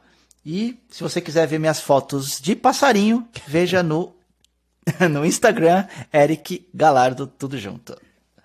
E 0.45 0.79
se 0.89 1.03
você 1.03 1.21
quiser 1.21 1.47
ver 1.47 1.59
minhas 1.59 1.79
fotos 1.79 2.39
de 2.39 2.55
passarinho, 2.55 3.27
veja 3.47 3.81
no, 3.81 4.13
no 5.09 5.25
Instagram, 5.25 5.85
Eric 6.13 6.67
Galardo, 6.73 7.27
tudo 7.27 7.57
junto. 7.57 7.95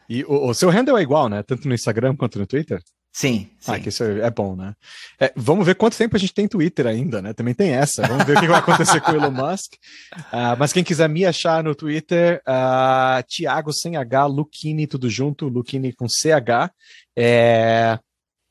E 0.09 0.25
o, 0.25 0.49
o 0.49 0.55
seu 0.55 0.71
handle 0.71 0.97
é 0.99 1.03
igual, 1.03 1.29
né? 1.29 1.43
Tanto 1.43 1.67
no 1.67 1.75
Instagram 1.75 2.15
quanto 2.17 2.39
no 2.39 2.47
Twitter? 2.47 2.81
Sim, 3.17 3.49
sim. 3.59 3.73
Ah, 3.73 3.81
que 3.81 3.89
isso 3.89 4.05
é 4.05 4.31
bom, 4.31 4.55
né? 4.55 4.77
É, 5.19 5.33
vamos 5.35 5.65
ver 5.65 5.75
quanto 5.75 5.97
tempo 5.97 6.15
a 6.15 6.19
gente 6.19 6.35
tem 6.35 6.47
Twitter 6.47 6.87
ainda, 6.87 7.23
né? 7.23 7.33
Também 7.33 7.55
tem 7.55 7.71
essa. 7.71 8.07
Vamos 8.07 8.27
ver 8.27 8.37
o 8.37 8.41
que 8.41 8.47
vai 8.47 8.59
acontecer 8.59 9.01
com 9.01 9.11
o 9.11 9.15
Elon 9.15 9.31
Musk. 9.31 9.73
Uh, 10.15 10.53
mas 10.59 10.71
quem 10.71 10.85
quiser 10.85 11.09
me 11.09 11.25
achar 11.25 11.65
no 11.65 11.75
Twitter, 11.75 12.43
uh, 12.47 13.23
Thiago 13.27 13.73
sem 13.73 13.97
H, 13.97 14.27
Luquini, 14.27 14.87
tudo 14.87 15.09
junto, 15.09 15.49
Luquini 15.49 15.95
com 15.95 16.07
CH. 16.07 16.71
É, 17.17 17.99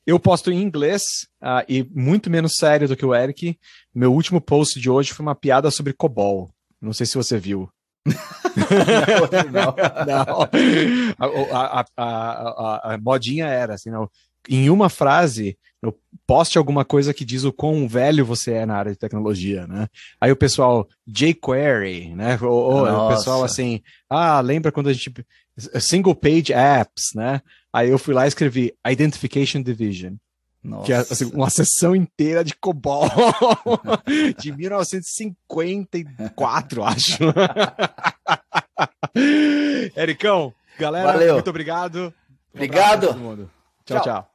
eu 0.04 0.18
posto 0.18 0.50
em 0.50 0.60
inglês 0.60 1.02
uh, 1.40 1.62
e 1.68 1.88
muito 1.94 2.28
menos 2.28 2.56
sério 2.56 2.88
do 2.88 2.96
que 2.96 3.06
o 3.06 3.14
Eric. 3.14 3.56
Meu 3.94 4.12
último 4.12 4.40
post 4.40 4.80
de 4.80 4.90
hoje 4.90 5.12
foi 5.12 5.24
uma 5.24 5.36
piada 5.36 5.70
sobre 5.70 5.92
COBOL. 5.92 6.50
Não 6.82 6.92
sei 6.92 7.06
se 7.06 7.14
você 7.14 7.38
viu. 7.38 7.70
não, 9.52 9.74
não. 10.06 10.42
A, 11.56 11.80
a, 11.80 11.84
a, 11.96 12.94
a, 12.94 12.98
modinha 12.98 13.46
era 13.46 13.74
assim, 13.74 13.90
não 13.90 14.08
em 14.48 14.70
uma 14.70 14.88
frase, 14.88 15.58
poste 16.26 16.58
alguma 16.58 16.84
coisa 16.84 17.14
que 17.14 17.24
diz 17.24 17.44
o 17.44 17.52
quão 17.52 17.86
velho 17.88 18.24
você 18.24 18.52
é 18.52 18.66
na 18.66 18.76
área 18.76 18.90
de 18.92 18.98
tecnologia, 18.98 19.66
né? 19.66 19.88
Aí 20.20 20.30
o 20.32 20.36
pessoal, 20.36 20.88
jQuery, 21.06 22.14
né? 22.14 22.38
Ou, 22.42 22.48
ou 22.48 22.86
o 22.86 23.08
pessoal 23.08 23.42
assim, 23.44 23.80
ah, 24.10 24.40
lembra 24.40 24.72
quando 24.72 24.88
a 24.88 24.92
gente. 24.92 25.12
Single 25.80 26.14
page 26.14 26.52
apps, 26.52 27.14
né? 27.14 27.40
Aí 27.72 27.88
eu 27.88 27.98
fui 27.98 28.12
lá 28.12 28.26
e 28.26 28.28
escrevi 28.28 28.74
Identification 28.86 29.62
Division. 29.62 30.16
Nossa. 30.62 30.86
Que 30.86 30.92
é 30.92 30.96
assim, 30.96 31.30
uma 31.32 31.48
sessão 31.48 31.94
inteira 31.94 32.44
de 32.44 32.54
COBOL 32.56 33.08
de 34.38 34.52
1954, 34.52 36.84
acho. 36.84 37.18
Ericão, 39.96 40.52
Galera, 40.78 41.12
Valeu. 41.12 41.34
muito 41.34 41.50
obrigado. 41.50 42.12
Um 42.52 42.56
Obrigado. 42.56 43.10
abraço 43.10 43.48
pra 43.86 44.00
todo 44.00 44.26